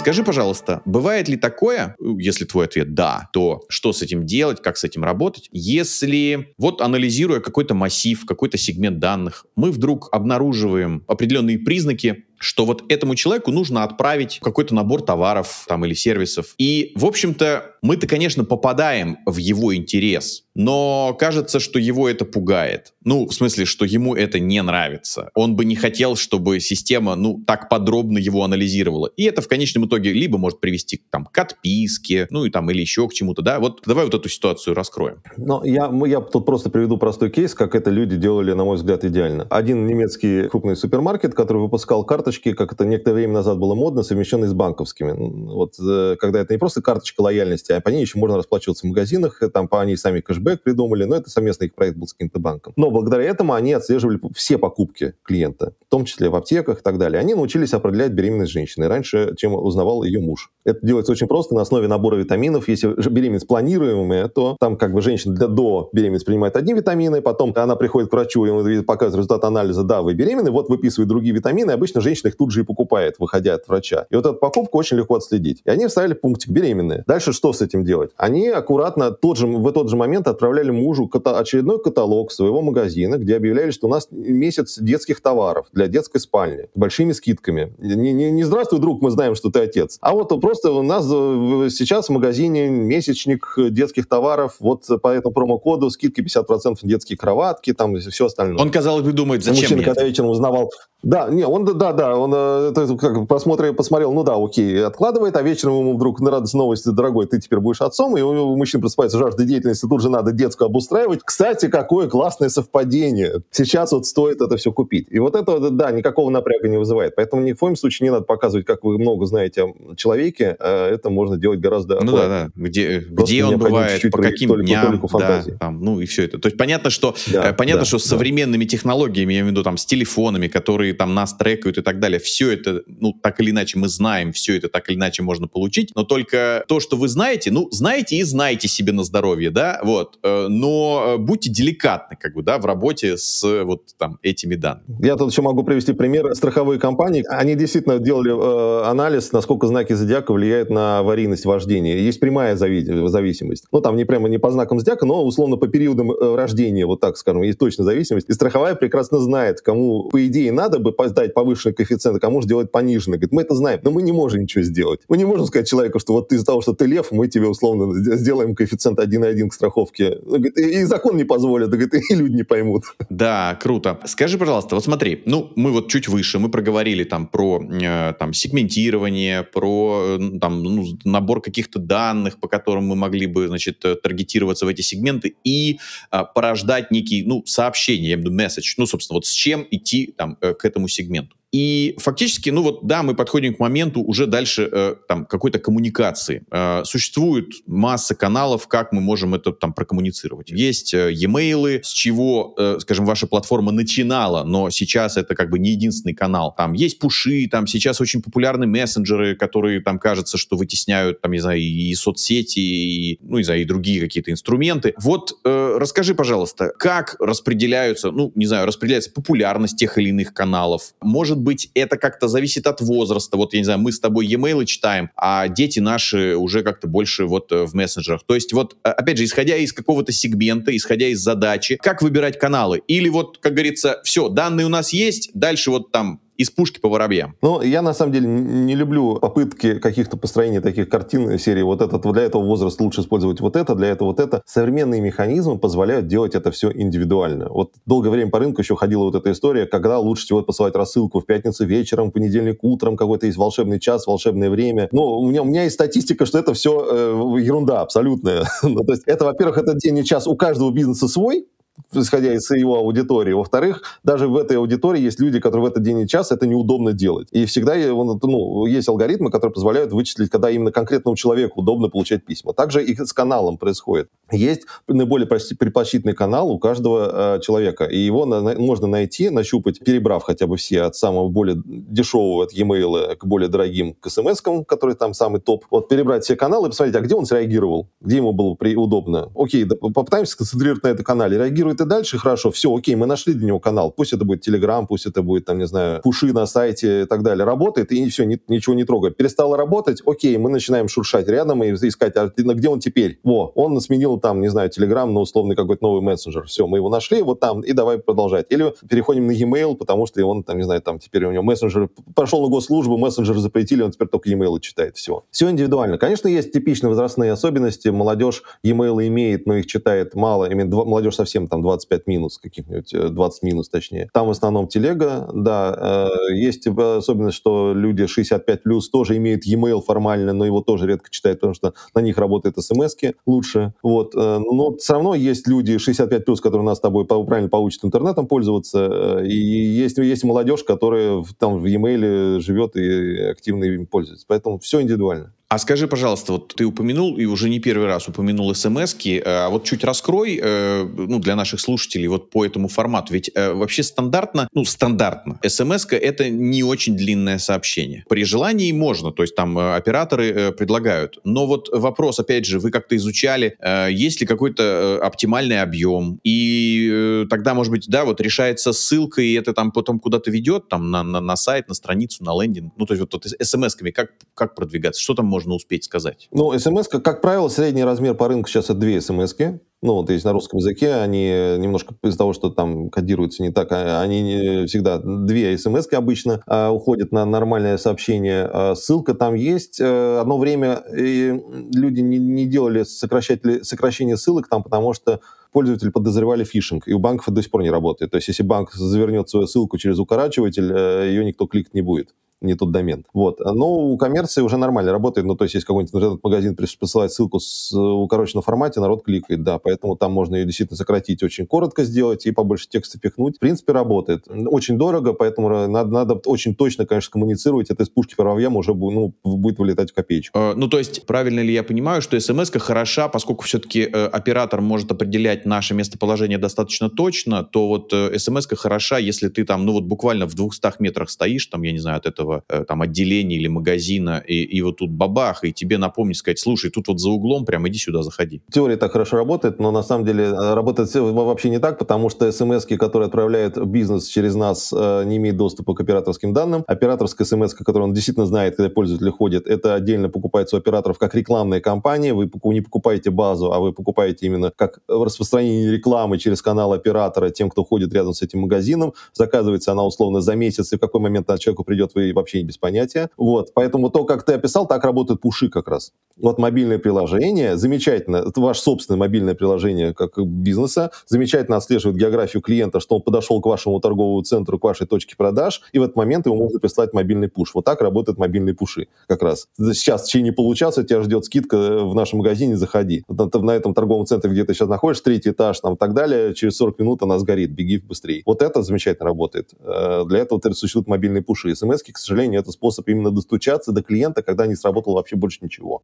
Скажи, 0.05 0.23
пожалуйста, 0.23 0.83
бывает 0.85 1.27
ли 1.29 1.35
такое, 1.35 1.95
если 1.99 2.45
твой 2.45 2.65
ответ 2.65 2.93
«да», 2.93 3.27
то 3.33 3.63
что 3.69 3.91
с 3.91 4.03
этим 4.03 4.23
делать, 4.23 4.61
как 4.61 4.77
с 4.77 4.83
этим 4.83 5.03
работать, 5.03 5.49
если 5.51 6.53
вот 6.59 6.81
анализируя 6.81 7.39
какой-то 7.39 7.73
массив, 7.73 8.23
какой-то 8.23 8.55
сегмент 8.59 8.99
данных, 8.99 9.47
мы 9.55 9.71
вдруг 9.71 10.09
обнаруживаем 10.11 11.03
определенные 11.07 11.57
признаки, 11.57 12.25
что 12.39 12.65
вот 12.65 12.83
этому 12.89 13.15
человеку 13.15 13.51
нужно 13.51 13.83
отправить 13.83 14.39
какой-то 14.41 14.75
набор 14.75 15.01
товаров 15.01 15.65
там 15.67 15.85
или 15.85 15.93
сервисов. 15.93 16.53
И, 16.57 16.91
в 16.95 17.05
общем-то, 17.05 17.75
мы-то, 17.81 18.07
конечно, 18.07 18.43
попадаем 18.43 19.17
в 19.25 19.37
его 19.37 19.75
интерес, 19.75 20.43
но 20.55 21.15
кажется, 21.19 21.59
что 21.59 21.77
его 21.77 22.09
это 22.09 22.25
пугает. 22.25 22.93
Ну, 23.03 23.27
в 23.27 23.33
смысле, 23.33 23.65
что 23.65 23.85
ему 23.85 24.15
это 24.15 24.39
не 24.39 24.61
нравится. 24.63 25.29
Он 25.35 25.55
бы 25.55 25.65
не 25.65 25.75
хотел, 25.75 26.15
чтобы 26.15 26.59
система, 26.59 27.15
ну, 27.15 27.43
так 27.45 27.69
подробно 27.69 28.17
его 28.17 28.43
анализировала. 28.43 29.11
И 29.15 29.23
это 29.23 29.41
в 29.41 29.47
конечном 29.47 29.85
итоге 29.85 30.13
либо 30.13 30.37
может 30.37 30.59
привести 30.59 31.01
там, 31.11 31.25
к 31.25 31.37
отписке, 31.37 32.27
ну, 32.31 32.45
и 32.45 32.49
там, 32.49 32.71
или 32.71 32.81
еще 32.81 33.07
к 33.07 33.13
чему-то, 33.13 33.41
да. 33.41 33.59
Вот 33.59 33.83
давай 33.85 34.05
вот 34.05 34.15
эту 34.15 34.29
ситуацию 34.29 34.73
раскроем. 34.73 35.21
Ну, 35.37 35.63
я, 35.63 35.91
я 36.07 36.21
тут 36.21 36.45
просто 36.45 36.69
приведу 36.69 36.97
простой 36.97 37.29
кейс, 37.29 37.53
как 37.53 37.75
это 37.75 37.91
люди 37.91 38.15
делали, 38.15 38.53
на 38.53 38.63
мой 38.63 38.77
взгляд, 38.77 39.03
идеально. 39.05 39.45
Один 39.51 39.85
немецкий 39.85 40.47
крупный 40.47 40.75
супермаркет, 40.75 41.35
который 41.35 41.61
выпускал 41.61 42.03
карточки, 42.25 42.53
как 42.53 42.73
это 42.73 42.85
некоторое 42.85 43.17
время 43.17 43.33
назад 43.33 43.59
было 43.59 43.75
модно, 43.75 44.01
совмещенные 44.01 44.49
с 44.49 44.53
банковскими. 44.53 45.13
Вот 45.53 45.75
э, 45.79 46.15
когда 46.19 46.41
это 46.41 46.53
не 46.53 46.57
просто 46.57 46.81
карточка 46.81 47.21
лояльности, 47.21 47.71
а 47.71 47.79
по 47.81 47.89
ней 47.89 48.01
еще 48.01 48.17
можно 48.17 48.38
расплачиваться 48.38 48.88
в 48.88 48.89
магазинах, 48.89 49.41
там 49.53 49.67
по 49.67 49.85
ней 49.85 49.95
сами 49.95 50.21
кэшбэк 50.21 50.63
придумали, 50.63 51.03
но 51.03 51.15
это 51.15 51.29
совместный 51.29 51.67
их 51.67 51.75
проект 51.75 51.97
был 51.97 52.07
с 52.07 52.13
каким-то 52.13 52.39
банком. 52.39 52.73
Но 52.77 52.89
благодаря 52.89 53.23
этому 53.25 53.53
они 53.53 53.73
отслеживали 53.73 54.19
все 54.33 54.57
покупки 54.57 55.13
клиента, 55.23 55.73
в 55.88 55.91
том 55.91 56.05
числе 56.05 56.29
в 56.29 56.35
аптеках 56.35 56.79
и 56.79 56.81
так 56.81 56.97
далее. 56.97 57.19
Они 57.19 57.35
научились 57.35 57.73
определять 57.73 58.11
беременность 58.11 58.51
женщины 58.51 58.88
раньше, 58.88 59.35
чем 59.38 59.53
узнавал 59.53 60.03
ее 60.03 60.19
муж. 60.19 60.51
Это 60.63 60.79
делается 60.81 61.11
очень 61.11 61.27
просто 61.27 61.53
на 61.53 61.61
основе 61.61 61.88
набора 61.88 62.15
витаминов. 62.15 62.67
Если 62.67 62.88
беременность 63.09 63.47
планируемая, 63.47 64.29
то 64.29 64.57
там 64.59 64.77
как 64.77 64.93
бы 64.93 65.01
женщина 65.03 65.35
для, 65.35 65.47
до 65.47 65.89
беременности 65.93 66.25
принимает 66.25 66.55
одни 66.55 66.73
витамины, 66.73 67.21
потом 67.21 67.53
она 67.55 67.75
приходит 67.75 68.09
к 68.09 68.13
врачу, 68.13 68.45
и 68.45 68.49
он 68.49 68.83
показывает 68.83 69.15
результат 69.17 69.43
анализа, 69.43 69.83
да, 69.83 70.01
вы 70.01 70.15
беременны, 70.15 70.49
вот 70.49 70.69
выписывает 70.69 71.07
другие 71.07 71.35
витамины, 71.35 71.69
обычно 71.69 72.01
женщина 72.01 72.14
их 72.23 72.38
тут 72.38 72.51
же 72.51 72.62
и 72.62 72.63
покупает, 72.63 73.15
выходя 73.19 73.56
от 73.56 73.67
врача. 73.67 74.06
И 74.10 74.15
вот 74.15 74.25
эту 74.25 74.36
покупку 74.36 74.78
очень 74.78 74.97
легко 74.97 75.15
отследить. 75.15 75.62
И 75.65 75.69
они 75.69 75.88
вставили 75.88 76.13
пунктик 76.13 76.49
беременные. 76.49 77.04
Дальше 77.08 77.34
что 77.34 77.51
с 77.51 77.62
этим 77.62 77.84
делать? 77.84 78.12
Они 78.15 78.47
аккуратно 78.47 79.12
тот 79.12 79.38
же, 79.38 79.47
в 79.47 79.71
тот 79.71 79.89
же 79.89 79.95
момент 79.95 80.28
отправляли 80.28 80.71
мужу 80.71 81.10
ката- 81.12 81.39
очередной 81.39 81.82
каталог 81.82 82.32
своего 82.32 82.62
магазина, 82.62 83.17
где 83.17 83.36
объявляли, 83.36 83.71
что 83.71 83.88
у 83.88 83.89
нас 83.89 84.08
месяц 84.12 84.78
детских 84.80 85.21
товаров 85.21 85.67
для 85.73 85.88
детской 85.88 86.19
спальни 86.19 86.69
с 86.73 86.78
большими 86.78 87.12
скидками. 87.12 87.73
Не, 87.78 88.13
не, 88.13 88.32
не 88.32 88.43
здравствуй, 88.43 88.80
друг, 88.80 89.01
мы 89.01 89.12
знаем, 89.12 89.36
что 89.36 89.49
ты 89.49 89.60
отец. 89.60 89.97
А 90.01 90.13
вот 90.13 90.30
просто 90.41 90.71
у 90.71 90.84
нас 90.84 91.06
сейчас 91.06 92.08
в 92.08 92.12
магазине 92.12 92.69
месячник 92.69 93.56
детских 93.69 94.08
товаров, 94.08 94.56
вот 94.60 94.86
по 95.01 95.10
этому 95.10 95.34
промокоду 95.34 95.89
скидки 95.89 96.21
50% 96.21 96.78
детские 96.84 97.17
кроватки, 97.17 97.73
там 97.73 97.95
все 97.97 98.25
остальное. 98.25 98.62
Он, 98.62 98.71
казалось 98.71 99.04
бы, 99.04 99.12
думает, 99.12 99.43
зачем 99.43 99.62
Мужчина, 99.62 99.78
мне 99.78 99.86
когда 99.86 100.04
вечером 100.04 100.30
узнавал, 100.30 100.71
Да, 101.04 101.30
не, 101.30 101.45
он, 101.45 101.65
да, 101.65 101.93
да, 101.93 102.04
он 102.13 102.33
э, 102.35 102.71
это, 102.71 102.95
как 102.97 103.27
посмотрел, 103.27 103.73
посмотрел, 103.73 104.13
ну 104.13 104.23
да, 104.23 104.35
окей, 104.35 104.83
откладывает, 104.83 105.35
а 105.37 105.41
вечером 105.41 105.79
ему 105.79 105.95
вдруг 105.95 106.19
на 106.19 106.31
радость 106.31 106.53
новости, 106.53 106.89
дорогой, 106.89 107.25
ты 107.27 107.39
теперь 107.39 107.59
будешь 107.59 107.81
отцом, 107.81 108.17
и 108.17 108.21
у 108.21 108.55
мужчин 108.55 108.81
просыпается 108.81 109.17
жажда 109.17 109.43
деятельности, 109.43 109.87
тут 109.87 110.01
же 110.01 110.09
надо 110.09 110.31
детскую 110.31 110.67
обустраивать. 110.67 111.21
Кстати, 111.23 111.67
какое 111.67 112.07
классное 112.07 112.49
совпадение. 112.49 113.41
Сейчас 113.51 113.91
вот 113.91 114.05
стоит 114.05 114.41
это 114.41 114.57
все 114.57 114.71
купить. 114.71 115.07
И 115.09 115.19
вот 115.19 115.35
это, 115.35 115.69
да, 115.69 115.91
никакого 115.91 116.29
напряга 116.29 116.67
не 116.67 116.77
вызывает. 116.77 117.15
Поэтому 117.15 117.41
ни 117.43 117.53
в 117.53 117.59
коем 117.59 117.75
случае 117.75 118.05
не 118.07 118.11
надо 118.11 118.25
показывать, 118.25 118.65
как 118.65 118.83
вы 118.83 118.97
много 118.97 119.25
знаете 119.25 119.63
о 119.63 119.95
человеке. 119.95 120.55
А 120.59 120.89
это 120.89 121.09
можно 121.09 121.37
делать 121.37 121.59
гораздо 121.59 122.03
Ну 122.03 122.11
да, 122.11 122.27
да. 122.27 122.49
Где, 122.55 122.99
где 122.99 123.45
он 123.45 123.57
бывает, 123.57 124.01
по 124.11 124.21
каким 124.21 124.49
толику, 124.49 124.67
дням, 124.67 124.85
толику 124.85 125.09
да, 125.19 125.43
там, 125.59 125.81
ну 125.81 125.99
и 125.99 126.05
все 126.05 126.25
это. 126.25 126.39
То 126.39 126.47
есть 126.47 126.57
понятно, 126.57 126.89
что, 126.89 127.15
да, 127.31 127.49
э, 127.49 127.53
понятно, 127.53 127.81
да, 127.81 127.85
что 127.85 127.97
да. 127.97 128.03
с 128.03 128.05
современными 128.07 128.65
технологиями, 128.65 129.33
я 129.33 129.39
имею 129.39 129.47
в 129.47 129.51
виду 129.51 129.63
там 129.63 129.77
с 129.77 129.85
телефонами, 129.85 130.47
которые 130.47 130.93
там 130.93 131.13
нас 131.13 131.33
трекают 131.33 131.77
и 131.77 131.81
так 131.81 131.94
далее, 131.99 132.19
все 132.19 132.51
это, 132.51 132.84
ну, 132.88 133.13
так 133.13 133.39
или 133.39 133.51
иначе 133.51 133.77
мы 133.77 133.88
знаем, 133.88 134.31
все 134.31 134.58
это 134.58 134.69
так 134.69 134.89
или 134.89 134.95
иначе 134.95 135.23
можно 135.23 135.47
получить, 135.47 135.91
но 135.95 136.03
только 136.03 136.63
то, 136.67 136.79
что 136.79 136.97
вы 136.97 137.08
знаете, 137.08 137.51
ну, 137.51 137.69
знаете 137.71 138.17
и 138.17 138.23
знаете 138.23 138.67
себе 138.67 138.91
на 138.91 139.03
здоровье, 139.03 139.51
да, 139.51 139.79
вот, 139.84 140.19
э, 140.23 140.47
но 140.47 141.15
э, 141.15 141.17
будьте 141.17 141.49
деликатны, 141.49 142.17
как 142.19 142.34
бы, 142.34 142.43
да, 142.43 142.58
в 142.58 142.65
работе 142.65 143.17
с 143.17 143.43
вот 143.63 143.84
там 143.97 144.19
этими 144.21 144.55
данными. 144.55 145.05
Я 145.05 145.15
тут 145.15 145.31
еще 145.31 145.41
могу 145.41 145.63
привести 145.63 145.93
пример. 145.93 146.34
Страховые 146.36 146.79
компании, 146.79 147.23
они 147.27 147.55
действительно 147.55 147.99
делали 147.99 148.31
э, 148.31 148.84
анализ, 148.86 149.31
насколько 149.31 149.67
знаки 149.67 149.93
зодиака 149.93 150.34
влияют 150.34 150.69
на 150.69 150.99
аварийность 150.99 151.45
вождения. 151.45 151.97
Есть 151.97 152.19
прямая 152.19 152.55
зави- 152.55 153.08
зависимость. 153.08 153.65
Ну, 153.71 153.81
там 153.81 153.95
не 153.95 154.05
прямо 154.05 154.29
не 154.29 154.38
по 154.38 154.51
знакам 154.51 154.79
зодиака, 154.79 155.05
но 155.05 155.25
условно 155.25 155.58
по 155.58 155.67
периодам 155.67 156.12
э, 156.12 156.36
рождения, 156.36 156.86
вот 156.86 156.99
так 156.99 157.17
скажем, 157.17 157.41
есть 157.41 157.60
точно 157.60 157.84
зависимость. 157.84 158.29
И 158.29 158.34
страховая 158.34 158.75
прекрасно 158.75 159.19
знает, 159.19 159.62
кому, 159.62 160.10
по 160.10 160.25
идее, 160.25 160.51
надо 160.51 160.79
бы 160.79 160.93
дать 161.15 161.34
повышенный 161.34 161.73
коэффициент, 161.85 162.17
а 162.17 162.19
кому 162.19 162.41
же 162.41 162.47
делать 162.47 162.71
пониженный. 162.71 163.17
Говорит, 163.17 163.33
мы 163.33 163.41
это 163.41 163.55
знаем, 163.55 163.79
но 163.83 163.91
мы 163.91 164.01
не 164.01 164.11
можем 164.11 164.41
ничего 164.41 164.63
сделать. 164.63 165.01
Мы 165.07 165.17
не 165.17 165.25
можем 165.25 165.45
сказать 165.45 165.67
человеку, 165.67 165.99
что 165.99 166.13
вот 166.13 166.31
из-за 166.31 166.45
того, 166.45 166.61
что 166.61 166.73
ты 166.73 166.85
лев, 166.85 167.11
мы 167.11 167.27
тебе 167.27 167.47
условно 167.47 167.93
сделаем 168.17 168.55
коэффициент 168.55 168.99
1,1 168.99 169.49
к 169.49 169.53
страховке. 169.53 170.17
Говорит, 170.23 170.57
и, 170.57 170.83
закон 170.83 171.17
не 171.17 171.23
позволит, 171.23 171.69
говорит, 171.69 171.93
и 172.09 172.15
люди 172.15 172.35
не 172.35 172.43
поймут. 172.43 172.83
Да, 173.09 173.57
круто. 173.61 173.99
Скажи, 174.05 174.37
пожалуйста, 174.37 174.75
вот 174.75 174.83
смотри, 174.83 175.21
ну, 175.25 175.51
мы 175.55 175.71
вот 175.71 175.89
чуть 175.89 176.07
выше, 176.07 176.39
мы 176.39 176.49
проговорили 176.49 177.03
там 177.03 177.27
про 177.27 177.61
э, 177.61 178.13
там 178.19 178.33
сегментирование, 178.33 179.43
про 179.43 180.17
э, 180.19 180.39
там 180.39 180.63
ну, 180.63 180.85
набор 181.03 181.41
каких-то 181.41 181.79
данных, 181.79 182.39
по 182.39 182.47
которым 182.47 182.87
мы 182.87 182.95
могли 182.95 183.27
бы, 183.27 183.47
значит, 183.47 183.83
э, 183.85 183.95
таргетироваться 183.95 184.65
в 184.65 184.69
эти 184.69 184.81
сегменты 184.81 185.35
и 185.43 185.79
э, 186.11 186.23
порождать 186.33 186.91
некий, 186.91 187.23
ну, 187.25 187.43
сообщение, 187.45 188.09
я 188.09 188.15
имею 188.15 188.29
в 188.29 188.31
виду 188.31 188.43
message, 188.43 188.73
ну, 188.77 188.85
собственно, 188.85 189.15
вот 189.15 189.25
с 189.25 189.31
чем 189.31 189.65
идти 189.71 190.13
там 190.17 190.35
к 190.35 190.65
этому 190.65 190.87
сегменту. 190.87 191.35
И 191.55 191.95
фактически, 191.99 192.49
ну 192.49 192.63
вот, 192.63 192.85
да, 192.85 193.01
мы 193.01 193.15
подходим 193.15 193.55
к 193.55 193.59
моменту 193.59 194.01
уже 194.01 194.27
дальше 194.27 194.67
э, 194.69 194.95
там 195.07 195.25
какой-то 195.25 195.57
коммуникации. 195.57 196.45
Э, 196.51 196.83
существует 196.83 197.47
масса 197.65 198.13
каналов, 198.13 198.67
как 198.67 198.91
мы 198.91 198.99
можем 198.99 199.35
это 199.35 199.53
там 199.53 199.71
прокоммуницировать. 199.71 200.51
Есть 200.51 200.93
э, 200.93 201.13
e-mail, 201.13 201.79
с 201.81 201.93
чего, 201.93 202.53
э, 202.57 202.79
скажем, 202.81 203.05
ваша 203.05 203.25
платформа 203.25 203.71
начинала, 203.71 204.43
но 204.43 204.69
сейчас 204.69 205.15
это 205.15 205.33
как 205.33 205.49
бы 205.49 205.57
не 205.57 205.69
единственный 205.69 206.13
канал. 206.13 206.53
Там 206.57 206.73
есть 206.73 206.99
пуши, 206.99 207.47
там 207.49 207.67
сейчас 207.67 208.01
очень 208.01 208.21
популярны 208.21 208.67
мессенджеры, 208.67 209.37
которые 209.37 209.79
там 209.79 209.97
кажется, 209.97 210.37
что 210.37 210.57
вытесняют, 210.57 211.21
там, 211.21 211.31
не 211.31 211.39
знаю, 211.39 211.61
и 211.61 211.95
соцсети, 211.95 212.59
и, 212.59 213.19
ну, 213.21 213.37
не 213.37 213.45
знаю, 213.45 213.61
и 213.61 213.63
другие 213.63 214.01
какие-то 214.01 214.29
инструменты. 214.29 214.93
Вот 215.01 215.31
э, 215.45 215.77
расскажи, 215.79 216.15
пожалуйста, 216.15 216.73
как 216.77 217.15
распределяются, 217.21 218.11
ну, 218.11 218.33
не 218.35 218.45
знаю, 218.45 218.67
распределяется 218.67 219.11
популярность 219.11 219.77
тех 219.77 219.97
или 219.97 220.09
иных 220.09 220.33
каналов? 220.33 220.93
Может 221.01 221.44
быть, 221.45 221.69
это 221.73 221.95
как-то 221.97 222.27
зависит 222.27 222.67
от 222.67 222.81
возраста. 222.81 223.38
Вот, 223.38 223.53
я 223.53 223.60
не 223.60 223.63
знаю, 223.63 223.79
мы 223.79 223.93
с 223.93 223.99
тобой 224.01 224.27
e-mail 224.27 224.65
читаем, 224.65 225.10
а 225.15 225.47
дети 225.47 225.79
наши 225.79 226.36
уже 226.36 226.63
как-то 226.63 226.88
больше 226.88 227.25
вот 227.25 227.51
э, 227.53 227.63
в 227.65 227.73
мессенджерах. 227.73 228.23
То 228.25 228.36
есть 228.36 228.51
вот, 228.51 228.75
э, 228.84 228.89
опять 228.89 229.17
же, 229.17 229.23
исходя 229.23 229.55
из 229.55 229.71
какого-то 229.71 230.12
сегмента, 230.12 230.75
исходя 230.75 231.08
из 231.08 231.19
задачи, 231.21 231.77
как 231.77 232.01
выбирать 232.01 232.38
каналы? 232.38 232.81
Или 232.88 233.08
вот, 233.08 233.38
как 233.38 233.53
говорится, 233.53 234.01
все, 234.03 234.27
данные 234.27 234.65
у 234.65 234.69
нас 234.69 234.91
есть, 234.91 235.31
дальше 235.34 235.71
вот 235.71 235.93
там 235.93 236.19
из 236.37 236.49
пушки 236.49 236.79
по 236.79 236.89
воробьям. 236.89 237.35
Ну, 237.41 237.61
я 237.61 237.81
на 237.81 237.93
самом 237.93 238.13
деле 238.13 238.27
не 238.27 238.75
люблю 238.75 239.15
попытки 239.15 239.79
каких-то 239.79 240.17
построений 240.17 240.59
таких 240.59 240.89
картин 240.89 241.37
серии 241.39 241.61
вот 241.61 241.81
этот, 241.81 242.01
для 242.11 242.23
этого 242.23 242.43
возраста 242.43 242.83
лучше 242.83 243.01
использовать 243.01 243.41
вот 243.41 243.55
это, 243.55 243.75
для 243.75 243.89
этого 243.89 244.09
вот 244.09 244.19
это. 244.19 244.41
Современные 244.45 245.01
механизмы 245.01 245.57
позволяют 245.57 246.07
делать 246.07 246.35
это 246.35 246.51
все 246.51 246.71
индивидуально. 246.71 247.49
Вот 247.49 247.71
долгое 247.85 248.09
время 248.09 248.31
по 248.31 248.39
рынку 248.39 248.61
еще 248.61 248.75
ходила 248.75 249.03
вот 249.03 249.15
эта 249.15 249.31
история, 249.31 249.65
когда 249.65 249.99
лучше 249.99 250.25
всего 250.25 250.41
посылать 250.41 250.75
рассылку 250.75 251.19
в 251.19 251.25
пятницу 251.25 251.65
вечером, 251.65 252.09
в 252.09 252.11
понедельник 252.11 252.63
утром, 252.63 252.97
какой-то 252.97 253.25
есть 253.25 253.37
волшебный 253.37 253.79
час, 253.79 254.07
волшебное 254.07 254.49
время. 254.49 254.89
Ну, 254.91 255.03
у 255.19 255.29
меня, 255.29 255.41
у 255.41 255.45
меня 255.45 255.63
есть 255.63 255.75
статистика, 255.75 256.25
что 256.25 256.37
это 256.37 256.53
все 256.53 256.85
э, 256.89 257.41
ерунда 257.41 257.81
абсолютная. 257.81 258.45
ну, 258.63 258.83
то 258.83 258.93
есть 258.93 259.03
это, 259.05 259.25
во-первых, 259.25 259.57
этот 259.57 259.77
день 259.77 259.97
и 259.99 260.03
час 260.03 260.27
у 260.27 260.35
каждого 260.35 260.71
бизнеса 260.71 261.07
свой, 261.07 261.47
исходя 261.93 262.33
из 262.33 262.49
его 262.51 262.77
аудитории. 262.77 263.33
Во-вторых, 263.33 263.83
даже 264.03 264.27
в 264.27 264.38
этой 264.38 264.57
аудитории 264.57 265.01
есть 265.01 265.19
люди, 265.19 265.39
которые 265.39 265.67
в 265.67 265.71
этот 265.71 265.83
день 265.83 266.01
и 266.01 266.07
час 266.07 266.31
это 266.31 266.47
неудобно 266.47 266.93
делать. 266.93 267.27
И 267.31 267.45
всегда 267.45 267.75
ну, 267.75 268.65
есть 268.65 268.88
алгоритмы, 268.89 269.31
которые 269.31 269.53
позволяют 269.53 269.91
вычислить, 269.91 270.29
когда 270.29 270.49
именно 270.49 270.71
конкретному 270.71 271.15
человеку 271.15 271.61
удобно 271.61 271.89
получать 271.89 272.25
письма. 272.25 272.53
Также 272.53 272.83
и 272.83 272.95
с 272.95 273.13
каналом 273.13 273.57
происходит. 273.57 274.09
Есть 274.31 274.63
наиболее 274.88 275.27
предпочтительный 275.27 276.13
канал 276.13 276.49
у 276.49 276.59
каждого 276.59 277.38
э, 277.38 277.41
человека, 277.41 277.85
и 277.85 277.97
его 277.97 278.25
на, 278.25 278.55
можно 278.59 278.88
найти, 278.88 279.29
нащупать, 279.29 279.79
перебрав 279.79 280.23
хотя 280.23 280.47
бы 280.47 280.57
все 280.57 280.83
от 280.83 280.95
самого 280.95 281.29
более 281.29 281.61
дешевого 281.65 282.45
от 282.45 282.53
e-mail 282.53 283.15
к 283.15 283.25
более 283.25 283.49
дорогим 283.49 283.93
к 283.93 284.09
смс 284.09 284.41
который 284.67 284.95
там 284.95 285.13
самый 285.13 285.41
топ. 285.41 285.65
Вот 285.71 285.88
перебрать 285.88 286.23
все 286.23 286.35
каналы 286.35 286.67
и 286.67 286.69
посмотреть, 286.69 286.95
а 286.95 287.01
где 287.01 287.15
он 287.15 287.25
среагировал, 287.25 287.89
где 288.01 288.17
ему 288.17 288.31
было 288.31 288.55
при, 288.55 288.75
удобно. 288.75 289.31
Окей, 289.35 289.63
да, 289.63 289.75
попытаемся 289.75 290.33
сконцентрировать 290.33 290.83
на 290.83 290.88
этом 290.89 291.05
канале. 291.05 291.38
Реагирует 291.38 291.64
реагирует 291.65 291.82
и 291.82 291.86
дальше, 291.86 292.17
хорошо, 292.17 292.51
все, 292.51 292.73
окей, 292.73 292.95
мы 292.95 293.06
нашли 293.06 293.34
для 293.34 293.47
него 293.47 293.60
канал, 293.60 293.91
пусть 293.91 294.13
это 294.13 294.25
будет 294.25 294.47
Telegram, 294.47 294.86
пусть 294.88 295.06
это 295.06 295.21
будет, 295.21 295.45
там, 295.45 295.58
не 295.58 295.67
знаю, 295.67 296.01
пуши 296.01 296.34
на 296.34 296.45
сайте 296.45 297.04
и 297.04 297.06
так 297.06 297.23
далее, 297.23 297.45
работает, 297.45 297.91
и 297.91 298.10
все, 298.10 298.25
ни, 298.25 298.39
ничего 298.47 298.75
не 298.75 298.84
трогает. 298.84 299.17
Перестало 299.17 299.58
работать, 299.58 300.01
окей, 300.06 300.38
мы 300.38 300.49
начинаем 300.49 300.88
шуршать 300.88 301.28
рядом 301.28 301.63
и 301.63 301.71
искать, 301.71 302.15
а 302.15 302.32
где 302.36 302.69
он 302.69 302.80
теперь? 302.80 303.19
Во, 303.23 303.51
он 303.56 303.80
сменил 303.82 304.19
там, 304.19 304.41
не 304.41 304.49
знаю, 304.49 304.69
Telegram 304.69 305.06
на 305.06 305.19
условный 305.19 305.56
какой-то 305.56 305.84
новый 305.84 306.01
мессенджер. 306.01 306.45
Все, 306.45 306.67
мы 306.67 306.78
его 306.78 306.89
нашли, 306.89 307.21
вот 307.21 307.39
там, 307.39 307.62
и 307.62 307.73
давай 307.73 307.97
продолжать. 307.97 308.47
Или 308.49 308.73
переходим 308.88 309.28
на 309.28 309.32
e-mail, 309.32 309.75
потому 309.75 310.06
что 310.06 310.23
он, 310.25 310.43
там, 310.43 310.58
не 310.58 310.63
знаю, 310.63 310.82
там 310.82 310.99
теперь 310.99 311.25
у 311.25 311.32
него 311.32 311.43
мессенджер, 311.43 311.89
пошел 312.15 312.41
на 312.41 312.49
госслужбу, 312.49 312.97
мессенджер 312.97 313.38
запретили, 313.38 313.82
он 313.82 313.91
теперь 313.91 314.08
только 314.08 314.30
e-mail 314.30 314.60
читает, 314.60 314.97
все. 314.97 315.23
Все 315.32 315.49
индивидуально. 315.49 315.97
Конечно, 315.97 316.28
есть 316.28 316.51
типичные 316.51 316.89
возрастные 316.89 317.32
особенности, 317.32 317.89
молодежь 317.89 318.43
e-mail 318.63 319.06
имеет, 319.08 319.45
но 319.45 319.56
их 319.56 319.67
читает 319.67 320.15
мало, 320.15 320.51
имеет 320.51 320.71
молодежь 320.71 321.15
совсем 321.15 321.47
там 321.47 321.54
25 321.61 322.07
минус, 322.07 322.37
каких-нибудь 322.37 322.93
20 323.13 323.43
э, 323.43 323.45
минус 323.45 323.69
точнее. 323.69 324.09
Там 324.13 324.27
в 324.27 324.31
основном 324.31 324.67
телега, 324.67 325.29
да. 325.33 326.09
Э, 326.29 326.33
есть 326.33 326.67
особенность, 326.67 327.37
что 327.37 327.73
люди 327.73 328.07
65 328.07 328.63
плюс 328.63 328.89
тоже 328.89 329.17
имеют 329.17 329.45
e-mail 329.45 329.81
формально, 329.81 330.33
но 330.33 330.45
его 330.45 330.61
тоже 330.61 330.87
редко 330.87 331.09
читают, 331.09 331.39
потому 331.39 331.53
что 331.53 331.73
на 331.93 331.99
них 331.99 332.17
работают 332.17 332.57
смс 332.57 332.95
лучше. 333.25 333.73
Вот. 333.83 334.15
Э, 334.15 334.39
но 334.39 334.75
все 334.77 334.93
равно 334.93 335.15
есть 335.15 335.47
люди 335.47 335.77
65 335.77 336.25
плюс, 336.25 336.41
которые 336.41 336.65
нас 336.65 336.77
с 336.77 336.81
тобой 336.81 337.05
правильно 337.05 337.49
получат 337.49 337.83
интернетом 337.83 338.27
пользоваться, 338.27 339.21
и 339.23 339.35
есть, 339.35 339.97
есть 339.97 340.23
молодежь, 340.23 340.63
которая 340.63 341.23
там 341.39 341.57
в 341.57 341.65
e-mail 341.65 342.39
живет 342.39 342.75
и 342.75 343.17
активно 343.23 343.65
им 343.65 343.85
пользуется. 343.85 344.25
Поэтому 344.27 344.59
все 344.59 344.81
индивидуально. 344.81 345.33
А 345.55 345.57
скажи, 345.57 345.87
пожалуйста, 345.87 346.33
вот 346.33 346.53
ты 346.53 346.65
упомянул, 346.65 347.17
и 347.17 347.23
уже 347.23 347.47
не 347.47 347.59
первый 347.59 347.87
раз 347.87 348.09
упомянул 348.09 348.53
смс-ки, 348.53 349.23
а 349.25 349.47
вот 349.47 349.63
чуть 349.63 349.85
раскрой, 349.85 350.37
э, 350.43 350.83
ну, 350.83 351.19
для 351.19 351.37
наших 351.37 351.61
слушателей 351.61 352.07
вот 352.07 352.29
по 352.29 352.45
этому 352.45 352.67
формату. 352.67 353.13
Ведь 353.13 353.31
э, 353.33 353.53
вообще 353.53 353.81
стандартно, 353.81 354.49
ну, 354.51 354.65
стандартно, 354.65 355.39
смс 355.47 355.87
это 355.91 356.27
не 356.29 356.61
очень 356.63 356.97
длинное 356.97 357.37
сообщение. 357.37 358.03
При 358.09 358.25
желании 358.25 358.73
можно, 358.73 359.13
то 359.13 359.23
есть 359.23 359.33
там 359.33 359.57
э, 359.57 359.75
операторы 359.77 360.27
э, 360.27 360.51
предлагают. 360.51 361.19
Но 361.23 361.47
вот 361.47 361.69
вопрос, 361.71 362.19
опять 362.19 362.45
же, 362.45 362.59
вы 362.59 362.69
как-то 362.69 362.97
изучали, 362.97 363.55
э, 363.61 363.87
есть 363.93 364.19
ли 364.19 364.27
какой-то 364.27 364.99
э, 365.01 365.05
оптимальный 365.05 365.61
объем, 365.61 366.19
и 366.25 366.89
э, 366.91 367.25
тогда, 367.29 367.53
может 367.53 367.71
быть, 367.71 367.87
да, 367.87 368.03
вот 368.03 368.19
решается 368.19 368.73
ссылка, 368.73 369.21
и 369.21 369.31
это 369.31 369.53
там 369.53 369.71
потом 369.71 370.01
куда-то 370.01 370.31
ведет, 370.31 370.67
там, 370.67 370.91
на, 370.91 371.01
на, 371.03 371.21
на 371.21 371.37
сайт, 371.37 371.69
на 371.69 371.75
страницу, 371.75 372.25
на 372.25 372.33
лендинг, 372.41 372.73
ну, 372.75 372.85
то 372.85 372.93
есть 372.93 372.99
вот, 372.99 373.13
вот 373.13 373.25
смс-ками 373.41 373.91
как, 373.91 374.09
как 374.33 374.53
продвигаться, 374.53 375.01
что 375.01 375.13
там 375.13 375.27
можно 375.27 375.44
успеть 375.53 375.84
сказать? 375.84 376.27
Ну, 376.31 376.58
смс, 376.58 376.88
как 376.88 377.21
правило, 377.21 377.47
средний 377.49 377.84
размер 377.84 378.15
по 378.15 378.27
рынку 378.27 378.49
сейчас 378.49 378.65
это 378.65 378.75
две 378.75 379.01
смс. 379.01 379.36
Ну, 379.81 379.93
вот 379.95 380.10
есть 380.10 380.25
на 380.25 380.31
русском 380.31 380.58
языке, 380.60 380.95
они 380.95 381.27
немножко 381.60 381.93
из-за 382.03 382.17
того, 382.17 382.34
что 382.34 382.49
там 382.49 382.89
кодируются 382.89 383.43
не 383.43 383.51
так, 383.51 383.71
а, 383.71 384.01
они 384.01 384.65
всегда 384.65 384.97
две 384.97 385.55
смс 385.58 385.88
обычно 385.91 386.41
а, 386.47 386.71
уходят 386.71 387.11
на 387.11 387.24
нормальное 387.26 387.78
сообщение. 387.78 388.49
А, 388.51 388.76
ссылка 388.76 389.13
там 389.13 389.36
есть. 389.36 389.80
А, 389.80 390.22
одно 390.22 390.38
время 390.39 390.82
и 390.97 391.39
люди 391.74 391.99
не, 391.99 392.17
не 392.17 392.45
делали 392.45 392.84
сокращение 392.84 394.17
ссылок 394.17 394.47
там, 394.49 394.63
потому 394.63 394.93
что 394.93 395.19
пользователи 395.51 395.89
подозревали 395.89 396.43
фишинг, 396.43 396.88
и 396.88 396.93
у 396.93 396.99
банков 396.99 397.28
это 397.28 397.36
до 397.36 397.41
сих 397.41 397.51
пор 397.51 397.61
не 397.61 397.69
работает. 397.69 398.11
То 398.11 398.17
есть 398.17 398.28
если 398.28 398.43
банк 398.43 398.74
завернет 398.74 399.30
свою 399.30 399.47
ссылку 399.47 399.78
через 399.78 399.99
укорачиватель, 399.99 400.69
э, 400.69 401.07
ее 401.09 401.24
никто 401.24 401.47
кликать 401.47 401.74
не 401.74 401.82
будет 401.82 402.13
не 402.45 402.55
тот 402.55 402.71
домен. 402.71 403.05
Вот. 403.13 403.39
Но 403.39 403.73
у 403.73 403.97
коммерции 403.97 404.41
уже 404.41 404.57
нормально 404.57 404.91
работает. 404.91 405.27
Ну, 405.27 405.35
то 405.35 405.43
есть, 405.43 405.55
если 405.55 405.65
какой-нибудь 405.65 405.93
интернет-магазин 405.93 406.55
присылает 406.55 407.11
ссылку 407.11 407.39
с 407.39 407.71
э, 407.73 407.77
укороченном 407.77 408.43
формате, 408.43 408.79
народ 408.79 409.03
кликает, 409.03 409.43
да. 409.43 409.59
Поэтому 409.59 409.95
там 409.95 410.11
можно 410.11 410.35
ее 410.35 410.45
действительно 410.45 410.77
сократить, 410.77 411.23
очень 411.23 411.45
коротко 411.45 411.83
сделать 411.83 412.25
и 412.25 412.31
побольше 412.31 412.67
текста 412.69 412.99
пихнуть. 412.99 413.37
В 413.37 413.39
принципе, 413.39 413.73
работает. 413.73 414.27
Очень 414.27 414.77
дорого, 414.77 415.13
поэтому 415.13 415.67
надо, 415.67 415.89
надо 415.89 416.13
очень 416.25 416.55
точно, 416.55 416.85
конечно, 416.85 417.11
коммуницировать. 417.11 417.69
Это 417.69 417.83
из 417.83 417.89
пушки 417.89 418.15
по 418.15 418.23
уже 418.23 418.73
ну, 418.73 419.13
будет 419.23 419.59
вылетать 419.59 419.91
в 419.91 419.93
копеечку. 419.93 420.37
Э, 420.37 420.53
ну, 420.55 420.67
то 420.67 420.77
есть, 420.77 421.05
правильно 421.05 421.41
ли 421.41 421.53
я 421.53 421.63
понимаю, 421.63 422.01
что 422.01 422.19
смс 422.19 422.51
хороша, 422.51 423.07
поскольку 423.07 423.43
все-таки 423.43 423.81
э, 423.81 424.05
оператор 424.07 424.61
может 424.61 424.91
определять 424.91 425.45
наше 425.45 425.73
местоположение 425.73 426.37
достаточно 426.37 426.89
точно, 426.89 427.43
то 427.43 427.67
вот 427.67 427.91
э, 427.93 428.17
хороша, 428.55 428.97
если 428.97 429.29
ты 429.29 429.45
там, 429.45 429.65
ну, 429.65 429.73
вот 429.73 429.83
буквально 429.83 430.27
в 430.27 430.35
200 430.35 430.81
метрах 430.81 431.09
стоишь, 431.09 431.45
там, 431.47 431.63
я 431.63 431.71
не 431.71 431.79
знаю, 431.79 431.97
от 431.97 432.05
этого 432.05 432.34
э, 432.49 432.63
там 432.65 432.81
отделения 432.81 433.38
или 433.38 433.47
магазина, 433.47 434.23
и, 434.25 434.43
и 434.43 434.61
вот 434.61 434.77
тут 434.77 434.91
бабах, 434.91 435.43
и 435.43 435.53
тебе 435.53 435.77
напомнить, 435.77 436.17
сказать, 436.17 436.39
слушай, 436.39 436.69
тут 436.69 436.88
вот 436.88 436.99
за 436.99 437.09
углом, 437.09 437.45
прям 437.45 437.67
иди 437.67 437.79
сюда, 437.79 438.03
заходи. 438.03 438.41
Теория 438.51 438.77
так 438.77 438.91
хорошо 438.91 439.17
работает, 439.17 439.59
но 439.59 439.71
на 439.71 439.83
самом 439.83 440.05
деле 440.05 440.25
э, 440.25 440.53
работает 440.53 440.93
вообще 440.93 441.49
не 441.49 441.59
так, 441.59 441.77
потому 441.77 442.09
что 442.09 442.31
смс, 442.31 442.65
которые 442.65 443.07
отправляет 443.07 443.63
бизнес 443.65 444.07
через 444.07 444.36
нас, 444.36 444.73
э, 444.75 445.03
не 445.05 445.17
имеют 445.17 445.38
доступа 445.38 445.73
к 445.73 445.81
операторским 445.81 446.33
данным. 446.33 446.63
Операторская 446.67 447.25
смс, 447.25 447.53
которую 447.53 447.89
он 447.89 447.93
действительно 447.93 448.25
знает, 448.25 448.55
когда 448.55 448.69
пользователь 448.69 449.09
ходит, 449.11 449.47
это 449.47 449.73
отдельно 449.73 450.09
покупается 450.09 450.55
у 450.55 450.59
операторов 450.59 450.97
как 450.97 451.15
рекламная 451.15 451.61
кампания. 451.61 452.13
Вы 452.13 452.29
не 452.45 452.61
покупаете 452.61 453.11
базу, 453.11 453.51
а 453.51 453.59
вы 453.59 453.73
покупаете 453.73 454.25
именно 454.25 454.51
как 454.55 454.79
распространение 454.88 455.71
рекламы 455.71 456.17
через 456.17 456.41
канал 456.41 456.73
оператора 456.73 457.29
тем, 457.29 457.49
кто 457.49 457.63
ходит 457.63 457.93
рядом 457.93 458.13
с 458.13 458.21
этим 458.21 458.41
магазином. 458.41 458.93
Заказывается 459.13 459.71
она 459.71 459.86
условно 459.86 460.21
за 460.21 460.36
месяц, 460.36 460.73
и 460.73 460.77
в 460.77 460.79
какой 460.79 461.01
момент 461.01 461.27
человеку 461.39 461.63
придет, 461.63 461.91
вы 461.95 462.13
вообще 462.16 462.41
без 462.41 462.57
понятия. 462.57 463.09
Вот, 463.18 463.53
поэтому 463.53 463.89
то, 463.89 464.05
как 464.05 464.24
ты 464.24 464.34
описал, 464.34 464.68
так 464.68 464.84
работают 464.84 465.22
пуши 465.22 465.49
как 465.49 465.68
раз. 465.68 465.93
Вот 466.18 466.39
мобильное 466.39 466.80
приложение, 466.80 467.57
замечательно, 467.57 468.18
это 468.18 468.39
ваше 468.39 468.61
собственное 468.61 468.97
мобильное 468.97 469.36
приложение 469.36 469.93
как 469.93 470.18
бизнеса, 470.18 470.91
замечательно 471.07 471.57
отслеживает 471.57 471.97
географию 471.97 472.41
клиента, 472.41 472.80
что 472.80 472.95
он 472.95 473.01
подошел 473.01 473.41
к 473.41 473.45
вашему 473.45 473.82
торговому 473.82 474.22
центру, 474.22 474.57
к 474.57 474.63
вашей 474.63 474.88
точке 474.88 475.16
продаж, 475.18 475.61
и 475.74 475.80
в 475.80 475.84
этот 475.84 475.97
момент 475.97 476.26
ему 476.26 476.38
можно 476.38 476.59
прислать 476.59 476.93
мобильный 476.93 477.28
пуш. 477.28 477.51
Вот 477.53 477.66
так 477.66 477.82
работают 477.82 478.18
мобильные 478.18 478.55
пуши 478.55 478.88
как 479.07 479.22
раз. 479.24 479.47
Сейчас 479.57 480.03
в 480.03 480.05
течение 480.05 480.32
получаса 480.32 480.84
тебя 480.84 481.01
ждет 481.01 481.26
скидка 481.26 481.84
в 481.84 481.93
нашем 481.95 482.20
магазине, 482.20 482.55
заходи. 482.55 483.03
Вот 483.09 483.34
на 483.36 483.51
этом 483.51 483.74
торговом 483.74 484.05
центре, 484.05 484.32
где 484.32 484.45
ты 484.45 484.53
сейчас 484.53 484.70
находишься, 484.70 485.03
третий 485.03 485.32
этаж, 485.32 485.59
там, 485.59 485.74
и 485.74 485.78
так 485.78 485.93
далее, 485.93 486.34
через 486.34 486.55
40 486.55 486.80
минут 486.80 487.03
она 487.03 487.20
сгорит, 487.20 487.51
беги 487.51 487.78
быстрее. 487.80 488.24
Вот 488.26 488.41
это 488.41 488.61
замечательно 488.61 489.05
работает. 489.05 489.53
Э, 489.59 490.03
для 490.05 490.20
этого 490.20 490.39
существуют 490.53 490.88
мобильные 490.88 491.24
пуши. 491.24 491.53
смс 491.55 491.84
к 491.84 491.97
сожалению, 492.06 492.41
это 492.41 492.51
способ 492.51 492.88
именно 492.88 493.12
достучаться 493.12 493.72
до 493.72 493.82
клиента, 493.82 494.22
когда 494.22 494.45
не 494.45 494.56
сработало 494.56 494.95
вообще 494.95 495.16
больше 495.16 495.39
ничего. 495.41 495.82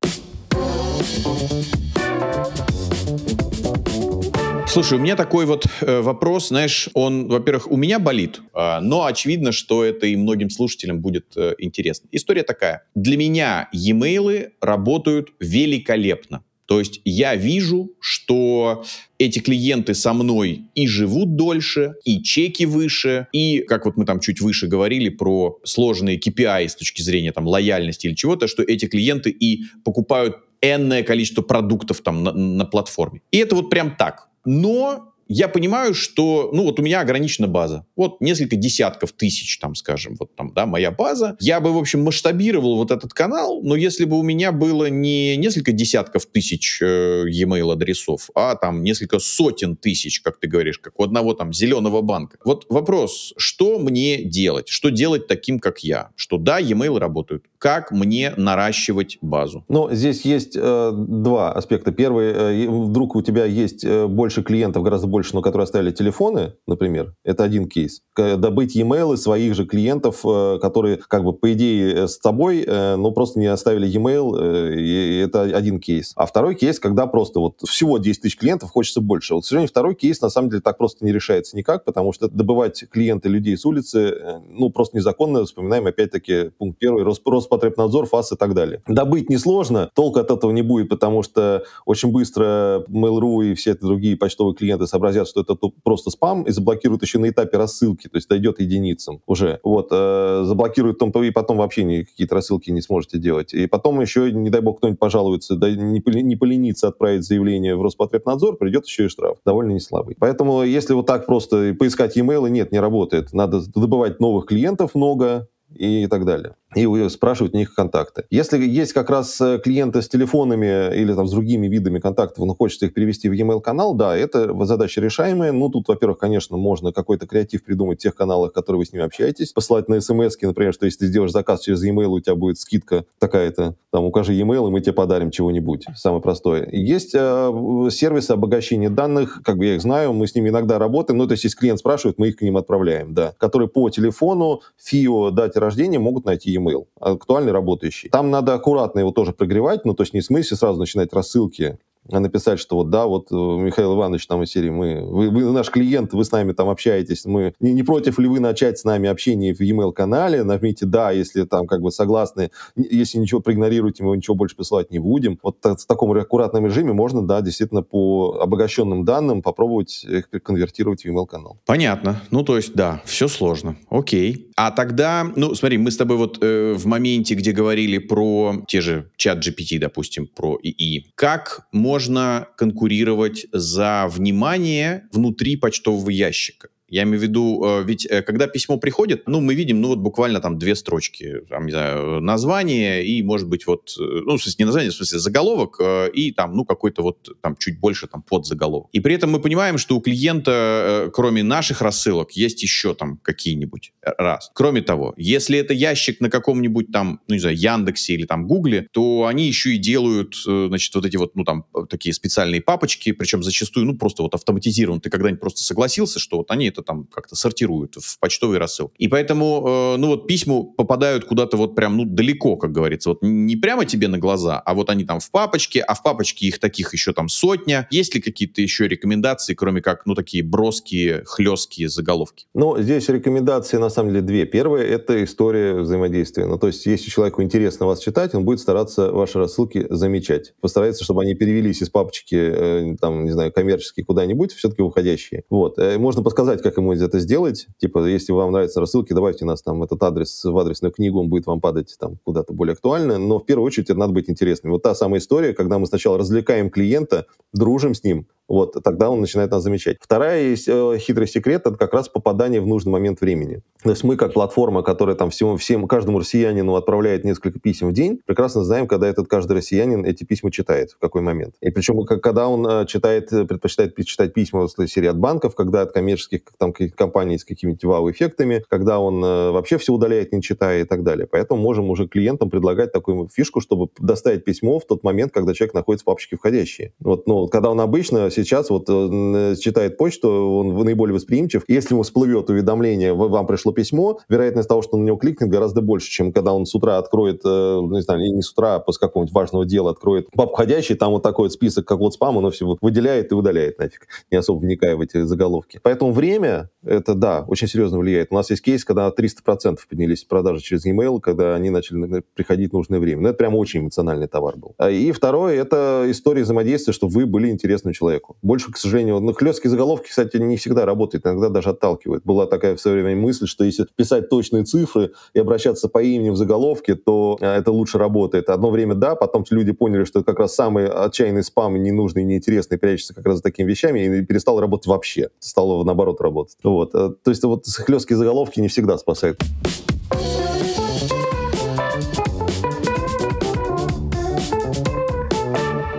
Слушай, 4.67 4.99
у 4.99 5.01
меня 5.01 5.17
такой 5.17 5.45
вот 5.45 5.65
э, 5.81 5.99
вопрос, 5.99 6.47
знаешь, 6.47 6.87
он, 6.93 7.27
во-первых, 7.27 7.69
у 7.69 7.75
меня 7.75 7.99
болит, 7.99 8.39
э, 8.53 8.79
но 8.79 9.03
очевидно, 9.03 9.51
что 9.51 9.83
это 9.83 10.05
и 10.05 10.15
многим 10.15 10.49
слушателям 10.49 11.01
будет 11.01 11.35
э, 11.35 11.55
интересно. 11.57 12.07
История 12.13 12.43
такая. 12.43 12.85
Для 12.95 13.17
меня 13.17 13.67
e-mail 13.73 14.51
работают 14.61 15.33
великолепно. 15.41 16.45
То 16.71 16.79
есть 16.79 17.01
я 17.03 17.35
вижу, 17.35 17.91
что 17.99 18.85
эти 19.17 19.39
клиенты 19.39 19.93
со 19.93 20.13
мной 20.13 20.69
и 20.73 20.87
живут 20.87 21.35
дольше, 21.35 21.95
и 22.05 22.23
чеки 22.23 22.63
выше, 22.65 23.27
и, 23.33 23.59
как 23.59 23.85
вот 23.85 23.97
мы 23.97 24.05
там 24.05 24.21
чуть 24.21 24.39
выше 24.39 24.67
говорили 24.67 25.09
про 25.09 25.59
сложные 25.65 26.17
KPI 26.17 26.69
с 26.69 26.77
точки 26.77 27.01
зрения 27.01 27.33
там 27.33 27.45
лояльности 27.45 28.07
или 28.07 28.15
чего-то, 28.15 28.47
что 28.47 28.63
эти 28.63 28.85
клиенты 28.85 29.31
и 29.31 29.63
покупают 29.83 30.37
энное 30.61 31.03
количество 31.03 31.41
продуктов 31.41 31.99
там 31.99 32.23
на, 32.23 32.31
на 32.31 32.63
платформе. 32.63 33.21
И 33.31 33.39
это 33.39 33.57
вот 33.57 33.69
прям 33.69 33.97
так. 33.97 34.29
Но 34.45 35.10
я 35.33 35.47
понимаю, 35.47 35.93
что, 35.93 36.49
ну, 36.53 36.63
вот 36.63 36.79
у 36.79 36.83
меня 36.83 36.99
ограничена 36.99 37.47
база. 37.47 37.85
Вот 37.95 38.19
несколько 38.19 38.57
десятков 38.57 39.13
тысяч, 39.13 39.59
там, 39.59 39.75
скажем, 39.75 40.17
вот 40.19 40.35
там, 40.35 40.53
да, 40.53 40.65
моя 40.65 40.91
база. 40.91 41.37
Я 41.39 41.61
бы, 41.61 41.71
в 41.71 41.77
общем, 41.77 42.03
масштабировал 42.03 42.75
вот 42.75 42.91
этот 42.91 43.13
канал, 43.13 43.61
но 43.63 43.75
если 43.75 44.03
бы 44.05 44.19
у 44.19 44.23
меня 44.23 44.51
было 44.51 44.89
не 44.89 45.37
несколько 45.37 45.71
десятков 45.71 46.25
тысяч 46.25 46.81
э, 46.81 47.23
e-mail 47.29 47.71
адресов, 47.71 48.29
а 48.35 48.55
там 48.55 48.83
несколько 48.83 49.19
сотен 49.19 49.77
тысяч, 49.77 50.19
как 50.19 50.37
ты 50.39 50.47
говоришь, 50.47 50.79
как 50.79 50.99
у 50.99 51.03
одного 51.03 51.33
там 51.33 51.53
зеленого 51.53 52.01
банка. 52.01 52.37
Вот 52.43 52.65
вопрос, 52.69 53.33
что 53.37 53.79
мне 53.79 54.23
делать? 54.23 54.67
Что 54.67 54.89
делать 54.89 55.27
таким, 55.27 55.59
как 55.59 55.79
я? 55.79 56.09
Что 56.15 56.37
да, 56.37 56.59
e-mail 56.59 56.99
работают. 56.99 57.45
Как 57.57 57.91
мне 57.91 58.33
наращивать 58.35 59.17
базу? 59.21 59.63
Ну, 59.69 59.89
здесь 59.93 60.25
есть 60.25 60.57
э, 60.57 60.91
два 60.93 61.53
аспекта. 61.53 61.91
Первый, 61.91 62.25
э, 62.25 62.67
вдруг 62.67 63.15
у 63.15 63.21
тебя 63.21 63.45
есть 63.45 63.85
э, 63.85 64.07
больше 64.07 64.43
клиентов, 64.43 64.83
гораздо 64.83 65.07
больше 65.07 65.20
больше, 65.21 65.35
но 65.35 65.41
которые 65.43 65.65
оставили 65.65 65.91
телефоны, 65.91 66.53
например, 66.65 67.13
это 67.23 67.43
один 67.43 67.67
кейс. 67.67 68.01
Добыть 68.15 68.75
e-mail 68.75 69.15
своих 69.17 69.53
же 69.53 69.65
клиентов, 69.65 70.21
э, 70.25 70.57
которые, 70.59 70.97
как 70.97 71.23
бы, 71.23 71.33
по 71.33 71.53
идее, 71.53 71.93
э, 71.93 72.07
с 72.07 72.17
тобой, 72.17 72.63
э, 72.65 72.95
но 72.95 73.11
просто 73.11 73.39
не 73.39 73.45
оставили 73.45 73.87
e-mail, 73.87 74.75
и 74.75 75.19
это 75.19 75.43
один 75.43 75.79
кейс. 75.79 76.13
А 76.15 76.25
второй 76.25 76.55
кейс, 76.55 76.79
когда 76.79 77.05
просто 77.05 77.39
вот 77.39 77.61
всего 77.67 77.99
10 77.99 78.21
тысяч 78.23 78.37
клиентов, 78.37 78.71
хочется 78.71 78.99
больше. 78.99 79.35
Вот, 79.35 79.43
к 79.43 79.45
сожалению, 79.45 79.69
второй 79.69 79.93
кейс, 79.93 80.21
на 80.21 80.29
самом 80.29 80.49
деле, 80.49 80.61
так 80.61 80.79
просто 80.79 81.05
не 81.05 81.11
решается 81.11 81.55
никак, 81.55 81.85
потому 81.85 82.13
что 82.13 82.27
добывать 82.27 82.83
клиенты 82.89 83.29
людей 83.29 83.55
с 83.55 83.65
улицы, 83.65 84.41
ну, 84.49 84.71
просто 84.71 84.97
незаконно. 84.97 85.45
Вспоминаем, 85.45 85.85
опять-таки, 85.85 86.49
пункт 86.57 86.79
первый, 86.79 87.03
Роспотребнадзор, 87.03 88.07
ФАС 88.07 88.31
и 88.31 88.35
так 88.35 88.55
далее. 88.55 88.81
Добыть 88.87 89.29
несложно, 89.29 89.91
толку 89.93 90.19
от 90.19 90.31
этого 90.31 90.51
не 90.51 90.63
будет, 90.63 90.89
потому 90.89 91.21
что 91.21 91.63
очень 91.85 92.11
быстро 92.11 92.83
Mail.ru 92.89 93.45
и 93.45 93.53
все 93.53 93.75
другие 93.75 94.17
почтовые 94.17 94.55
клиенты 94.55 94.87
собрали 94.87 95.00
сообразят, 95.01 95.27
что 95.27 95.41
это 95.41 95.55
просто 95.83 96.11
спам, 96.11 96.43
и 96.43 96.51
заблокируют 96.51 97.01
еще 97.01 97.19
на 97.19 97.29
этапе 97.29 97.57
рассылки, 97.57 98.07
то 98.07 98.17
есть 98.17 98.29
дойдет 98.29 98.59
единицам 98.59 99.21
уже. 99.25 99.59
Вот, 99.63 99.87
э, 99.91 100.43
заблокируют 100.45 100.99
там, 100.99 101.09
и 101.09 101.31
потом 101.31 101.57
вообще 101.57 102.03
какие-то 102.03 102.35
рассылки 102.35 102.69
не 102.69 102.81
сможете 102.81 103.17
делать. 103.17 103.53
И 103.53 103.67
потом 103.67 103.99
еще, 104.01 104.31
не 104.31 104.49
дай 104.49 104.61
бог, 104.61 104.77
кто-нибудь 104.77 104.99
пожалуется, 104.99 105.55
да, 105.55 105.69
не, 105.69 106.01
не 106.23 106.35
поленится 106.35 106.87
отправить 106.87 107.23
заявление 107.23 107.75
в 107.75 107.81
Роспотребнадзор, 107.81 108.57
придет 108.57 108.85
еще 108.85 109.05
и 109.05 109.09
штраф, 109.09 109.37
довольно 109.45 109.71
не 109.71 109.79
слабый. 109.79 110.15
Поэтому, 110.19 110.63
если 110.63 110.93
вот 110.93 111.07
так 111.07 111.25
просто 111.25 111.75
поискать 111.77 112.15
e-mail, 112.15 112.49
нет, 112.49 112.71
не 112.71 112.79
работает. 112.79 113.33
Надо 113.33 113.61
добывать 113.73 114.19
новых 114.19 114.45
клиентов 114.45 114.95
много, 114.95 115.47
и 115.75 116.07
так 116.07 116.25
далее 116.25 116.55
и 116.75 117.09
спрашивать 117.09 117.53
у 117.53 117.57
них 117.57 117.73
контакты. 117.73 118.25
Если 118.29 118.63
есть 118.65 118.93
как 118.93 119.09
раз 119.09 119.39
э, 119.41 119.59
клиенты 119.61 120.01
с 120.01 120.07
телефонами 120.07 120.95
или 120.95 121.13
там 121.13 121.27
с 121.27 121.31
другими 121.31 121.67
видами 121.67 121.99
контактов, 121.99 122.45
но 122.45 122.55
хочется 122.55 122.85
их 122.85 122.93
перевести 122.93 123.27
в 123.27 123.33
e-mail 123.33 123.59
канал, 123.61 123.93
да, 123.93 124.15
это 124.15 124.53
задача 124.65 125.01
решаемая. 125.01 125.51
Ну, 125.51 125.69
тут, 125.69 125.87
во-первых, 125.89 126.17
конечно, 126.19 126.57
можно 126.57 126.93
какой-то 126.93 127.27
креатив 127.27 127.63
придумать 127.63 127.99
в 127.99 128.01
тех 128.01 128.15
каналах, 128.15 128.51
в 128.51 128.53
которых 128.53 128.79
вы 128.79 128.85
с 128.85 128.93
ними 128.93 129.03
общаетесь, 129.03 129.51
посылать 129.51 129.89
на 129.89 129.99
смс 129.99 130.37
например, 130.41 130.73
что 130.73 130.85
если 130.85 130.99
ты 130.99 131.07
сделаешь 131.07 131.31
заказ 131.31 131.61
через 131.61 131.83
e-mail, 131.83 132.07
у 132.07 132.19
тебя 132.19 132.35
будет 132.35 132.57
скидка 132.57 133.05
такая-то, 133.19 133.75
там, 133.91 134.05
укажи 134.05 134.33
e-mail, 134.33 134.67
и 134.67 134.71
мы 134.71 134.79
тебе 134.79 134.93
подарим 134.93 135.29
чего-нибудь, 135.29 135.85
самое 135.95 136.21
простое. 136.21 136.69
Есть 136.71 137.13
э, 137.13 137.89
сервисы 137.91 138.31
обогащения 138.31 138.89
данных, 138.89 139.41
как 139.43 139.57
бы 139.57 139.65
я 139.65 139.75
их 139.75 139.81
знаю, 139.81 140.13
мы 140.13 140.25
с 140.27 140.35
ними 140.35 140.49
иногда 140.49 140.79
работаем, 140.79 141.17
ну, 141.17 141.27
то 141.27 141.33
есть, 141.33 141.43
если 141.43 141.57
клиент 141.57 141.79
спрашивает, 141.79 142.17
мы 142.17 142.29
их 142.29 142.37
к 142.37 142.41
ним 142.41 142.55
отправляем, 142.55 143.13
да, 143.13 143.33
которые 143.37 143.67
по 143.67 143.89
телефону, 143.89 144.61
ФИО, 144.77 145.31
дате 145.31 145.59
рождения 145.61 145.99
могут 145.99 146.25
найти 146.25 146.51
e-mail, 146.51 146.87
актуальный, 146.99 147.51
работающий. 147.51 148.09
Там 148.09 148.31
надо 148.31 148.53
аккуратно 148.53 148.99
его 148.99 149.11
тоже 149.11 149.31
прогревать, 149.31 149.85
ну, 149.85 149.93
то 149.93 150.03
есть 150.03 150.13
не 150.13 150.19
в 150.19 150.25
смысле 150.25 150.57
сразу 150.57 150.79
начинать 150.79 151.13
рассылки 151.13 151.79
написать, 152.19 152.59
что 152.59 152.75
вот 152.77 152.89
да, 152.89 153.05
вот 153.05 153.31
э, 153.31 153.35
Михаил 153.35 153.95
Иванович 153.95 154.27
там 154.27 154.43
из 154.43 154.51
серии, 154.51 154.69
мы, 154.69 155.01
вы, 155.01 155.29
вы 155.29 155.51
наш 155.51 155.69
клиент, 155.69 156.13
вы 156.13 156.25
с 156.25 156.31
нами 156.31 156.53
там 156.53 156.69
общаетесь, 156.69 157.25
мы 157.25 157.53
не, 157.59 157.73
не 157.73 157.83
против 157.83 158.19
ли 158.19 158.27
вы 158.27 158.39
начать 158.39 158.79
с 158.79 158.83
нами 158.83 159.09
общение 159.09 159.53
в 159.53 159.61
e-mail 159.61 159.93
канале, 159.93 160.43
нажмите 160.43 160.85
да, 160.85 161.11
если 161.11 161.43
там 161.43 161.67
как 161.67 161.81
бы 161.81 161.91
согласны, 161.91 162.51
если 162.75 163.17
ничего 163.17 163.41
проигнорируете, 163.41 164.03
мы 164.03 164.17
ничего 164.17 164.35
больше 164.35 164.55
посылать 164.55 164.91
не 164.91 164.99
будем. 164.99 165.39
Вот 165.41 165.57
в 165.63 165.85
таком 165.85 166.11
аккуратном 166.11 166.65
режиме 166.65 166.93
можно, 166.93 167.25
да, 167.25 167.41
действительно 167.41 167.83
по 167.83 168.39
обогащенным 168.41 169.05
данным 169.05 169.41
попробовать 169.41 170.03
их 170.03 170.29
конвертировать 170.43 171.01
в 171.01 171.05
e-mail 171.05 171.25
канал. 171.25 171.59
Понятно. 171.65 172.21
Ну, 172.31 172.43
то 172.43 172.57
есть, 172.57 172.73
да, 172.73 173.01
все 173.05 173.27
сложно. 173.27 173.75
Окей. 173.89 174.51
А 174.55 174.71
тогда, 174.71 175.31
ну, 175.35 175.55
смотри, 175.55 175.77
мы 175.77 175.91
с 175.91 175.97
тобой 175.97 176.17
вот 176.17 176.37
э, 176.41 176.73
в 176.73 176.85
моменте, 176.85 177.35
где 177.35 177.51
говорили 177.51 177.97
про 177.97 178.55
те 178.67 178.81
же 178.81 179.09
чат 179.17 179.39
GPT, 179.39 179.79
допустим, 179.79 180.27
про 180.27 180.57
ИИ, 180.61 181.11
как 181.15 181.67
можно 181.71 182.00
можно 182.01 182.47
конкурировать 182.57 183.45
за 183.51 184.07
внимание 184.09 185.07
внутри 185.11 185.55
почтового 185.55 186.09
ящика. 186.09 186.69
Я 186.91 187.03
имею 187.03 187.19
в 187.19 187.23
виду, 187.23 187.63
э, 187.63 187.83
ведь 187.85 188.05
э, 188.05 188.21
когда 188.21 188.47
письмо 188.47 188.77
приходит, 188.77 189.23
ну, 189.25 189.39
мы 189.39 189.55
видим, 189.55 189.79
ну, 189.79 189.87
вот 189.87 189.99
буквально 189.99 190.41
там 190.41 190.59
две 190.59 190.75
строчки, 190.75 191.37
там, 191.49 191.65
не 191.65 191.71
знаю, 191.71 192.19
название 192.19 193.05
и, 193.05 193.23
может 193.23 193.47
быть, 193.47 193.65
вот, 193.65 193.95
э, 193.97 194.03
ну, 194.25 194.35
в 194.35 194.43
смысле, 194.43 194.55
не 194.59 194.65
название, 194.65 194.91
в 194.91 194.95
смысле, 194.95 195.19
заголовок 195.19 195.79
и 196.13 196.33
там, 196.33 196.53
ну, 196.53 196.65
какой-то 196.65 197.01
вот 197.01 197.29
там 197.41 197.55
чуть 197.55 197.79
больше 197.79 198.07
там 198.07 198.21
под 198.21 198.45
заголовок. 198.45 198.89
И 198.91 198.99
при 198.99 199.15
этом 199.15 199.31
мы 199.31 199.39
понимаем, 199.39 199.77
что 199.77 199.95
у 199.95 200.01
клиента, 200.01 201.09
кроме 201.13 201.43
наших 201.43 201.81
рассылок, 201.81 202.31
есть 202.33 202.61
еще 202.61 202.93
там 202.93 203.17
какие-нибудь 203.23 203.93
раз. 204.01 204.51
Кроме 204.53 204.81
того, 204.81 205.13
если 205.15 205.57
это 205.57 205.73
ящик 205.73 206.19
на 206.19 206.29
каком-нибудь 206.29 206.91
там, 206.91 207.21
ну, 207.29 207.35
не 207.35 207.39
знаю, 207.39 207.55
Яндексе 207.55 208.15
или 208.15 208.25
там 208.25 208.47
Гугле, 208.47 208.89
то 208.91 209.27
они 209.27 209.47
еще 209.47 209.75
и 209.75 209.77
делают, 209.77 210.35
значит, 210.43 210.93
вот 210.93 211.05
эти 211.05 211.15
вот, 211.15 211.37
ну, 211.37 211.45
там, 211.45 211.65
такие 211.89 212.13
специальные 212.13 212.59
папочки, 212.59 213.13
причем 213.13 213.43
зачастую, 213.43 213.85
ну, 213.85 213.97
просто 213.97 214.23
вот 214.23 214.35
автоматизирован. 214.35 214.99
Ты 214.99 215.09
когда-нибудь 215.09 215.39
просто 215.39 215.63
согласился, 215.63 216.19
что 216.19 216.37
вот 216.37 216.51
они 216.51 216.67
это 216.67 216.80
там 216.81 217.07
как-то 217.11 217.35
сортируют 217.35 217.95
в 217.95 218.19
почтовый 218.19 218.57
рассыл. 218.57 218.91
И 218.97 219.07
поэтому, 219.07 219.63
э, 219.67 219.97
ну, 219.97 220.07
вот 220.07 220.27
письма 220.27 220.63
попадают 220.63 221.25
куда-то 221.25 221.57
вот 221.57 221.75
прям, 221.75 221.97
ну, 221.97 222.05
далеко, 222.05 222.57
как 222.57 222.71
говорится. 222.71 223.09
Вот 223.09 223.19
не 223.21 223.55
прямо 223.55 223.85
тебе 223.85 224.07
на 224.07 224.17
глаза, 224.17 224.59
а 224.59 224.73
вот 224.73 224.89
они 224.89 225.03
там 225.03 225.19
в 225.19 225.31
папочке, 225.31 225.81
а 225.81 225.93
в 225.93 226.03
папочке 226.03 226.47
их 226.47 226.59
таких 226.59 226.93
еще 226.93 227.13
там 227.13 227.29
сотня. 227.29 227.87
Есть 227.91 228.15
ли 228.15 228.21
какие-то 228.21 228.61
еще 228.61 228.87
рекомендации, 228.87 229.53
кроме 229.53 229.81
как, 229.81 230.05
ну, 230.05 230.15
такие 230.15 230.43
броские, 230.43 231.23
хлесткие 231.25 231.89
заголовки? 231.89 232.45
Ну, 232.53 232.81
здесь 232.81 233.09
рекомендации, 233.09 233.77
на 233.77 233.89
самом 233.89 234.09
деле, 234.09 234.21
две. 234.21 234.45
Первая— 234.45 234.85
это 234.87 235.23
история 235.23 235.79
взаимодействия. 235.81 236.45
Ну, 236.45 236.57
то 236.57 236.67
есть, 236.67 236.85
если 236.85 237.09
человеку 237.09 237.41
интересно 237.41 237.85
вас 237.85 237.99
читать, 237.99 238.35
он 238.35 238.45
будет 238.45 238.59
стараться 238.59 239.11
ваши 239.11 239.39
рассылки 239.39 239.85
замечать. 239.89 240.53
Постарается, 240.61 241.03
чтобы 241.03 241.23
они 241.23 241.35
перевелись 241.35 241.81
из 241.81 241.89
папочки, 241.89 242.35
э, 242.35 242.95
там, 242.99 243.25
не 243.25 243.31
знаю, 243.31 243.51
коммерческие 243.51 244.05
куда-нибудь, 244.05 244.53
все-таки 244.53 244.81
уходящие. 244.81 245.43
Вот. 245.49 245.77
Э, 245.79 245.97
можно 245.97 246.23
подсказать, 246.23 246.61
как 246.61 246.70
ему 246.77 246.93
это 246.93 247.19
сделать. 247.19 247.67
Типа, 247.77 248.05
если 248.05 248.31
вам 248.31 248.51
нравятся 248.51 248.79
рассылки, 248.79 249.13
добавьте 249.13 249.45
нас 249.45 249.61
там 249.61 249.83
этот 249.83 250.01
адрес 250.03 250.43
в 250.43 250.57
адресную 250.57 250.91
книгу, 250.91 251.19
он 251.19 251.29
будет 251.29 251.45
вам 251.45 251.61
падать 251.61 251.95
там 251.99 252.17
куда-то 252.23 252.53
более 252.53 252.73
актуально. 252.73 253.17
Но 253.17 253.39
в 253.39 253.45
первую 253.45 253.65
очередь 253.65 253.89
это 253.89 253.99
надо 253.99 254.13
быть 254.13 254.29
интересным. 254.29 254.71
Вот 254.73 254.83
та 254.83 254.95
самая 254.95 255.19
история, 255.19 255.53
когда 255.53 255.79
мы 255.79 255.87
сначала 255.87 256.17
развлекаем 256.17 256.69
клиента, 256.69 257.25
дружим 257.53 257.93
с 257.93 258.03
ним, 258.03 258.27
вот, 258.51 258.75
тогда 258.83 259.09
он 259.09 259.21
начинает 259.21 259.51
нас 259.51 259.63
замечать. 259.63 259.97
Вторая 260.01 260.55
э, 260.55 260.97
хитрый 260.97 261.25
секрет, 261.25 261.61
это 261.65 261.77
как 261.77 261.93
раз 261.93 262.09
попадание 262.09 262.59
в 262.59 262.67
нужный 262.67 262.91
момент 262.91 263.21
времени. 263.21 263.61
То 263.81 263.91
есть 263.91 264.03
мы, 264.03 264.17
как 264.17 264.33
платформа, 264.33 264.83
которая 264.83 265.15
там 265.15 265.29
всему, 265.29 265.55
всем, 265.55 265.87
каждому 265.87 266.19
россиянину 266.19 266.75
отправляет 266.75 267.23
несколько 267.23 267.59
писем 267.59 267.87
в 267.89 267.93
день, 267.93 268.19
прекрасно 268.25 268.65
знаем, 268.65 268.87
когда 268.87 269.07
этот 269.07 269.29
каждый 269.29 269.53
россиянин 269.53 270.05
эти 270.05 270.25
письма 270.25 270.51
читает, 270.51 270.91
в 270.91 270.99
какой 270.99 271.21
момент. 271.21 271.55
И 271.61 271.71
причем, 271.71 272.03
когда 272.03 272.49
он 272.49 272.67
э, 272.67 272.85
читает, 272.87 273.31
э, 273.31 273.45
предпочитает 273.45 273.95
читать 274.05 274.33
письма 274.33 274.67
в 274.67 274.87
серии 274.87 275.07
от 275.07 275.17
банков, 275.17 275.55
когда 275.55 275.83
от 275.83 275.93
коммерческих 275.93 276.41
там, 276.57 276.73
компаний 276.73 277.37
с 277.37 277.45
какими-то 277.45 277.87
вау-эффектами, 277.87 278.65
когда 278.67 278.99
он 278.99 279.21
вообще 279.21 279.77
все 279.77 279.93
удаляет, 279.93 280.33
не 280.33 280.41
читая 280.41 280.81
и 280.81 280.83
так 280.83 281.03
далее. 281.03 281.25
Поэтому 281.25 281.61
можем 281.61 281.89
уже 281.89 282.05
клиентам 282.05 282.49
предлагать 282.49 282.91
такую 282.91 283.29
фишку, 283.29 283.61
чтобы 283.61 283.87
доставить 283.97 284.43
письмо 284.43 284.77
в 284.79 284.85
тот 284.85 285.03
момент, 285.03 285.31
когда 285.31 285.53
человек 285.53 285.73
находится 285.73 286.03
в 286.03 286.05
папочке 286.05 286.35
входящие. 286.35 286.91
Вот, 286.99 287.27
ну, 287.27 287.47
когда 287.47 287.69
он 287.69 287.79
обычно 287.79 288.29
сейчас 288.43 288.69
вот 288.69 288.85
э, 288.87 289.55
читает 289.59 289.97
почту, 289.97 290.29
он 290.29 290.75
наиболее 290.83 291.15
восприимчив. 291.15 291.63
Если 291.67 291.93
ему 291.93 292.03
всплывет 292.03 292.49
уведомление, 292.49 293.13
вам 293.13 293.47
пришло 293.47 293.71
письмо, 293.71 294.19
вероятность 294.29 294.69
того, 294.69 294.81
что 294.81 294.95
он 294.95 295.03
на 295.03 295.07
него 295.07 295.17
кликнет, 295.17 295.49
гораздо 295.49 295.81
больше, 295.81 296.09
чем 296.09 296.31
когда 296.31 296.53
он 296.53 296.65
с 296.65 296.73
утра 296.75 296.97
откроет, 296.97 297.41
э, 297.45 297.79
не 297.81 298.01
знаю, 298.01 298.21
не 298.21 298.41
с 298.41 298.51
утра, 298.51 298.75
а 298.75 298.79
после 298.79 299.07
какого-нибудь 299.07 299.33
важного 299.33 299.65
дела 299.65 299.91
откроет 299.91 300.29
папку 300.31 300.61
входящий, 300.61 300.95
там 300.95 301.11
вот 301.11 301.23
такой 301.23 301.45
вот 301.45 301.53
список, 301.53 301.85
как 301.85 301.99
вот 301.99 302.13
спам, 302.13 302.37
он 302.37 302.51
все 302.51 302.77
выделяет 302.81 303.31
и 303.31 303.35
удаляет 303.35 303.79
нафиг, 303.79 304.07
не 304.29 304.37
особо 304.37 304.59
вникая 304.59 304.95
в 304.95 305.01
эти 305.01 305.23
заголовки. 305.23 305.79
Поэтому 305.81 306.11
время, 306.11 306.69
это 306.83 307.15
да, 307.15 307.45
очень 307.47 307.67
серьезно 307.67 307.97
влияет. 307.97 308.27
У 308.31 308.35
нас 308.35 308.49
есть 308.49 308.61
кейс, 308.61 308.85
когда 308.85 309.09
300% 309.09 309.77
поднялись 309.89 310.23
продажи 310.23 310.61
через 310.61 310.85
e-mail, 310.85 311.19
когда 311.19 311.55
они 311.55 311.69
начали 311.69 312.23
приходить 312.35 312.71
в 312.71 312.73
нужное 312.73 312.99
время. 312.99 313.21
Ну, 313.21 313.29
это 313.29 313.37
прям 313.37 313.55
очень 313.55 313.81
эмоциональный 313.81 314.27
товар 314.27 314.55
был. 314.57 314.75
А, 314.77 314.89
и 314.89 315.11
второе, 315.11 315.55
это 315.55 316.05
история 316.07 316.43
взаимодействия, 316.43 316.93
чтобы 316.93 317.13
вы 317.13 317.25
были 317.25 317.49
интересны 317.49 317.93
человеку. 318.21 318.37
Больше 318.41 318.71
к 318.71 318.77
сожалению, 318.77 319.19
ну, 319.19 319.33
хлесткие 319.33 319.69
заголовки, 319.69 320.09
кстати, 320.09 320.37
не 320.37 320.57
всегда 320.57 320.85
работают, 320.85 321.25
иногда 321.25 321.49
даже 321.49 321.69
отталкивают. 321.69 322.23
Была 322.23 322.45
такая 322.45 322.75
в 322.75 322.81
свое 322.81 323.03
время 323.03 323.21
мысль, 323.21 323.47
что 323.47 323.63
если 323.63 323.85
писать 323.95 324.29
точные 324.29 324.63
цифры 324.63 325.11
и 325.33 325.39
обращаться 325.39 325.89
по 325.89 326.01
имени 326.01 326.29
в 326.29 326.35
заголовке, 326.35 326.95
то 326.95 327.37
а, 327.41 327.57
это 327.57 327.71
лучше 327.71 327.97
работает. 327.97 328.49
Одно 328.49 328.69
время 328.69 328.95
да, 328.95 329.15
потом 329.15 329.43
люди 329.49 329.71
поняли, 329.71 330.05
что 330.05 330.23
как 330.23 330.39
раз 330.39 330.55
самый 330.55 330.87
отчаянный 330.87 331.43
спам, 331.43 331.81
ненужный, 331.81 332.23
неинтересный, 332.23 332.77
прячется 332.77 333.13
как 333.13 333.25
раз 333.25 333.37
за 333.37 333.43
такими 333.43 333.69
вещами, 333.69 334.19
и 334.19 334.25
перестал 334.25 334.59
работать 334.59 334.87
вообще. 334.87 335.29
Стало 335.39 335.83
наоборот 335.83 336.21
работать. 336.21 336.57
Вот. 336.63 336.91
Э, 336.93 337.11
то 337.23 337.31
есть 337.31 337.43
вот 337.43 337.65
хлесткие 337.67 338.17
заголовки 338.17 338.59
не 338.59 338.67
всегда 338.67 338.97
спасают. 338.97 339.41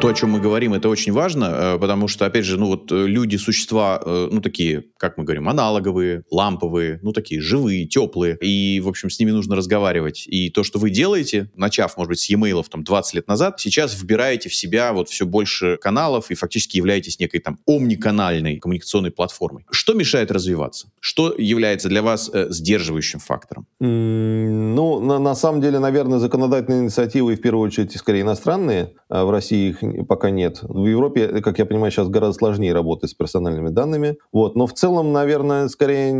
То, 0.02 0.08
о 0.08 0.14
чем 0.14 0.30
мы 0.30 0.40
говорим, 0.40 0.74
это 0.74 0.88
очень 0.88 1.12
важно, 1.12 1.44
э, 1.44 1.78
потому 1.78 2.08
что, 2.08 2.26
опять 2.26 2.44
же, 2.44 2.58
ну 2.58 2.66
вот 2.66 2.90
э, 2.90 3.06
люди, 3.06 3.36
существа, 3.36 4.02
э, 4.04 4.28
ну 4.32 4.40
такие, 4.40 4.86
как 4.96 5.16
мы 5.16 5.22
говорим, 5.22 5.48
аналоговые, 5.48 6.24
ламповые, 6.28 6.98
ну 7.02 7.12
такие 7.12 7.40
живые, 7.40 7.86
теплые, 7.86 8.36
и, 8.40 8.80
в 8.80 8.88
общем, 8.88 9.10
с 9.10 9.20
ними 9.20 9.30
нужно 9.30 9.54
разговаривать. 9.54 10.24
И 10.26 10.50
то, 10.50 10.64
что 10.64 10.80
вы 10.80 10.90
делаете, 10.90 11.52
начав, 11.54 11.96
может 11.96 12.08
быть, 12.08 12.18
с 12.18 12.28
e-mail 12.28 12.64
там 12.68 12.82
20 12.82 13.14
лет 13.14 13.28
назад, 13.28 13.60
сейчас 13.60 13.94
вбираете 13.94 14.48
в 14.48 14.54
себя 14.56 14.92
вот 14.92 15.08
все 15.08 15.24
больше 15.24 15.78
каналов 15.80 16.32
и 16.32 16.34
фактически 16.34 16.78
являетесь 16.78 17.20
некой 17.20 17.38
там 17.38 17.60
омниканальной 17.68 18.58
коммуникационной 18.58 19.12
платформой. 19.12 19.66
Что 19.70 19.94
мешает 19.94 20.32
развиваться? 20.32 20.88
Что 20.98 21.32
является 21.38 21.88
для 21.88 22.02
вас 22.02 22.28
э, 22.34 22.48
сдерживающим 22.50 23.20
фактором? 23.20 23.68
Mm, 23.80 24.74
ну, 24.74 24.98
на, 24.98 25.20
на 25.20 25.36
самом 25.36 25.60
деле, 25.60 25.78
наверное, 25.78 26.18
законодательные 26.18 26.82
инициативы, 26.82 27.36
в 27.36 27.40
первую 27.40 27.68
очередь, 27.68 27.96
скорее 27.96 28.22
иностранные, 28.22 28.94
а 29.08 29.24
в 29.24 29.30
России 29.30 29.68
их 29.68 29.91
пока 30.08 30.30
нет. 30.30 30.58
В 30.62 30.86
Европе, 30.86 31.40
как 31.40 31.58
я 31.58 31.66
понимаю, 31.66 31.90
сейчас 31.92 32.08
гораздо 32.08 32.38
сложнее 32.38 32.72
работать 32.72 33.10
с 33.10 33.14
персональными 33.14 33.68
данными. 33.68 34.16
Вот. 34.32 34.56
Но 34.56 34.66
в 34.66 34.74
целом, 34.74 35.12
наверное, 35.12 35.68
скорее 35.68 36.10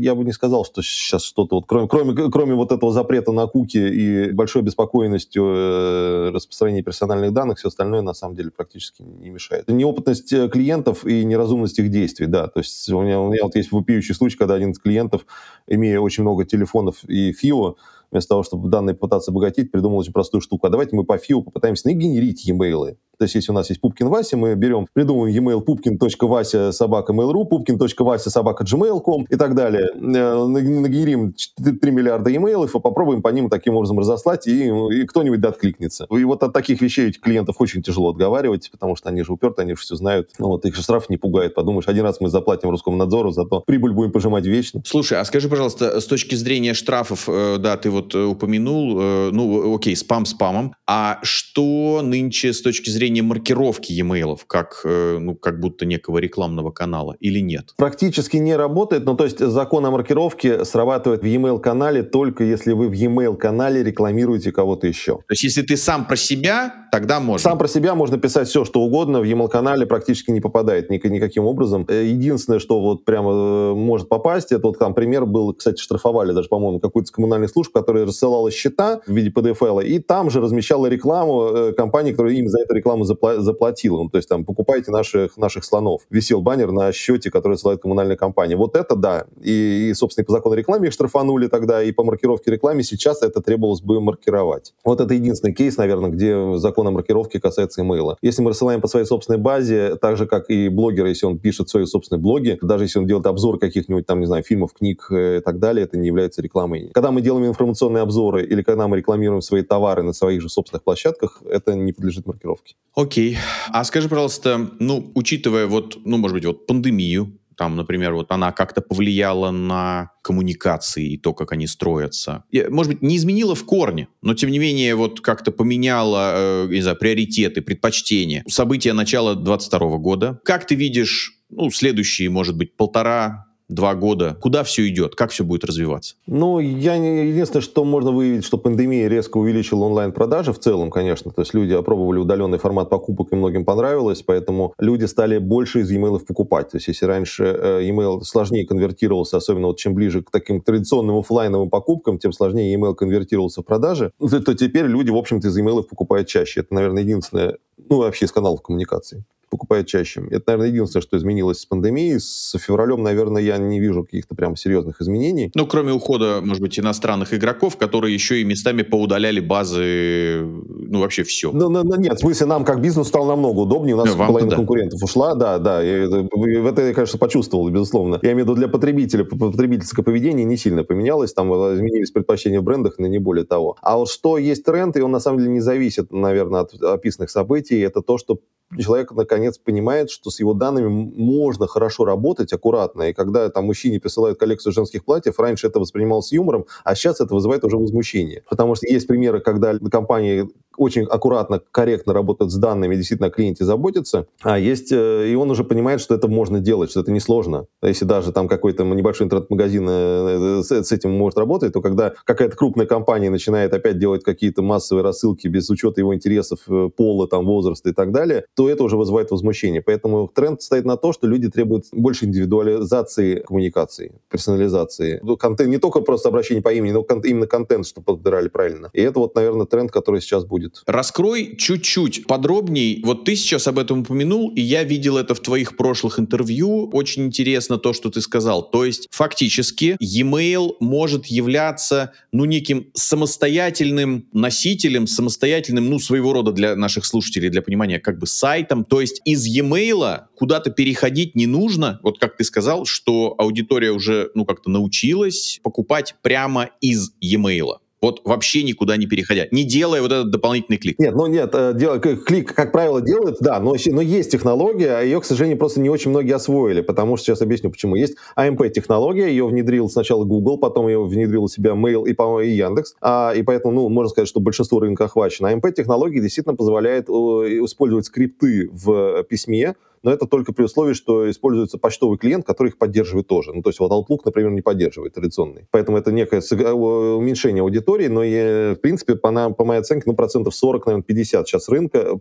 я 0.00 0.14
бы 0.14 0.24
не 0.24 0.32
сказал, 0.32 0.64
что 0.64 0.82
сейчас 0.82 1.22
что-то 1.22 1.56
вот, 1.56 1.64
кроме, 1.66 1.88
кроме, 1.88 2.30
кроме 2.30 2.54
вот 2.54 2.72
этого 2.72 2.92
запрета 2.92 3.32
на 3.32 3.46
куки 3.46 3.78
и 3.78 4.32
большой 4.32 4.62
обеспокоенностью 4.62 5.44
э, 5.46 6.30
распространения 6.32 6.82
персональных 6.82 7.32
данных, 7.32 7.58
все 7.58 7.68
остальное 7.68 8.02
на 8.02 8.14
самом 8.14 8.36
деле 8.36 8.50
практически 8.50 9.02
не 9.02 9.30
мешает. 9.30 9.68
Неопытность 9.68 10.32
э, 10.32 10.48
клиентов 10.48 11.04
и 11.04 11.24
неразумность 11.24 11.78
их 11.78 11.90
действий, 11.90 12.26
да. 12.26 12.48
То 12.48 12.60
есть 12.60 12.88
у 12.90 13.02
меня, 13.02 13.20
у 13.20 13.30
меня 13.30 13.44
вот 13.44 13.56
есть 13.56 13.72
вопиющий 13.72 14.14
случай, 14.14 14.36
когда 14.36 14.54
один 14.54 14.70
из 14.70 14.78
клиентов, 14.78 15.26
имея 15.66 16.00
очень 16.00 16.22
много 16.22 16.44
телефонов 16.44 17.04
и 17.04 17.32
ФИО, 17.32 17.76
вместо 18.14 18.30
того, 18.30 18.44
чтобы 18.44 18.68
данные 18.68 18.94
пытаться 18.94 19.32
обогатить, 19.32 19.72
придумал 19.72 19.98
очень 19.98 20.12
простую 20.12 20.40
штуку. 20.40 20.66
А 20.66 20.70
давайте 20.70 20.94
мы 20.96 21.04
по 21.04 21.18
ФИО 21.18 21.42
попытаемся 21.42 21.88
нагенерить 21.88 22.48
e-mail. 22.48 22.96
То 23.18 23.24
есть, 23.24 23.34
если 23.34 23.52
у 23.52 23.54
нас 23.54 23.68
есть 23.68 23.80
Пупкин 23.80 24.08
Вася, 24.08 24.36
мы 24.36 24.54
берем, 24.54 24.86
придумываем 24.92 25.34
e-mail 25.34 25.64
pupkin.vася 25.64 26.72
собака 26.72 27.12
mail.ru, 27.12 27.48
pupkin.vася 27.48 28.30
собака 28.30 28.64
gmail.com 28.64 29.26
и 29.28 29.36
так 29.36 29.54
далее. 29.54 29.90
Э, 29.94 30.44
нагенерим 30.46 31.34
3 31.56 31.90
миллиарда 31.90 32.30
e-mail, 32.30 32.66
и 32.66 32.80
попробуем 32.80 33.22
по 33.22 33.28
ним 33.28 33.48
таким 33.48 33.76
образом 33.76 33.98
разослать, 33.98 34.46
и, 34.46 34.68
и 34.68 35.06
кто-нибудь 35.06 35.44
откликнется. 35.44 36.06
И 36.10 36.24
вот 36.24 36.42
от 36.42 36.52
таких 36.52 36.80
вещей 36.80 37.12
клиентов 37.12 37.56
очень 37.58 37.82
тяжело 37.82 38.10
отговаривать, 38.10 38.70
потому 38.70 38.96
что 38.96 39.08
они 39.08 39.22
же 39.22 39.32
уперты, 39.32 39.62
они 39.62 39.74
же 39.74 39.80
все 39.80 39.96
знают. 39.96 40.30
Ну, 40.38 40.48
вот 40.48 40.64
их 40.64 40.74
же 40.74 40.82
штраф 40.82 41.08
не 41.08 41.16
пугает. 41.16 41.54
Подумаешь, 41.54 41.88
один 41.88 42.04
раз 42.04 42.20
мы 42.20 42.28
заплатим 42.28 42.70
русскому 42.70 42.96
надзору, 42.96 43.30
зато 43.30 43.60
прибыль 43.60 43.92
будем 43.92 44.12
пожимать 44.12 44.46
вечно. 44.46 44.82
Слушай, 44.84 45.18
а 45.18 45.24
скажи, 45.24 45.48
пожалуйста, 45.48 46.00
с 46.00 46.06
точки 46.06 46.34
зрения 46.34 46.74
штрафов, 46.74 47.28
э, 47.28 47.56
да, 47.58 47.76
ты 47.76 47.90
вот 47.90 48.14
э, 48.14 48.24
упомянул, 48.24 49.00
ну, 49.32 49.74
окей, 49.74 49.96
спам 49.96 50.26
спамом, 50.26 50.74
а 50.86 51.18
что 51.22 52.00
нынче 52.02 52.52
с 52.52 52.60
точки 52.62 52.90
зрения 52.90 53.03
зрения 53.04 53.22
маркировки 53.22 53.92
e-mail, 53.92 54.38
как, 54.46 54.80
э, 54.84 55.18
ну, 55.20 55.34
как 55.34 55.60
будто 55.60 55.84
некого 55.84 56.18
рекламного 56.18 56.70
канала, 56.70 57.16
или 57.20 57.40
нет? 57.40 57.74
Практически 57.76 58.38
не 58.38 58.56
работает, 58.56 59.04
ну, 59.04 59.14
то 59.14 59.24
есть 59.24 59.40
закон 59.40 59.84
о 59.84 59.90
маркировке 59.90 60.64
срабатывает 60.64 61.20
в 61.20 61.26
e-mail 61.26 61.60
канале 61.60 62.02
только 62.02 62.44
если 62.44 62.72
вы 62.72 62.88
в 62.88 62.92
e-mail 62.92 63.36
канале 63.36 63.82
рекламируете 63.82 64.52
кого-то 64.52 64.86
еще. 64.86 65.16
То 65.16 65.32
есть 65.32 65.44
если 65.44 65.62
ты 65.62 65.76
сам 65.76 66.06
про 66.06 66.16
себя, 66.16 66.88
тогда 66.90 67.20
можно? 67.20 67.50
Сам 67.50 67.58
про 67.58 67.68
себя 67.68 67.94
можно 67.94 68.16
писать 68.16 68.48
все, 68.48 68.64
что 68.64 68.80
угодно, 68.80 69.20
в 69.20 69.24
e-mail 69.24 69.48
канале 69.48 69.84
практически 69.84 70.30
не 70.30 70.40
попадает 70.40 70.88
ник- 70.88 71.04
никаким 71.04 71.44
образом. 71.44 71.84
Э, 71.88 72.04
единственное, 72.06 72.58
что 72.58 72.80
вот 72.80 73.04
прямо 73.04 73.30
э, 73.32 73.74
может 73.74 74.08
попасть, 74.08 74.52
это 74.52 74.66
вот 74.68 74.78
там 74.78 74.94
пример 74.94 75.26
был, 75.26 75.52
кстати, 75.52 75.78
штрафовали 75.78 76.32
даже, 76.32 76.48
по-моему, 76.48 76.80
какую-то 76.80 77.08
из 77.08 77.10
коммунальных 77.10 77.50
служб, 77.50 77.70
которая 77.74 78.06
рассылала 78.06 78.50
счета 78.50 79.00
в 79.06 79.12
виде 79.12 79.28
PDF, 79.28 79.84
и 79.84 79.98
там 79.98 80.30
же 80.30 80.40
размещала 80.40 80.86
рекламу 80.86 81.72
компании, 81.76 82.12
которая 82.12 82.32
им 82.34 82.48
за 82.48 82.60
эту 82.60 82.74
рекламу 82.74 82.93
рекламу 82.94 83.04
запла- 83.04 83.40
заплатила. 83.40 84.02
Ну, 84.04 84.08
то 84.08 84.18
есть 84.18 84.28
там 84.28 84.44
покупайте 84.44 84.90
наших, 84.90 85.36
наших 85.36 85.64
слонов. 85.64 86.02
Висел 86.10 86.40
баннер 86.40 86.70
на 86.70 86.92
счете, 86.92 87.30
который 87.30 87.58
ссылает 87.58 87.82
коммунальная 87.82 88.16
компания. 88.16 88.56
Вот 88.56 88.76
это 88.76 88.94
да. 88.94 89.26
И, 89.42 89.88
и, 89.90 89.94
собственно, 89.94 90.22
и 90.22 90.26
по 90.26 90.32
закону 90.32 90.54
рекламы 90.54 90.86
их 90.86 90.92
штрафанули 90.92 91.48
тогда, 91.48 91.82
и 91.82 91.90
по 91.92 92.04
маркировке 92.04 92.52
рекламы 92.52 92.82
сейчас 92.84 93.22
это 93.22 93.40
требовалось 93.40 93.80
бы 93.80 94.00
маркировать. 94.00 94.74
Вот 94.84 95.00
это 95.00 95.12
единственный 95.14 95.52
кейс, 95.52 95.76
наверное, 95.76 96.10
где 96.10 96.56
закон 96.58 96.84
традиционной 96.84 96.92
маркировки 96.92 97.38
касается 97.38 97.82
имейла. 97.82 98.16
Если 98.22 98.42
мы 98.42 98.50
рассылаем 98.50 98.80
по 98.80 98.88
своей 98.88 99.06
собственной 99.06 99.38
базе, 99.38 99.96
так 99.96 100.16
же, 100.16 100.26
как 100.26 100.50
и 100.50 100.68
блогер, 100.68 101.06
если 101.06 101.26
он 101.26 101.38
пишет 101.38 101.68
свои 101.68 101.86
собственные 101.86 102.22
блоги, 102.22 102.58
даже 102.62 102.84
если 102.84 102.98
он 102.98 103.06
делает 103.06 103.26
обзор 103.26 103.58
каких-нибудь 103.58 104.06
там, 104.06 104.20
не 104.20 104.26
знаю, 104.26 104.42
фильмов, 104.42 104.72
книг 104.72 105.06
э, 105.10 105.38
и 105.38 105.40
так 105.40 105.58
далее, 105.58 105.84
это 105.84 105.96
не 105.98 106.06
является 106.06 106.42
рекламой. 106.42 106.90
Когда 106.92 107.10
мы 107.10 107.22
делаем 107.22 107.46
информационные 107.46 108.02
обзоры 108.02 108.44
или 108.44 108.62
когда 108.62 108.88
мы 108.88 108.96
рекламируем 108.96 109.42
свои 109.42 109.62
товары 109.62 110.02
на 110.02 110.12
своих 110.12 110.40
же 110.42 110.48
собственных 110.48 110.84
площадках, 110.84 111.42
это 111.48 111.74
не 111.74 111.92
подлежит 111.92 112.26
маркировке. 112.26 112.74
Окей. 112.94 113.38
А 113.68 113.84
скажи, 113.84 114.08
пожалуйста, 114.08 114.70
ну, 114.78 115.10
учитывая 115.14 115.66
вот, 115.66 115.98
ну, 116.04 116.16
может 116.16 116.34
быть, 116.34 116.44
вот 116.44 116.66
пандемию, 116.66 117.38
там, 117.56 117.76
например, 117.76 118.14
вот 118.14 118.30
она 118.30 118.52
как-то 118.52 118.80
повлияла 118.80 119.50
на 119.50 120.10
коммуникации 120.22 121.12
и 121.12 121.18
то, 121.18 121.34
как 121.34 121.52
они 121.52 121.66
строятся. 121.66 122.44
Может 122.68 122.92
быть, 122.92 123.02
не 123.02 123.16
изменила 123.16 123.54
в 123.54 123.64
корне, 123.64 124.08
но 124.22 124.34
тем 124.34 124.50
не 124.50 124.58
менее 124.58 124.94
вот 124.94 125.20
как-то 125.20 125.52
поменяла, 125.52 126.32
э, 126.34 126.68
не 126.70 126.80
знаю, 126.80 126.96
приоритеты, 126.96 127.62
предпочтения. 127.62 128.44
События 128.48 128.92
начала 128.92 129.34
22 129.34 129.98
года. 129.98 130.40
Как 130.44 130.66
ты 130.66 130.74
видишь, 130.74 131.32
ну, 131.50 131.70
следующие, 131.70 132.30
может 132.30 132.56
быть, 132.56 132.76
полтора 132.76 133.46
два 133.68 133.94
года, 133.94 134.36
куда 134.40 134.62
все 134.62 134.86
идет, 134.88 135.14
как 135.14 135.30
все 135.30 135.44
будет 135.44 135.64
развиваться? 135.64 136.16
Ну, 136.26 136.58
я 136.58 136.98
не, 136.98 137.28
единственное, 137.28 137.62
что 137.62 137.84
можно 137.84 138.10
выявить, 138.10 138.44
что 138.44 138.58
пандемия 138.58 139.08
резко 139.08 139.38
увеличила 139.38 139.84
онлайн-продажи 139.84 140.52
в 140.52 140.58
целом, 140.58 140.90
конечно. 140.90 141.30
То 141.30 141.42
есть 141.42 141.54
люди 141.54 141.72
опробовали 141.72 142.18
удаленный 142.18 142.58
формат 142.58 142.90
покупок, 142.90 143.32
и 143.32 143.36
многим 143.36 143.64
понравилось, 143.64 144.22
поэтому 144.22 144.74
люди 144.78 145.04
стали 145.06 145.38
больше 145.38 145.80
из 145.80 145.90
e-mail 145.90 146.18
покупать. 146.24 146.70
То 146.70 146.76
есть 146.76 146.88
если 146.88 147.06
раньше 147.06 147.44
э, 147.44 147.84
e-mail 147.84 148.22
сложнее 148.22 148.66
конвертировался, 148.66 149.38
особенно 149.38 149.68
вот 149.68 149.78
чем 149.78 149.94
ближе 149.94 150.22
к 150.22 150.30
таким 150.30 150.60
традиционным 150.60 151.16
офлайновым 151.16 151.70
покупкам, 151.70 152.18
тем 152.18 152.32
сложнее 152.32 152.72
e-mail 152.72 152.94
конвертировался 152.94 153.62
в 153.62 153.64
продажи, 153.64 154.12
то, 154.18 154.54
теперь 154.54 154.86
люди, 154.86 155.10
в 155.10 155.16
общем-то, 155.16 155.48
из 155.48 155.56
e-mail 155.56 155.82
покупают 155.82 156.28
чаще. 156.28 156.60
Это, 156.60 156.74
наверное, 156.74 157.02
единственное, 157.02 157.56
ну, 157.88 157.98
вообще 157.98 158.26
из 158.26 158.32
каналов 158.32 158.62
коммуникации 158.62 159.24
покупает 159.54 159.86
чаще. 159.86 160.20
Это, 160.32 160.42
наверное, 160.48 160.66
единственное, 160.66 161.02
что 161.02 161.16
изменилось 161.16 161.60
с 161.60 161.66
пандемией. 161.66 162.18
С 162.18 162.58
февралем, 162.58 163.04
наверное, 163.04 163.40
я 163.40 163.56
не 163.56 163.78
вижу 163.78 164.02
каких-то 164.02 164.34
прям 164.34 164.56
серьезных 164.56 165.00
изменений. 165.00 165.52
Ну, 165.54 165.64
кроме 165.68 165.92
ухода, 165.92 166.40
может 166.42 166.60
быть, 166.60 166.76
иностранных 166.76 167.32
игроков, 167.32 167.76
которые 167.76 168.12
еще 168.12 168.40
и 168.40 168.44
местами 168.44 168.82
поудаляли 168.82 169.38
базы, 169.38 170.42
ну, 170.42 170.98
вообще 170.98 171.22
все. 171.22 171.52
Ну, 171.52 171.68
ну, 171.68 171.84
ну 171.84 171.94
нет, 171.94 172.14
в 172.16 172.18
смысле, 172.18 172.46
нам 172.46 172.64
как 172.64 172.80
бизнес 172.80 173.06
стало 173.06 173.28
намного 173.28 173.60
удобнее. 173.60 173.94
У 173.94 173.98
нас 173.98 174.12
да, 174.12 174.26
половина 174.26 174.50
да. 174.50 174.56
конкурентов 174.56 175.00
ушла, 175.00 175.36
да, 175.36 175.58
да. 175.58 175.84
И 175.84 176.04
в 176.04 176.66
это 176.66 176.82
я, 176.82 176.92
конечно, 176.92 177.18
почувствовал, 177.20 177.70
безусловно. 177.70 178.18
Я 178.22 178.32
имею 178.32 178.46
в 178.46 178.48
виду 178.48 178.54
для 178.56 178.66
потребителя, 178.66 179.22
потребительское 179.24 180.04
поведение 180.04 180.44
не 180.44 180.56
сильно 180.56 180.82
поменялось, 180.82 181.32
там 181.32 181.52
э, 181.52 181.76
изменились 181.76 182.10
предпочтения 182.10 182.60
в 182.60 182.64
брендах, 182.64 182.98
но 182.98 183.06
не 183.06 183.18
более 183.18 183.44
того. 183.44 183.76
А 183.82 183.96
вот 183.98 184.10
что 184.10 184.36
есть 184.36 184.64
тренд, 184.64 184.96
и 184.96 185.00
он 185.00 185.12
на 185.12 185.20
самом 185.20 185.38
деле 185.38 185.50
не 185.52 185.60
зависит, 185.60 186.12
наверное, 186.12 186.62
от 186.62 186.74
описанных 186.82 187.30
событий, 187.30 187.78
это 187.78 188.02
то, 188.02 188.18
что 188.18 188.40
человек 188.78 189.12
наконец 189.12 189.43
понимает, 189.52 190.10
что 190.10 190.30
с 190.30 190.40
его 190.40 190.54
данными 190.54 190.88
можно 190.88 191.66
хорошо 191.66 192.04
работать, 192.04 192.52
аккуратно. 192.52 193.10
И 193.10 193.12
когда 193.12 193.48
там 193.48 193.66
мужчине 193.66 194.00
присылают 194.00 194.38
коллекцию 194.38 194.72
женских 194.72 195.04
платьев, 195.04 195.38
раньше 195.38 195.66
это 195.66 195.80
воспринималось 195.80 196.32
юмором, 196.32 196.66
а 196.84 196.94
сейчас 196.94 197.20
это 197.20 197.34
вызывает 197.34 197.64
уже 197.64 197.76
возмущение. 197.76 198.42
Потому 198.48 198.74
что 198.74 198.86
есть 198.86 199.06
примеры, 199.06 199.40
когда 199.40 199.78
компании 199.90 200.48
очень 200.76 201.04
аккуратно, 201.04 201.60
корректно 201.70 202.12
работают 202.12 202.52
с 202.52 202.56
данными, 202.56 202.96
действительно 202.96 203.28
о 203.28 203.30
клиенте 203.30 203.64
заботятся, 203.64 204.26
а 204.42 204.58
есть, 204.58 204.92
э, 204.92 205.28
и 205.30 205.34
он 205.34 205.50
уже 205.50 205.64
понимает, 205.64 206.00
что 206.00 206.14
это 206.14 206.28
можно 206.28 206.60
делать, 206.60 206.90
что 206.90 207.00
это 207.00 207.12
несложно. 207.12 207.66
Если 207.82 208.04
даже 208.04 208.32
там 208.32 208.48
какой-то 208.48 208.84
небольшой 208.84 209.26
интернет-магазин 209.26 209.86
э, 209.88 210.62
с, 210.62 210.70
с 210.70 210.92
этим 210.92 211.12
может 211.12 211.38
работать, 211.38 211.72
то 211.72 211.80
когда 211.80 212.14
какая-то 212.24 212.56
крупная 212.56 212.86
компания 212.86 213.30
начинает 213.30 213.72
опять 213.74 213.98
делать 213.98 214.24
какие-то 214.24 214.62
массовые 214.62 215.02
рассылки 215.04 215.48
без 215.48 215.68
учета 215.70 216.00
его 216.00 216.14
интересов, 216.14 216.60
э, 216.68 216.90
пола, 216.96 217.28
там, 217.28 217.46
возраста 217.46 217.90
и 217.90 217.92
так 217.92 218.12
далее, 218.12 218.44
то 218.54 218.68
это 218.68 218.82
уже 218.84 218.96
вызывает 218.96 219.30
возмущение. 219.30 219.82
Поэтому 219.82 220.28
тренд 220.28 220.62
стоит 220.62 220.84
на 220.84 220.96
то, 220.96 221.12
что 221.12 221.26
люди 221.26 221.50
требуют 221.50 221.86
больше 221.92 222.24
индивидуализации 222.26 223.40
коммуникации, 223.40 224.20
персонализации. 224.30 225.20
Ну, 225.22 225.36
контент, 225.36 225.70
не 225.70 225.78
только 225.78 226.00
просто 226.00 226.28
обращение 226.28 226.62
по 226.62 226.72
имени, 226.72 226.92
но 226.92 227.04
именно 227.24 227.46
контент, 227.46 227.86
чтобы 227.86 228.04
подбирали 228.04 228.48
правильно. 228.48 228.90
И 228.92 229.00
это 229.00 229.18
вот, 229.18 229.34
наверное, 229.34 229.66
тренд, 229.66 229.90
который 229.90 230.20
сейчас 230.20 230.44
будет. 230.44 230.63
Раскрой 230.86 231.56
чуть-чуть 231.56 232.26
подробней. 232.26 233.00
Вот 233.04 233.24
ты 233.24 233.36
сейчас 233.36 233.66
об 233.66 233.78
этом 233.78 234.00
упомянул, 234.00 234.50
и 234.50 234.60
я 234.60 234.84
видел 234.84 235.16
это 235.16 235.34
в 235.34 235.40
твоих 235.40 235.76
прошлых 235.76 236.18
интервью. 236.18 236.90
Очень 236.92 237.26
интересно 237.26 237.78
то, 237.78 237.92
что 237.92 238.10
ты 238.10 238.20
сказал. 238.20 238.68
То 238.70 238.84
есть, 238.84 239.08
фактически, 239.10 239.96
e-mail 240.00 240.72
может 240.80 241.26
являться, 241.26 242.12
ну, 242.32 242.44
неким 242.44 242.90
самостоятельным 242.94 244.26
носителем, 244.32 245.06
самостоятельным, 245.06 245.88
ну, 245.90 245.98
своего 245.98 246.32
рода 246.32 246.52
для 246.52 246.76
наших 246.76 247.06
слушателей, 247.06 247.50
для 247.50 247.62
понимания, 247.62 247.98
как 247.98 248.18
бы 248.18 248.26
сайтом. 248.26 248.84
То 248.84 249.00
есть 249.00 249.20
из 249.24 249.46
e-mail 249.46 250.22
куда-то 250.36 250.70
переходить 250.70 251.34
не 251.34 251.46
нужно. 251.46 252.00
Вот 252.02 252.18
как 252.18 252.36
ты 252.36 252.44
сказал, 252.44 252.84
что 252.84 253.34
аудитория 253.38 253.90
уже, 253.90 254.30
ну, 254.34 254.44
как-то 254.44 254.70
научилась 254.70 255.60
покупать 255.62 256.14
прямо 256.22 256.70
из 256.80 257.12
e-mail 257.20 257.78
вот 258.04 258.20
вообще 258.24 258.62
никуда 258.62 258.96
не 258.96 259.06
переходя, 259.06 259.46
не 259.50 259.64
делая 259.64 260.02
вот 260.02 260.12
этот 260.12 260.30
дополнительный 260.30 260.76
клик. 260.76 260.98
Нет, 260.98 261.14
ну 261.14 261.26
нет, 261.26 261.50
э, 261.54 261.72
дел, 261.74 261.98
клик, 261.98 262.54
как 262.54 262.70
правило, 262.70 263.00
делают, 263.00 263.38
да, 263.40 263.58
но, 263.60 263.74
но 263.86 264.00
есть 264.02 264.30
технология, 264.30 264.98
а 264.98 265.00
ее, 265.00 265.20
к 265.20 265.24
сожалению, 265.24 265.58
просто 265.58 265.80
не 265.80 265.88
очень 265.88 266.10
многие 266.10 266.34
освоили, 266.34 266.82
потому 266.82 267.16
что 267.16 267.26
сейчас 267.26 267.40
объясню, 267.40 267.70
почему. 267.70 267.96
Есть 267.96 268.16
AMP-технология, 268.36 269.28
ее 269.28 269.46
внедрил 269.46 269.88
сначала 269.88 270.24
Google, 270.24 270.58
потом 270.58 270.86
ее 270.86 271.02
внедрил 271.02 271.44
у 271.44 271.48
себя 271.48 271.70
Mail 271.70 272.06
и, 272.06 272.12
по-моему, 272.12 272.40
и 272.40 272.50
Яндекс, 272.54 272.94
а, 273.00 273.32
и 273.34 273.42
поэтому, 273.42 273.72
ну, 273.72 273.88
можно 273.88 274.10
сказать, 274.10 274.28
что 274.28 274.40
большинство 274.40 274.80
рынка 274.80 275.04
охвачено. 275.04 275.46
AMP-технология 275.52 276.20
действительно 276.20 276.56
позволяет 276.56 277.08
использовать 277.08 278.04
скрипты 278.04 278.68
в 278.70 279.22
письме, 279.24 279.76
но 280.04 280.12
это 280.12 280.26
только 280.26 280.52
при 280.52 280.64
условии, 280.64 280.92
что 280.92 281.28
используется 281.30 281.78
почтовый 281.78 282.18
клиент, 282.18 282.46
который 282.46 282.68
их 282.68 282.78
поддерживает 282.78 283.26
тоже. 283.26 283.52
Ну, 283.52 283.62
то 283.62 283.70
есть 283.70 283.80
вот 283.80 283.90
Outlook, 283.90 284.20
например, 284.24 284.50
не 284.52 284.60
поддерживает 284.60 285.14
традиционный. 285.14 285.66
Поэтому 285.70 285.96
это 285.96 286.12
некое 286.12 286.40
уменьшение 286.40 287.62
аудитории, 287.62 288.08
но, 288.08 288.22
я, 288.22 288.74
в 288.74 288.80
принципе, 288.80 289.16
по, 289.16 289.50
по 289.50 289.64
моей 289.64 289.80
оценке, 289.80 290.04
ну, 290.06 290.14
процентов 290.14 290.54
40, 290.54 290.86
наверное, 290.86 291.04
50 291.04 291.48
сейчас 291.48 291.68
рынка 291.68 292.20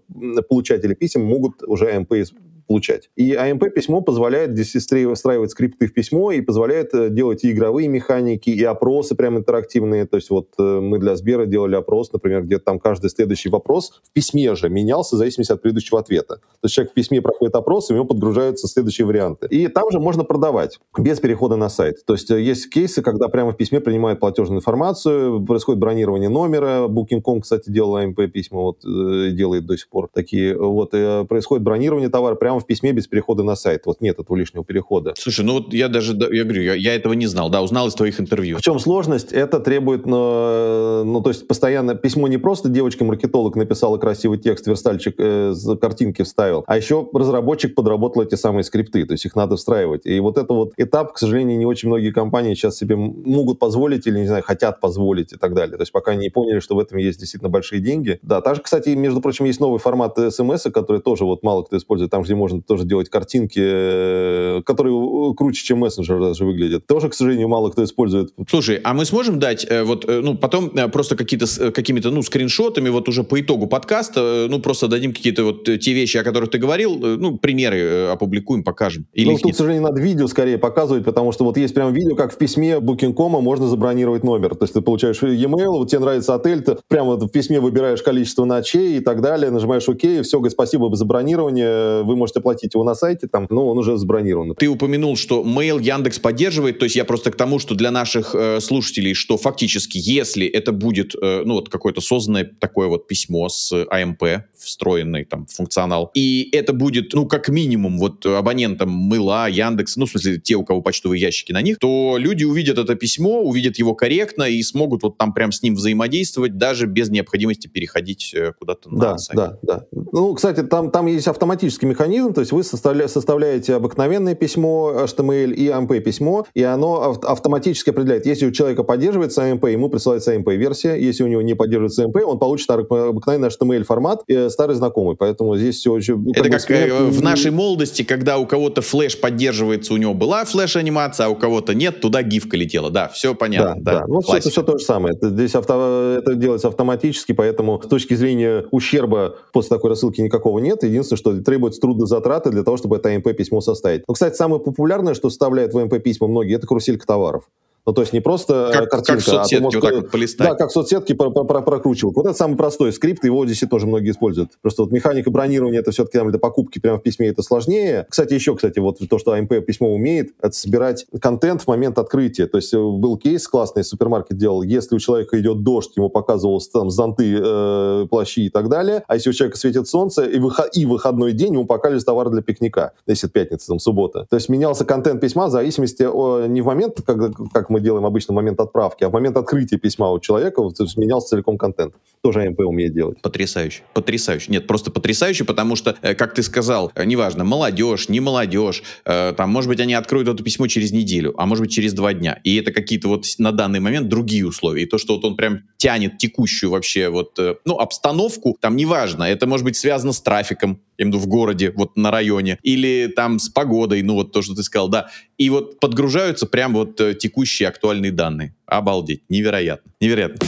получатели 0.49 0.93
писем 0.93 1.25
могут 1.25 1.61
уже 1.63 1.91
AMP 1.93 2.25
получать. 2.67 3.09
И 3.15 3.33
AMP-письмо 3.33 4.01
позволяет 4.01 4.51
здесь 4.51 4.75
встраивать 4.75 5.51
скрипты 5.51 5.87
в 5.87 5.93
письмо 5.93 6.31
и 6.31 6.41
позволяет 6.41 6.93
э, 6.93 7.09
делать 7.09 7.43
и 7.43 7.51
игровые 7.51 7.87
механики, 7.87 8.49
и 8.49 8.63
опросы 8.63 9.15
прям 9.15 9.37
интерактивные. 9.37 10.05
То 10.05 10.17
есть 10.17 10.29
вот 10.29 10.49
э, 10.57 10.79
мы 10.79 10.99
для 10.99 11.15
Сбера 11.15 11.45
делали 11.45 11.75
опрос, 11.75 12.11
например, 12.11 12.43
где 12.43 12.59
там 12.59 12.79
каждый 12.79 13.09
следующий 13.09 13.49
вопрос 13.49 14.01
в 14.03 14.11
письме 14.11 14.55
же 14.55 14.69
менялся 14.69 15.15
в 15.15 15.19
зависимости 15.19 15.51
от 15.51 15.61
предыдущего 15.61 15.99
ответа. 15.99 16.35
То 16.35 16.65
есть 16.65 16.75
человек 16.75 16.91
в 16.91 16.95
письме 16.95 17.21
проходит 17.21 17.55
опрос, 17.55 17.89
и 17.89 17.93
у 17.93 17.95
него 17.95 18.05
подгружаются 18.05 18.67
следующие 18.67 19.05
варианты. 19.05 19.47
И 19.47 19.67
там 19.67 19.91
же 19.91 19.99
можно 19.99 20.23
продавать 20.23 20.79
без 20.97 21.19
перехода 21.19 21.55
на 21.55 21.69
сайт. 21.69 22.05
То 22.05 22.13
есть 22.13 22.31
э, 22.31 22.41
есть 22.41 22.69
кейсы, 22.69 23.01
когда 23.01 23.27
прямо 23.27 23.51
в 23.51 23.57
письме 23.57 23.79
принимают 23.79 24.19
платежную 24.19 24.59
информацию, 24.59 25.45
происходит 25.45 25.79
бронирование 25.79 26.29
номера. 26.29 26.87
Booking.com, 26.87 27.41
кстати, 27.41 27.69
делал 27.69 27.97
AMP-письма, 27.97 28.61
вот 28.61 28.79
делает 28.83 29.65
до 29.65 29.77
сих 29.77 29.89
пор 29.89 30.09
такие. 30.11 30.57
Вот 30.57 30.91
происходит 30.91 31.63
бронирование 31.63 32.09
товара 32.09 32.35
прямо 32.35 32.59
в 32.63 32.67
письме 32.67 32.91
без 32.91 33.07
перехода 33.07 33.43
на 33.43 33.55
сайт. 33.55 33.85
Вот 33.85 34.01
нет 34.01 34.19
этого 34.19 34.35
лишнего 34.35 34.63
перехода. 34.63 35.13
Слушай, 35.17 35.45
ну 35.45 35.53
вот 35.53 35.73
я 35.73 35.87
даже, 35.87 36.13
я 36.31 36.43
говорю, 36.43 36.61
я, 36.61 36.73
я 36.73 36.95
этого 36.95 37.13
не 37.13 37.27
знал, 37.27 37.49
да, 37.49 37.61
узнал 37.61 37.87
из 37.87 37.93
твоих 37.93 38.19
интервью. 38.19 38.57
В 38.57 38.61
чем 38.61 38.79
сложность? 38.79 39.31
Это 39.31 39.59
требует, 39.59 40.05
ну, 40.05 41.03
ну 41.03 41.21
то 41.21 41.29
есть 41.29 41.47
постоянно 41.47 41.95
письмо 41.95 42.27
не 42.27 42.37
просто 42.37 42.69
девочка-маркетолог 42.69 43.55
написала 43.55 43.97
красивый 43.97 44.39
текст, 44.39 44.67
верстальчик 44.67 45.15
э, 45.17 45.53
картинки 45.79 46.23
вставил, 46.23 46.63
а 46.67 46.77
еще 46.77 47.07
разработчик 47.13 47.75
подработал 47.75 48.23
эти 48.23 48.35
самые 48.35 48.63
скрипты, 48.63 49.05
то 49.05 49.13
есть 49.13 49.25
их 49.25 49.35
надо 49.35 49.55
встраивать. 49.55 50.05
И 50.05 50.19
вот 50.19 50.37
это 50.37 50.53
вот 50.53 50.73
этап, 50.77 51.13
к 51.13 51.17
сожалению, 51.17 51.57
не 51.57 51.65
очень 51.65 51.89
многие 51.89 52.11
компании 52.11 52.53
сейчас 52.53 52.77
себе 52.77 52.95
могут 52.95 53.59
позволить 53.59 54.07
или, 54.07 54.19
не 54.19 54.27
знаю, 54.27 54.43
хотят 54.43 54.79
позволить 54.79 55.33
и 55.33 55.37
так 55.37 55.53
далее. 55.53 55.77
То 55.77 55.81
есть 55.81 55.91
пока 55.91 56.15
не 56.15 56.29
поняли, 56.29 56.59
что 56.59 56.75
в 56.75 56.79
этом 56.79 56.97
есть 56.97 57.19
действительно 57.19 57.49
большие 57.49 57.81
деньги. 57.81 58.19
Да, 58.21 58.41
также, 58.41 58.61
кстати, 58.61 58.89
между 58.89 59.21
прочим, 59.21 59.45
есть 59.45 59.59
новый 59.59 59.79
формат 59.79 60.17
смс, 60.33 60.63
который 60.73 61.01
тоже 61.01 61.25
вот 61.25 61.43
мало 61.43 61.63
кто 61.63 61.77
использует, 61.77 62.11
там, 62.11 62.23
где 62.23 62.35
можно 62.43 62.61
тоже 62.61 62.83
делать 62.83 63.09
картинки, 63.09 63.61
э, 63.63 64.61
которые 64.65 64.93
э, 64.93 65.33
круче, 65.33 65.63
чем 65.63 65.79
мессенджер 65.79 66.19
даже 66.19 66.43
выглядят. 66.43 66.85
Тоже, 66.85 67.07
к 67.07 67.13
сожалению, 67.13 67.47
мало 67.47 67.69
кто 67.69 67.85
использует. 67.85 68.33
Слушай, 68.49 68.81
а 68.83 68.93
мы 68.93 69.05
сможем 69.05 69.39
дать 69.39 69.65
э, 69.69 69.83
вот, 69.83 70.05
ну, 70.05 70.35
потом 70.35 70.71
просто 70.91 71.15
какие-то, 71.15 71.71
какими-то, 71.71 72.11
ну, 72.11 72.21
скриншотами, 72.21 72.89
вот 72.89 73.07
уже 73.07 73.23
по 73.23 73.39
итогу 73.39 73.67
подкаста, 73.67 74.47
ну, 74.49 74.59
просто 74.59 74.89
дадим 74.89 75.13
какие-то 75.13 75.45
вот 75.45 75.63
те 75.63 75.93
вещи, 75.93 76.17
о 76.17 76.23
которых 76.23 76.49
ты 76.49 76.57
говорил, 76.57 76.97
ну, 76.97 77.37
примеры 77.37 78.09
опубликуем, 78.11 78.63
покажем. 78.63 79.05
Или 79.13 79.29
ну, 79.29 79.35
тут, 79.37 79.45
нет? 79.45 79.55
к 79.55 79.57
сожалению, 79.57 79.83
надо 79.83 80.01
видео 80.01 80.27
скорее 80.27 80.57
показывать, 80.57 81.05
потому 81.05 81.31
что 81.31 81.45
вот 81.45 81.55
есть 81.55 81.73
прям 81.73 81.93
видео, 81.93 82.15
как 82.15 82.33
в 82.33 82.37
письме 82.37 82.79
Booking.com 82.79 83.41
можно 83.41 83.67
забронировать 83.67 84.23
номер. 84.23 84.55
То 84.55 84.63
есть 84.63 84.73
ты 84.73 84.81
получаешь 84.81 85.21
e-mail, 85.21 85.77
вот 85.77 85.89
тебе 85.89 85.99
нравится 85.99 86.35
отель, 86.35 86.61
ты 86.61 86.77
прямо 86.89 87.15
в 87.15 87.29
письме 87.29 87.61
выбираешь 87.61 88.01
количество 88.01 88.43
ночей 88.43 88.97
и 88.97 88.99
так 88.99 89.21
далее, 89.21 89.49
нажимаешь 89.49 89.87
ОК, 89.87 90.01
все, 90.23 90.37
говорит, 90.37 90.51
спасибо 90.51 90.93
за 90.95 91.05
бронирование, 91.05 92.03
вы 92.03 92.15
можете 92.15 92.32
можете 92.33 92.39
оплатить 92.39 92.73
его 92.73 92.83
на 92.83 92.95
сайте, 92.95 93.27
там, 93.27 93.47
ну, 93.49 93.67
он 93.67 93.77
уже 93.77 93.97
забронирован. 93.97 94.55
Ты 94.55 94.67
упомянул, 94.67 95.15
что 95.15 95.43
Mail 95.43 95.81
Яндекс 95.81 96.19
поддерживает, 96.19 96.79
то 96.79 96.85
есть 96.85 96.95
я 96.95 97.05
просто 97.05 97.31
к 97.31 97.35
тому, 97.35 97.59
что 97.59 97.75
для 97.75 97.91
наших 97.91 98.35
э, 98.35 98.59
слушателей, 98.59 99.13
что 99.13 99.37
фактически, 99.37 99.97
если 99.97 100.47
это 100.47 100.71
будет, 100.71 101.15
э, 101.15 101.43
ну, 101.45 101.55
вот 101.55 101.69
какое-то 101.69 102.01
созданное 102.01 102.49
такое 102.59 102.87
вот 102.87 103.07
письмо 103.07 103.49
с 103.49 103.71
АМП, 103.89 104.23
встроенный 104.57 105.25
там 105.25 105.45
функционал, 105.47 106.11
и 106.13 106.49
это 106.53 106.73
будет, 106.73 107.13
ну, 107.13 107.27
как 107.27 107.49
минимум, 107.49 107.99
вот 107.99 108.25
абонентам 108.25 108.89
Мыла, 108.89 109.47
Яндекс, 109.49 109.97
ну, 109.97 110.05
в 110.05 110.09
смысле, 110.09 110.39
те, 110.39 110.55
у 110.55 110.63
кого 110.63 110.81
почтовые 110.81 111.21
ящики 111.21 111.51
на 111.51 111.61
них, 111.61 111.79
то 111.79 112.15
люди 112.17 112.43
увидят 112.43 112.77
это 112.77 112.95
письмо, 112.95 113.41
увидят 113.41 113.77
его 113.77 113.93
корректно 113.95 114.43
и 114.43 114.61
смогут 114.63 115.03
вот 115.03 115.17
там 115.17 115.33
прям 115.33 115.51
с 115.51 115.61
ним 115.61 115.75
взаимодействовать, 115.75 116.57
даже 116.57 116.87
без 116.87 117.09
необходимости 117.09 117.67
переходить 117.67 118.33
э, 118.33 118.53
куда-то 118.57 118.89
на 118.89 118.99
да, 118.99 119.17
сайт. 119.17 119.37
Да, 119.37 119.57
да, 119.61 119.85
Ну, 119.91 120.33
кстати, 120.33 120.63
там, 120.63 120.91
там 120.91 121.07
есть 121.07 121.27
автоматический 121.27 121.85
механизм, 121.85 122.22
то 122.31 122.41
есть 122.41 122.51
вы 122.51 122.63
составля, 122.63 123.07
составляете 123.07 123.75
обыкновенное 123.75 124.35
письмо 124.35 124.93
HTML 125.05 125.53
и 125.53 125.67
AMP-письмо, 125.67 126.45
и 126.53 126.63
оно 126.63 127.17
автоматически 127.23 127.89
определяет, 127.89 128.25
если 128.25 128.45
у 128.45 128.51
человека 128.51 128.83
поддерживается 128.83 129.41
AMP, 129.41 129.71
ему 129.71 129.89
присылается 129.89 130.35
AMP-версия, 130.35 130.95
если 130.95 131.23
у 131.23 131.27
него 131.27 131.41
не 131.41 131.55
поддерживается 131.55 132.03
AMP, 132.03 132.21
он 132.21 132.39
получит 132.39 132.69
обыкновенный 132.69 133.49
HTML-формат, 133.49 134.23
э, 134.27 134.49
старый 134.49 134.75
знакомый, 134.75 135.15
поэтому 135.15 135.57
здесь 135.57 135.77
все 135.77 135.91
очень... 135.91 136.31
Это 136.33 136.49
как, 136.49 136.61
как 136.61 136.71
э, 136.71 137.05
в 137.05 137.21
нашей 137.21 137.51
молодости, 137.51 138.03
когда 138.03 138.37
у 138.37 138.45
кого-то 138.45 138.81
флеш 138.81 139.19
поддерживается, 139.19 139.93
у 139.93 139.97
него 139.97 140.13
была 140.13 140.45
флеш-анимация, 140.45 141.27
а 141.27 141.29
у 141.29 141.35
кого-то 141.35 141.73
нет, 141.73 141.99
туда 141.99 142.23
гифка 142.23 142.57
летела. 142.57 142.89
Да, 142.89 143.07
все 143.07 143.35
понятно. 143.35 143.75
Да, 143.81 143.93
да. 143.93 143.99
да. 144.01 144.07
Ну, 144.07 144.21
все, 144.21 144.37
это 144.37 144.49
все 144.49 144.63
то 144.63 144.77
же 144.77 144.83
самое. 144.83 145.15
Здесь 145.21 145.55
авто, 145.55 146.17
это 146.19 146.35
делается 146.35 146.67
автоматически, 146.67 147.31
поэтому 147.31 147.81
с 147.83 147.87
точки 147.87 148.13
зрения 148.13 148.65
ущерба 148.71 149.35
после 149.51 149.69
такой 149.69 149.89
рассылки 149.91 150.21
никакого 150.21 150.59
нет. 150.59 150.83
Единственное, 150.83 151.17
что 151.17 151.41
требуется 151.41 151.79
трудозатраты 152.13 152.51
для 152.51 152.63
того, 152.63 152.77
чтобы 152.77 152.97
это 152.97 153.09
АМП-письмо 153.09 153.61
составить. 153.61 154.03
Ну, 154.07 154.13
кстати, 154.13 154.35
самое 154.35 154.61
популярное, 154.61 155.13
что 155.13 155.29
составляет 155.29 155.73
в 155.73 155.77
АМП-письма 155.77 156.27
многие, 156.27 156.55
это 156.55 156.67
каруселька 156.67 157.05
товаров. 157.05 157.49
Ну, 157.85 157.93
то 157.93 158.01
есть 158.01 158.13
не 158.13 158.21
просто 158.21 158.69
как, 158.71 158.89
картинка, 158.89 159.13
как 159.13 159.19
в 159.19 159.23
соцсетке, 159.23 159.55
а 159.55 159.59
ты 159.59 159.63
можешь, 159.63 159.81
вот 159.81 159.89
так 159.89 160.01
вот 160.01 160.11
полистать. 160.11 160.47
Да, 160.47 160.55
как 160.55 160.69
в 160.69 160.73
соцсетке 160.73 161.15
про 161.15 161.31
про 161.31 161.43
про 161.43 161.61
прокручивать. 161.61 162.15
Вот 162.15 162.25
это 162.25 162.35
самый 162.35 162.55
простой 162.55 162.93
скрипт, 162.93 163.23
его 163.25 163.45
здесь 163.45 163.63
тоже 163.69 163.87
многие 163.87 164.11
используют. 164.11 164.51
Просто 164.61 164.83
вот 164.83 164.91
механика 164.91 165.31
бронирования, 165.31 165.79
это 165.79 165.91
все-таки 165.91 166.17
там 166.17 166.29
для 166.29 166.39
покупки 166.39 166.79
прямо 166.79 166.97
в 166.97 167.01
письме 167.01 167.27
это 167.27 167.43
сложнее. 167.43 168.05
Кстати, 168.09 168.33
еще, 168.33 168.55
кстати, 168.55 168.79
вот 168.79 168.99
то, 169.09 169.17
что 169.19 169.33
АМП 169.33 169.65
письмо 169.65 169.93
умеет, 169.93 170.33
это 170.41 170.53
собирать 170.53 171.05
контент 171.19 171.61
в 171.61 171.67
момент 171.67 171.97
открытия. 171.97 172.47
То 172.47 172.57
есть 172.57 172.73
э, 172.73 172.77
был 172.77 173.17
кейс 173.17 173.47
классный, 173.47 173.83
супермаркет 173.83 174.37
делал, 174.37 174.61
если 174.61 174.95
у 174.95 174.99
человека 174.99 175.39
идет 175.39 175.63
дождь, 175.63 175.91
ему 175.97 176.09
показывалось 176.09 176.69
там 176.69 176.89
зонты, 176.89 177.37
э, 177.37 178.07
плащи 178.09 178.45
и 178.45 178.49
так 178.49 178.69
далее, 178.69 179.03
а 179.07 179.15
если 179.15 179.29
у 179.29 179.33
человека 179.33 179.57
светит 179.57 179.87
солнце, 179.87 180.23
и, 180.23 180.39
выход, 180.39 180.69
и 180.73 180.85
выходной 180.85 181.33
день 181.33 181.53
ему 181.53 181.65
показывались 181.65 182.05
товары 182.05 182.29
для 182.29 182.41
пикника, 182.41 182.93
если 183.07 183.27
это 183.27 183.33
пятница, 183.33 183.67
там, 183.67 183.79
суббота. 183.79 184.25
То 184.29 184.35
есть 184.35 184.49
менялся 184.49 184.85
контент 184.85 185.19
письма 185.19 185.47
в 185.47 185.51
зависимости 185.51 186.03
о, 186.03 186.45
не 186.47 186.61
в 186.61 186.65
момент, 186.65 187.01
как, 187.05 187.33
как 187.51 187.69
мы 187.73 187.81
делаем 187.81 188.05
обычно, 188.05 188.33
в 188.33 188.35
момент 188.35 188.59
отправки, 188.59 189.03
а 189.03 189.09
в 189.09 189.13
момент 189.13 189.35
открытия 189.35 189.77
письма 189.77 190.11
у 190.11 190.19
человека 190.19 190.61
менялся 190.95 191.29
целиком 191.29 191.57
контент. 191.57 191.95
Тоже 192.21 192.43
АМП 192.43 192.59
умеет 192.59 192.93
делать. 192.93 193.21
Потрясающе. 193.21 193.81
Потрясающе. 193.93 194.51
Нет, 194.51 194.67
просто 194.67 194.91
потрясающе, 194.91 195.43
потому 195.43 195.75
что, 195.75 195.95
э, 196.01 196.13
как 196.13 196.33
ты 196.33 196.43
сказал, 196.43 196.91
э, 196.95 197.03
неважно, 197.03 197.43
молодежь, 197.43 198.07
не 198.09 198.19
молодежь, 198.19 198.83
э, 199.05 199.33
там, 199.35 199.49
может 199.49 199.67
быть, 199.67 199.79
они 199.79 199.93
откроют 199.93 200.29
это 200.29 200.43
письмо 200.43 200.67
через 200.67 200.91
неделю, 200.91 201.33
а 201.37 201.45
может 201.45 201.63
быть, 201.63 201.71
через 201.71 201.93
два 201.93 202.13
дня. 202.13 202.39
И 202.43 202.55
это 202.55 202.71
какие-то 202.71 203.09
вот 203.09 203.25
на 203.39 203.51
данный 203.51 203.79
момент 203.79 204.07
другие 204.07 204.47
условия. 204.47 204.83
И 204.83 204.85
то, 204.85 204.97
что 204.97 205.15
вот 205.15 205.25
он 205.25 205.35
прям 205.35 205.63
тянет 205.77 206.17
текущую 206.17 206.71
вообще 206.71 207.09
вот, 207.09 207.37
ну, 207.65 207.79
обстановку, 207.79 208.57
там 208.61 208.75
неважно, 208.75 209.23
это 209.23 209.47
может 209.47 209.65
быть 209.65 209.75
связано 209.75 210.13
с 210.13 210.21
трафиком, 210.21 210.79
я 210.97 211.03
имею 211.03 211.13
в 211.13 211.17
виду 211.17 211.25
в 211.25 211.27
городе, 211.27 211.71
вот 211.75 211.97
на 211.97 212.11
районе, 212.11 212.57
или 212.63 213.11
там 213.13 213.39
с 213.39 213.49
погодой, 213.49 214.01
ну 214.01 214.15
вот 214.15 214.31
то, 214.31 214.41
что 214.41 214.55
ты 214.55 214.63
сказал, 214.63 214.89
да. 214.89 215.09
И 215.37 215.49
вот 215.49 215.79
подгружаются 215.79 216.45
прям 216.45 216.73
вот 216.73 217.01
текущие 217.19 217.69
актуальные 217.69 218.11
данные. 218.11 218.55
Обалдеть. 218.65 219.23
Невероятно. 219.29 219.91
Невероятно. 219.99 220.47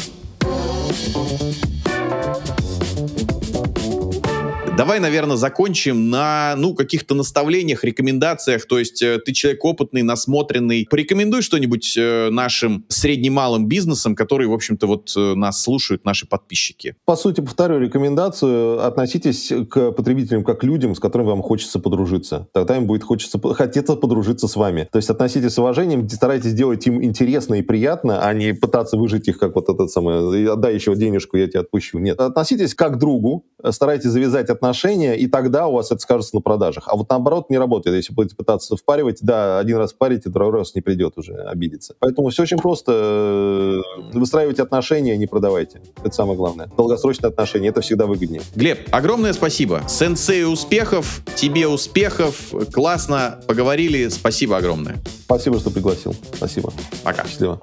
Давай, 4.78 5.00
наверное, 5.00 5.38
закончим 5.38 6.10
на, 6.10 6.54
ну, 6.58 6.76
каких-то 6.76 7.16
наставлениях, 7.16 7.86
рекомендациях. 7.86 8.66
То 8.66 8.78
есть 8.78 9.02
э, 9.02 9.20
ты 9.26 9.32
человек 9.32 9.64
опытный, 9.64 10.02
насмотренный. 10.02 10.86
Порекомендуй 10.90 11.44
что-нибудь 11.44 11.96
э, 11.98 12.30
нашим 12.30 12.84
средним-малым 12.90 13.68
бизнесам, 13.68 14.16
которые, 14.16 14.50
в 14.50 14.54
общем-то, 14.54 14.86
вот 14.86 15.14
э, 15.16 15.34
нас 15.36 15.64
слушают, 15.64 16.04
наши 16.04 16.28
подписчики. 16.28 16.98
По 17.06 17.16
сути, 17.16 17.40
повторю 17.40 17.80
рекомендацию. 17.80 18.86
Относитесь 18.86 19.50
к 19.70 19.94
потребителям 19.94 20.44
как 20.44 20.60
к 20.60 20.64
людям, 20.66 20.94
с 20.94 21.00
которыми 21.00 21.30
вам 21.30 21.42
хочется 21.42 21.80
подружиться. 21.80 22.50
Тогда 22.52 22.76
им 22.76 22.86
будет 22.86 23.04
хочется, 23.04 23.40
хотеться 23.54 23.96
подружиться 23.96 24.50
с 24.50 24.58
вами. 24.58 24.90
То 24.92 24.98
есть 24.98 25.10
относитесь 25.10 25.54
с 25.54 25.58
уважением, 25.58 26.10
старайтесь 26.10 26.52
делать 26.52 26.86
им 26.86 27.02
интересно 27.02 27.56
и 27.56 27.62
приятно, 27.62 28.28
а 28.28 28.34
не 28.34 28.54
пытаться 28.54 28.98
выжить 28.98 29.30
их 29.30 29.40
как 29.40 29.56
вот 29.56 29.70
этот 29.70 29.90
самый 29.90 30.52
«отдай 30.52 30.76
еще 30.76 30.94
денежку, 30.96 31.38
я 31.38 31.48
тебя 31.48 31.62
отпущу». 31.62 31.98
Нет. 32.00 32.20
Относитесь 32.20 32.76
как 32.76 32.96
к 32.96 32.98
другу, 32.98 33.46
старайтесь 33.72 34.10
завязать 34.10 34.50
отношения 34.50 34.65
отношения, 34.66 35.16
и 35.16 35.28
тогда 35.28 35.68
у 35.68 35.74
вас 35.74 35.92
это 35.92 36.02
скажется 36.02 36.36
на 36.36 36.42
продажах. 36.42 36.88
А 36.88 36.96
вот 36.96 37.10
наоборот 37.10 37.50
не 37.50 37.58
работает. 37.58 37.96
Если 37.96 38.14
будете 38.14 38.36
пытаться 38.36 38.76
впаривать, 38.76 39.20
да, 39.22 39.60
один 39.60 39.78
раз 39.78 39.94
впарите, 39.94 40.30
второй 40.30 40.52
раз 40.52 40.76
не 40.76 40.82
придет 40.82 41.18
уже 41.18 41.34
обидеться. 41.36 41.96
Поэтому 42.00 42.30
все 42.30 42.44
очень 42.44 42.58
просто. 42.58 43.82
Выстраивайте 44.14 44.64
отношения, 44.64 45.18
не 45.18 45.28
продавайте. 45.28 45.82
Это 46.04 46.12
самое 46.12 46.38
главное. 46.38 46.70
Долгосрочные 46.76 47.30
отношения, 47.30 47.70
это 47.70 47.82
всегда 47.82 48.06
выгоднее. 48.06 48.42
Глеб, 48.56 48.80
огромное 48.92 49.34
спасибо. 49.34 49.84
Сенсей 49.88 50.46
успехов, 50.46 51.22
тебе 51.36 51.68
успехов. 51.68 52.54
Классно 52.74 53.40
поговорили. 53.48 54.08
Спасибо 54.10 54.58
огромное. 54.58 54.98
Спасибо, 55.26 55.60
что 55.60 55.70
пригласил. 55.70 56.16
Спасибо. 56.34 56.74
Пока. 57.04 57.26
Счастливо. 57.26 57.62